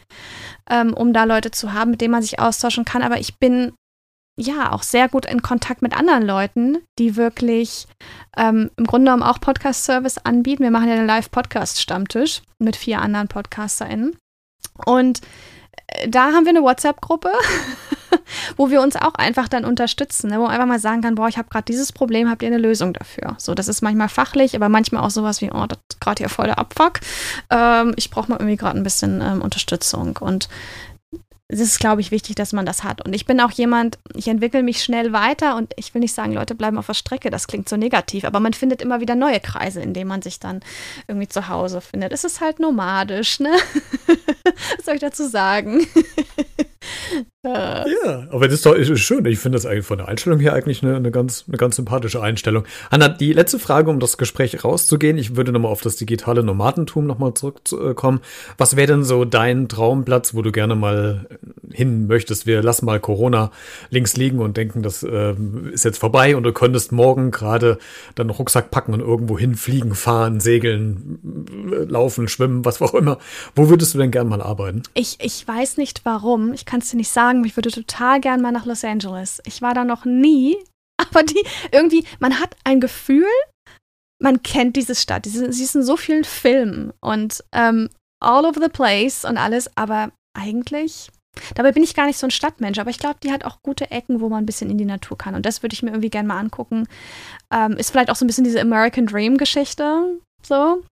ähm, 0.69 0.93
um 0.93 1.15
da 1.15 1.25
Leute 1.25 1.51
zu 1.51 1.73
haben, 1.73 1.93
mit 1.93 2.03
denen 2.03 2.13
man 2.13 2.23
sich 2.23 2.39
austauschen 2.39 2.85
kann. 2.85 3.03
Aber 3.03 3.19
ich 3.19 3.39
bin 3.39 3.73
ja 4.37 4.73
auch 4.73 4.83
sehr 4.83 5.09
gut 5.09 5.25
in 5.25 5.43
Kontakt 5.43 5.81
mit 5.81 5.97
anderen 5.97 6.25
Leuten, 6.25 6.79
die 6.99 7.17
wirklich 7.17 7.87
ähm, 8.37 8.71
im 8.77 8.87
Grunde 8.87 9.07
genommen 9.07 9.23
auch 9.23 9.41
Podcast-Service 9.41 10.19
anbieten. 10.19 10.63
Wir 10.63 10.71
machen 10.71 10.89
ja 10.89 10.95
einen 10.95 11.07
Live-Podcast-Stammtisch 11.07 12.43
mit 12.59 12.77
vier 12.77 13.01
anderen 13.01 13.29
PodcasterInnen. 13.29 14.17
Und 14.85 15.21
da 16.09 16.33
haben 16.33 16.45
wir 16.45 16.51
eine 16.51 16.63
WhatsApp-Gruppe. 16.63 17.31
wo 18.57 18.71
wir 18.71 18.81
uns 18.81 18.97
auch 18.97 19.15
einfach 19.15 19.49
dann 19.49 19.65
unterstützen, 19.65 20.31
ne? 20.31 20.39
wo 20.39 20.43
man 20.43 20.53
einfach 20.53 20.67
mal 20.67 20.79
sagen 20.79 21.03
kann, 21.03 21.15
boah, 21.15 21.29
ich 21.29 21.39
habe 21.39 21.49
gerade 21.49 21.65
dieses 21.65 21.93
Problem, 21.93 22.29
habt 22.29 22.43
ihr 22.43 22.49
eine 22.49 22.59
Lösung 22.59 22.93
dafür? 22.93 23.37
So, 23.39 23.55
das 23.55 23.69
ist 23.69 23.83
manchmal 23.83 24.09
fachlich, 24.09 24.55
aber 24.55 24.69
manchmal 24.69 25.03
auch 25.03 25.11
sowas 25.11 25.41
wie, 25.41 25.51
oh, 25.51 25.67
das 25.67 25.79
ist 25.89 26.01
gerade 26.01 26.21
hier 26.21 26.29
voll 26.29 26.47
der 26.47 26.59
Abfuck. 26.59 27.01
Ähm, 27.51 27.95
ich 27.97 28.11
brauche 28.11 28.31
mal 28.31 28.37
irgendwie 28.37 28.57
gerade 28.57 28.79
ein 28.79 28.83
bisschen 28.83 29.21
ähm, 29.21 29.43
Unterstützung. 29.43 30.17
Und 30.19 30.49
es 31.53 31.61
ist, 31.61 31.81
glaube 31.81 32.01
ich, 32.01 32.11
wichtig, 32.11 32.37
dass 32.37 32.53
man 32.53 32.65
das 32.65 32.85
hat. 32.85 33.05
Und 33.05 33.13
ich 33.13 33.27
bin 33.27 33.41
auch 33.41 33.51
jemand, 33.51 33.99
ich 34.15 34.29
entwickle 34.29 34.63
mich 34.63 34.83
schnell 34.83 35.13
weiter 35.13 35.57
und 35.57 35.73
ich 35.77 35.93
will 35.95 36.01
nicht 36.01 36.15
sagen, 36.15 36.33
Leute 36.33 36.55
bleiben 36.55 36.79
auf 36.79 36.87
der 36.87 36.95
Strecke, 36.95 37.31
das 37.31 37.49
klingt 37.49 37.69
so 37.69 37.77
negativ, 37.77 38.25
aber 38.25 38.39
man 38.41 38.53
findet 38.53 38.83
immer 38.83 39.01
wieder 39.01 39.17
neue 39.17 39.41
Kreise, 39.41 39.81
in 39.81 39.93
denen 39.93 40.09
man 40.09 40.23
sich 40.23 40.39
dann 40.39 40.61
irgendwie 41.09 41.29
zu 41.29 41.49
Hause 41.49 41.81
findet. 41.81 42.13
Es 42.13 42.25
ist 42.25 42.41
halt 42.41 42.61
nomadisch, 42.61 43.41
ne? 43.41 43.51
Was 44.77 44.85
soll 44.85 44.95
ich 44.95 45.01
dazu 45.01 45.29
sagen? 45.29 45.87
Ja, 47.43 48.27
aber 48.31 48.49
das 48.49 48.57
ist 48.57 48.67
doch 48.67 48.75
ist 48.75 49.01
schön. 49.01 49.25
Ich 49.25 49.39
finde 49.39 49.57
das 49.57 49.65
eigentlich 49.65 49.87
von 49.87 49.97
der 49.97 50.09
Einstellung 50.09 50.41
her 50.41 50.53
eigentlich 50.53 50.83
eine, 50.83 50.97
eine, 50.97 51.11
ganz, 51.11 51.45
eine 51.49 51.57
ganz 51.57 51.77
sympathische 51.77 52.21
Einstellung. 52.21 52.65
Anna, 52.91 53.09
die 53.09 53.33
letzte 53.33 53.59
Frage, 53.59 53.89
um 53.89 53.99
das 53.99 54.19
Gespräch 54.19 54.63
rauszugehen. 54.63 55.17
Ich 55.17 55.37
würde 55.37 55.51
nochmal 55.51 55.73
auf 55.73 55.81
das 55.81 55.97
digitale 55.97 56.43
Nomadentum 56.43 57.07
nochmal 57.07 57.33
zurückkommen. 57.33 58.21
Was 58.59 58.77
wäre 58.77 58.89
denn 58.89 59.05
so 59.05 59.25
dein 59.25 59.69
Traumplatz, 59.69 60.35
wo 60.35 60.43
du 60.43 60.53
gerne 60.53 60.75
mal 60.75 61.29
hin 61.73 62.07
möchtest? 62.09 62.47
Wir 62.47 62.63
lassen 62.63 62.85
mal 62.85 63.01
Corona 63.01 63.51
links 63.89 64.19
liegen 64.19 64.41
und 64.41 64.59
denken, 64.59 64.83
das 64.83 65.03
äh, 65.03 65.35
ist 65.73 65.87
jetzt 65.87 65.99
vorbei 65.99 66.37
und 66.37 66.43
du 66.43 66.53
könntest 66.53 66.93
morgen 66.93 67.31
gerade 67.31 67.79
deinen 68.17 68.31
Rucksack 68.31 68.71
packen 68.71 68.93
und 68.93 69.01
irgendwo 69.01 69.39
hinfliegen, 69.39 69.95
fahren, 69.95 70.41
segeln, 70.41 71.19
laufen, 71.89 72.29
schwimmen, 72.29 72.67
was 72.67 72.83
auch 72.83 72.93
immer. 72.93 73.17
Wo 73.55 73.71
würdest 73.71 73.95
du 73.95 73.99
denn 73.99 74.11
gerne 74.11 74.29
mal 74.29 74.43
arbeiten? 74.43 74.83
Ich, 74.93 75.17
ich 75.23 75.49
weiß 75.49 75.79
nicht 75.79 76.03
warum. 76.05 76.53
Ich 76.53 76.67
kann 76.71 76.81
es 76.81 76.91
dir 76.91 76.97
nicht 76.97 77.11
sagen 77.11 77.21
sagen, 77.21 77.45
ich 77.45 77.57
würde 77.57 77.71
total 77.71 78.21
gern 78.21 78.41
mal 78.41 78.53
nach 78.53 78.67
Los 78.67 78.85
Angeles. 78.85 79.43
Ich 79.45 79.61
war 79.61 79.75
da 79.75 79.85
noch 79.85 80.05
nie, 80.05 80.57
aber 80.97 81.23
die 81.23 81.43
irgendwie, 81.73 82.05
man 82.19 82.41
hat 82.41 82.57
ein 82.65 82.81
Gefühl, 82.81 83.27
man 84.23 84.43
kennt 84.43 84.77
diese 84.77 84.95
Stadt. 84.95 85.27
Sie 85.27 85.45
ist 85.45 85.75
in 85.75 85.83
so 85.83 85.97
vielen 85.97 86.25
Filmen 86.25 86.93
und 87.01 87.43
ähm, 87.53 87.89
all 88.23 88.45
over 88.45 88.61
the 88.61 88.69
place 88.69 89.25
und 89.25 89.39
alles, 89.39 89.71
aber 89.77 90.13
eigentlich 90.39 91.11
Dabei 91.55 91.71
bin 91.71 91.85
ich 91.85 91.95
gar 91.95 92.07
nicht 92.07 92.19
so 92.19 92.27
ein 92.27 92.33
Stadtmensch, 92.33 92.81
aber 92.81 92.91
ich 92.91 92.99
glaube, 92.99 93.21
die 93.23 93.31
hat 93.31 93.45
auch 93.45 93.63
gute 93.63 93.93
Ecken, 93.93 94.21
wo 94.21 94.29
man 94.29 94.43
ein 94.43 94.47
bisschen 94.47 94.69
in 94.69 94.79
die 94.79 94.85
Natur 94.85 95.17
kann. 95.17 95.37
Und 95.37 95.47
das 95.47 95.63
würde 95.63 95.75
ich 95.75 95.83
mir 95.83 95.91
irgendwie 95.91 96.11
gerne 96.11 96.27
mal 96.27 96.41
angucken. 96.41 96.89
Ähm, 97.53 97.77
ist 97.77 97.93
vielleicht 97.93 98.11
auch 98.11 98.17
so 98.17 98.25
ein 98.25 98.27
bisschen 98.27 98.43
diese 98.43 98.61
American 98.61 99.07
Dream-Geschichte. 99.07 100.19
So. 100.43 100.83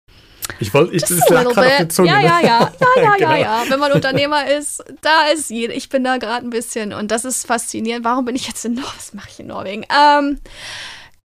Ich 0.59 0.73
wollte, 0.73 0.93
ich, 0.95 1.01
das 1.01 1.11
little 1.11 1.27
gerade 1.45 1.49
auf 1.59 1.77
der 1.77 1.89
Zunge. 1.89 2.09
Ja, 2.09 2.19
ja, 2.19 2.37
ne? 2.39 2.43
ja, 2.43 2.43
ja, 2.43 2.71
ja, 3.03 3.15
Genau. 3.17 3.31
ja, 3.31 3.37
ja. 3.37 3.63
Wenn 3.67 3.79
man 3.79 3.91
Unternehmer 3.91 4.49
ist, 4.49 4.83
da 5.01 5.27
ist 5.33 5.49
jeder. 5.49 5.73
Ich 5.73 5.89
bin 5.89 6.03
da 6.03 6.17
gerade 6.17 6.45
ein 6.45 6.49
bisschen 6.49 6.93
und 6.93 7.11
das 7.11 7.25
ist 7.25 7.45
faszinierend. 7.45 8.03
Warum 8.05 8.25
bin 8.25 8.35
ich 8.35 8.47
jetzt 8.47 8.65
in 8.65 8.73
Norwegen? 8.73 8.93
Was 8.97 9.13
mache 9.13 9.29
ich 9.31 9.39
in 9.39 9.47
Norwegen? 9.47 9.85
Ähm, 9.95 10.39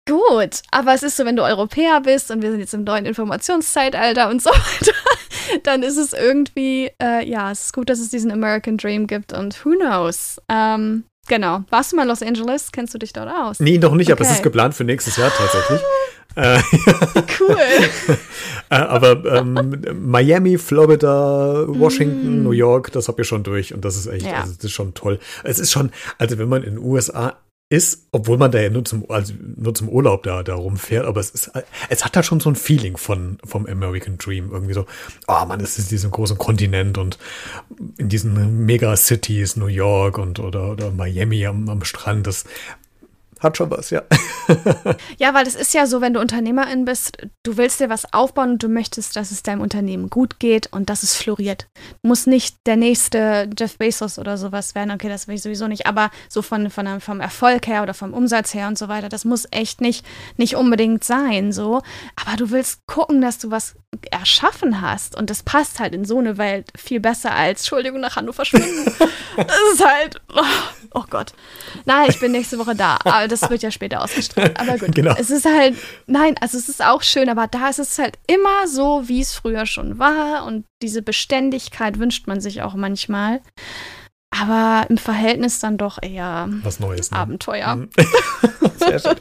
gut, 0.08 0.62
aber 0.72 0.94
es 0.94 1.04
ist 1.04 1.18
so, 1.18 1.26
wenn 1.26 1.36
du 1.36 1.44
Europäer 1.44 2.02
bist 2.02 2.32
und 2.32 2.42
wir 2.42 2.52
sind 2.52 2.60
jetzt 2.60 2.74
im 2.74 2.84
neuen 2.84 3.06
Informationszeitalter 3.06 4.30
und 4.30 4.42
so 4.42 4.50
weiter, 4.52 4.94
dann 5.64 5.84
ist 5.84 5.98
es 5.98 6.14
irgendwie, 6.14 6.92
äh, 7.02 7.28
ja, 7.28 7.52
es 7.52 7.66
ist 7.66 7.74
gut, 7.74 7.90
dass 7.90 8.00
es 8.00 8.10
diesen 8.10 8.32
American 8.32 8.78
Dream 8.78 9.06
gibt 9.08 9.34
und 9.34 9.64
who 9.66 9.72
knows. 9.72 10.40
Ähm, 10.50 11.04
genau. 11.28 11.64
Warst 11.70 11.92
du 11.92 11.96
mal 11.96 12.04
in 12.04 12.08
Los 12.10 12.24
Angeles? 12.24 12.72
Kennst 12.72 12.94
du 12.94 12.98
dich 12.98 13.14
dort 13.14 13.30
aus? 13.30 13.60
Nee, 13.60 13.78
noch 13.78 13.94
nicht, 13.94 14.12
aber 14.12 14.22
es 14.22 14.28
Okay. 14.28 14.38
ist 14.38 14.44
geplant 14.44 14.74
für 14.76 14.84
nächstes 14.84 15.18
Jahr 15.18 15.32
tatsächlich. 15.36 15.82
äh, 16.36 16.60
Cool. 17.40 17.56
äh, 18.70 18.76
aber 18.76 19.24
ähm, 19.38 19.82
Miami, 20.02 20.58
Florida, 20.58 21.66
Washington, 21.68 22.40
Mm. 22.42 22.44
New 22.44 22.52
York, 22.52 22.92
das 22.92 23.08
hab 23.08 23.20
ich 23.20 23.28
schon 23.28 23.44
durch 23.44 23.74
und 23.74 23.84
das 23.86 23.96
ist 23.96 24.08
echt, 24.08 24.26
Ja. 24.26 24.42
also 24.42 24.54
das 24.54 24.66
ist 24.66 24.72
schon 24.72 24.94
toll. 24.94 25.20
Es 25.44 25.60
ist 25.60 25.72
schon, 25.72 25.92
also 26.18 26.38
wenn 26.38 26.50
man 26.50 26.64
in 26.64 26.76
den 26.76 26.84
USA 26.84 27.38
ist, 27.72 28.08
obwohl 28.12 28.38
man 28.40 28.50
da 28.52 28.60
ja 28.60 28.72
nur 28.72 28.84
zum, 28.84 29.06
also 29.12 29.32
nur 29.56 29.76
zum 29.76 29.90
Urlaub 29.90 30.24
da, 30.24 30.42
da 30.42 30.56
rumfährt, 30.56 31.06
aber 31.06 31.20
es 31.20 31.30
ist, 31.30 31.52
es 31.90 32.04
hat 32.04 32.16
da 32.16 32.24
schon 32.24 32.40
so 32.40 32.50
ein 32.50 32.56
Feeling 32.56 32.98
von, 32.98 33.38
vom 33.46 33.68
American 33.68 34.18
Dream. 34.18 34.50
Irgendwie 34.52 34.74
so, 34.74 34.88
oh 35.28 35.46
man, 35.48 35.60
es 35.60 35.78
ist 35.78 35.92
diesen 35.92 36.10
großen 36.10 36.36
Kontinent 36.40 36.98
und 36.98 37.20
in 37.98 38.10
diesen 38.10 38.66
Megacities, 38.66 39.56
New 39.56 39.68
York 39.68 40.18
und 40.18 40.40
oder, 40.40 40.72
oder 40.72 40.90
Miami 40.90 41.46
am, 41.46 41.70
am 41.70 41.84
Strand, 41.84 42.26
das 42.26 42.46
hat 43.40 43.58
schon 43.58 43.72
was, 43.72 43.90
ja. 43.90 44.04
Ja, 45.18 45.34
weil 45.34 45.46
es 45.48 45.56
ist 45.56 45.74
ja 45.74 45.86
so, 45.86 46.02
wenn 46.02 46.14
du 46.14 46.20
Unternehmerin 46.20 46.86
bist, 46.86 47.18
du 47.44 47.58
willst 47.58 47.80
dir 47.80 47.90
was 47.90 48.12
aufbauen 48.14 48.52
und 48.54 48.64
du 48.64 48.68
möchtest, 48.70 49.16
dass 49.16 49.32
es 49.32 49.44
deinem 49.44 49.62
Unternehmen 49.62 50.10
gut 50.10 50.40
geht 50.40 50.68
und 50.74 50.90
dass 50.90 51.04
es 51.04 51.16
floriert. 51.16 51.68
Muss 52.02 52.26
nicht 52.26 52.58
der 52.66 52.76
nächste 52.76 53.50
Jeff 53.58 53.78
Bezos 53.78 54.18
oder 54.18 54.38
sowas 54.38 54.76
werden, 54.76 54.92
okay, 54.92 55.10
das 55.10 55.28
will 55.28 55.36
ich 55.36 55.42
sowieso 55.42 55.68
nicht, 55.68 55.86
aber 55.86 56.10
so 56.30 56.42
von, 56.42 56.70
von, 56.70 56.88
einem- 56.88 57.02
vom 57.02 57.20
Erfolg 57.22 57.68
her 57.68 57.84
oder 57.84 57.94
vom 57.94 58.14
Umsatz 58.14 58.54
her 58.54 58.68
und 58.68 58.78
so 58.78 58.88
weiter, 58.88 59.10
das 59.10 59.26
muss 59.26 59.48
echt 59.52 59.82
nicht, 59.82 60.06
nicht 60.38 60.56
unbedingt 60.56 61.04
sein, 61.04 61.52
so. 61.52 61.82
Aber 62.16 62.36
du 62.38 62.50
willst 62.52 62.86
gucken, 62.88 63.22
dass 63.22 63.38
du 63.38 63.52
was 63.52 63.76
erschaffen 64.12 64.82
hast 64.82 65.16
und 65.18 65.30
das 65.30 65.44
passt 65.44 65.80
halt 65.80 65.94
in 65.94 66.06
so 66.06 66.20
eine 66.20 66.38
Welt 66.38 66.70
viel 66.78 67.00
besser 67.00 67.32
als, 67.34 67.62
Entschuldigung, 67.62 68.00
nach 68.00 68.16
Hannover 68.16 68.34
verschwinden. 68.46 68.86
das 69.36 69.48
ist 69.74 69.86
halt, 69.86 70.22
oh, 70.34 70.42
oh 70.94 71.04
Gott. 71.10 71.34
Nein, 71.86 72.08
ich 72.10 72.20
bin 72.20 72.32
nächste 72.32 72.58
Woche 72.60 72.76
da, 72.76 72.98
aber 73.04 73.28
das 73.28 73.50
wird 73.50 73.62
ja 73.64 73.72
später 73.72 74.02
ausgestrahlt. 74.04 74.60
Aber 74.60 74.78
gut, 74.78 74.94
Genau. 74.96 75.16
es 75.18 75.30
ist 75.30 75.46
halt, 75.46 75.76
nein, 76.08 76.36
also 76.40 76.58
es 76.58 76.70
ist 76.70 76.84
auch 76.84 77.02
schön, 77.02 77.30
aber 77.30 77.48
da 77.48 77.70
ist 77.70 77.80
es 77.80 77.98
halt 78.00 78.18
immer 78.28 78.68
so, 78.68 79.08
wie 79.08 79.22
es 79.22 79.34
früher 79.34 79.66
schon 79.66 80.00
war 80.00 80.46
und 80.46 80.66
diese 80.82 81.02
Beständigkeit 81.02 82.00
wünscht 82.00 82.28
man 82.28 82.40
sich 82.42 82.62
auch 82.62 82.76
manchmal. 82.76 83.42
Aber 84.32 84.86
im 84.90 84.98
Verhältnis 84.98 85.60
dann 85.60 85.78
doch 85.80 85.98
eher 86.02 86.48
Was 86.64 86.80
Neues. 86.80 87.10
Ne? 87.12 87.18
Abenteuer. 87.18 87.88
Sehr 88.80 89.00
schön. 89.00 89.16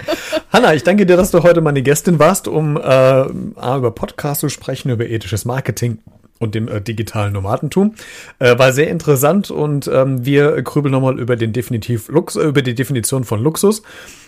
Hanna, 0.53 0.75
ich 0.75 0.83
danke 0.83 1.07
dir, 1.07 1.17
dass 1.17 1.31
du 1.31 1.43
heute 1.43 1.61
meine 1.61 1.83
Gästin 1.83 2.19
warst, 2.19 2.49
um 2.49 2.77
äh, 2.77 3.25
über 3.25 3.91
Podcast 3.91 4.41
zu 4.41 4.49
sprechen, 4.49 4.91
über 4.91 5.07
ethisches 5.07 5.45
Marketing 5.45 5.99
und 6.39 6.55
dem 6.55 6.69
äh, 6.69 6.81
digitalen 6.81 7.33
Nomadentum. 7.33 7.95
Äh, 8.39 8.59
war 8.59 8.73
sehr 8.73 8.89
interessant 8.89 9.51
und 9.51 9.89
ähm, 9.93 10.25
wir 10.25 10.63
grübeln 10.63 10.93
nochmal 10.93 11.19
über 11.19 11.37
den 11.37 11.53
definitiv 11.53 12.09
Lux, 12.09 12.37
äh, 12.37 12.43
über 12.43 12.63
die 12.63 12.75
Definition 12.75 13.25
von 13.25 13.43
Luxus 13.43 13.83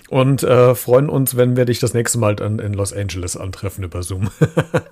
und 0.08 0.42
äh, 0.42 0.74
freuen 0.74 1.08
uns, 1.08 1.36
wenn 1.36 1.56
wir 1.56 1.64
dich 1.64 1.78
das 1.78 1.94
nächste 1.94 2.18
Mal 2.18 2.34
dann 2.34 2.58
in 2.58 2.74
Los 2.74 2.92
Angeles 2.92 3.36
antreffen 3.36 3.84
über 3.84 4.02
Zoom. 4.02 4.30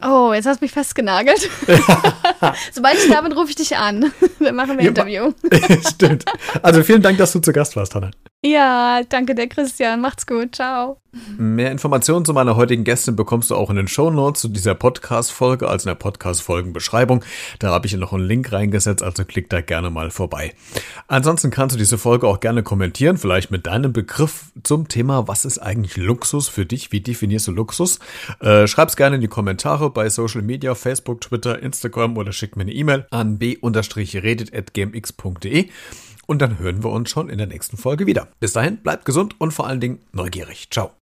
Oh, 0.01 0.33
jetzt 0.33 0.47
hast 0.47 0.61
du 0.61 0.65
mich 0.65 0.73
festgenagelt. 0.73 1.51
Sobald 2.73 2.95
ich 2.95 3.11
da 3.11 3.21
bin, 3.21 3.33
rufe 3.33 3.51
ich 3.51 3.57
dich 3.57 3.77
an. 3.77 4.13
Dann 4.39 4.55
machen 4.55 4.79
wir 4.79 4.85
Ja, 4.85 4.91
ein 4.91 4.97
Interview. 4.97 5.33
Stimmt. 5.89 6.25
Also 6.63 6.83
vielen 6.83 7.03
Dank, 7.03 7.19
dass 7.19 7.33
du 7.33 7.41
zu 7.41 7.53
Gast 7.53 7.75
warst, 7.77 7.95
Hanna. 7.95 8.11
Ja, 8.45 9.03
danke 9.09 9.35
der 9.35 9.49
Christian. 9.49 10.01
Macht's 10.01 10.25
gut. 10.25 10.55
Ciao. 10.55 11.01
Mehr 11.37 11.73
Informationen 11.73 12.25
zu 12.25 12.33
meiner 12.33 12.55
heutigen 12.55 12.85
Gästin 12.85 13.17
bekommst 13.17 13.51
du 13.51 13.57
auch 13.57 13.69
in 13.69 13.75
den 13.75 13.89
Shownotes 13.89 14.43
zu 14.43 14.49
dieser 14.49 14.77
Podcast-Folge, 14.77 15.67
also 15.67 15.89
in 15.89 15.97
der 15.97 15.97
Podcast-Folgenbeschreibung. 15.97 17.25
Da 17.59 17.71
habe 17.71 17.89
ich 17.89 17.97
noch 17.97 18.13
einen 18.13 18.25
Link 18.25 18.53
reingesetzt, 18.53 19.03
also 19.03 19.25
klick 19.25 19.51
da 19.51 19.61
gerne 19.61 19.91
mal 19.91 20.13
vorbei. 20.13 20.55
Ansonsten 21.09 21.51
kannst 21.51 21.75
du 21.75 21.79
diese 21.79 21.99
Folge 21.99 22.29
auch 22.29 22.39
gerne 22.39 22.63
kommentieren, 22.63 23.19
vielleicht 23.19 23.51
mit 23.51 23.67
deinem 23.67 23.93
Begriff 23.93 24.53
zum 24.63 24.87
Thema, 24.87 25.27
was 25.27 25.45
ist 25.45 25.59
eigentlich 25.59 25.97
Luxus 25.97 26.47
für 26.47 26.65
dich? 26.65 26.93
Wie 26.93 27.01
definierst 27.01 27.49
du 27.49 27.53
Luxus? 27.53 27.99
Äh, 28.39 28.69
schreib's 28.69 28.95
gerne 28.95 29.17
in 29.17 29.23
die 29.23 29.27
Kommentare 29.27 29.91
bei 29.91 30.09
Social 30.11 30.43
Media, 30.43 30.77
Facebook, 30.77 31.23
Twitter, 31.23 31.61
Instagram 31.61 32.17
oder 32.17 32.31
schick 32.31 32.55
mir 32.55 32.63
eine 32.63 32.73
E-Mail 32.73 33.05
an 33.11 33.39
b-redet.gmx.de. 33.39 35.71
Und 36.29 36.43
dann 36.43 36.59
hören 36.59 36.85
wir 36.85 36.91
uns 36.91 37.09
schon 37.09 37.31
in 37.31 37.39
der 37.39 37.47
nächsten 37.47 37.79
Folge 37.79 38.07
wieder. 38.07 38.29
Bis 38.39 38.53
dahin, 38.53 38.77
bleibt 38.77 39.07
gesund 39.07 39.41
und 39.41 39.53
vor 39.53 39.67
allen 39.67 39.81
Dingen 39.81 40.01
neugierig. 40.13 40.69
Ciao. 40.71 40.98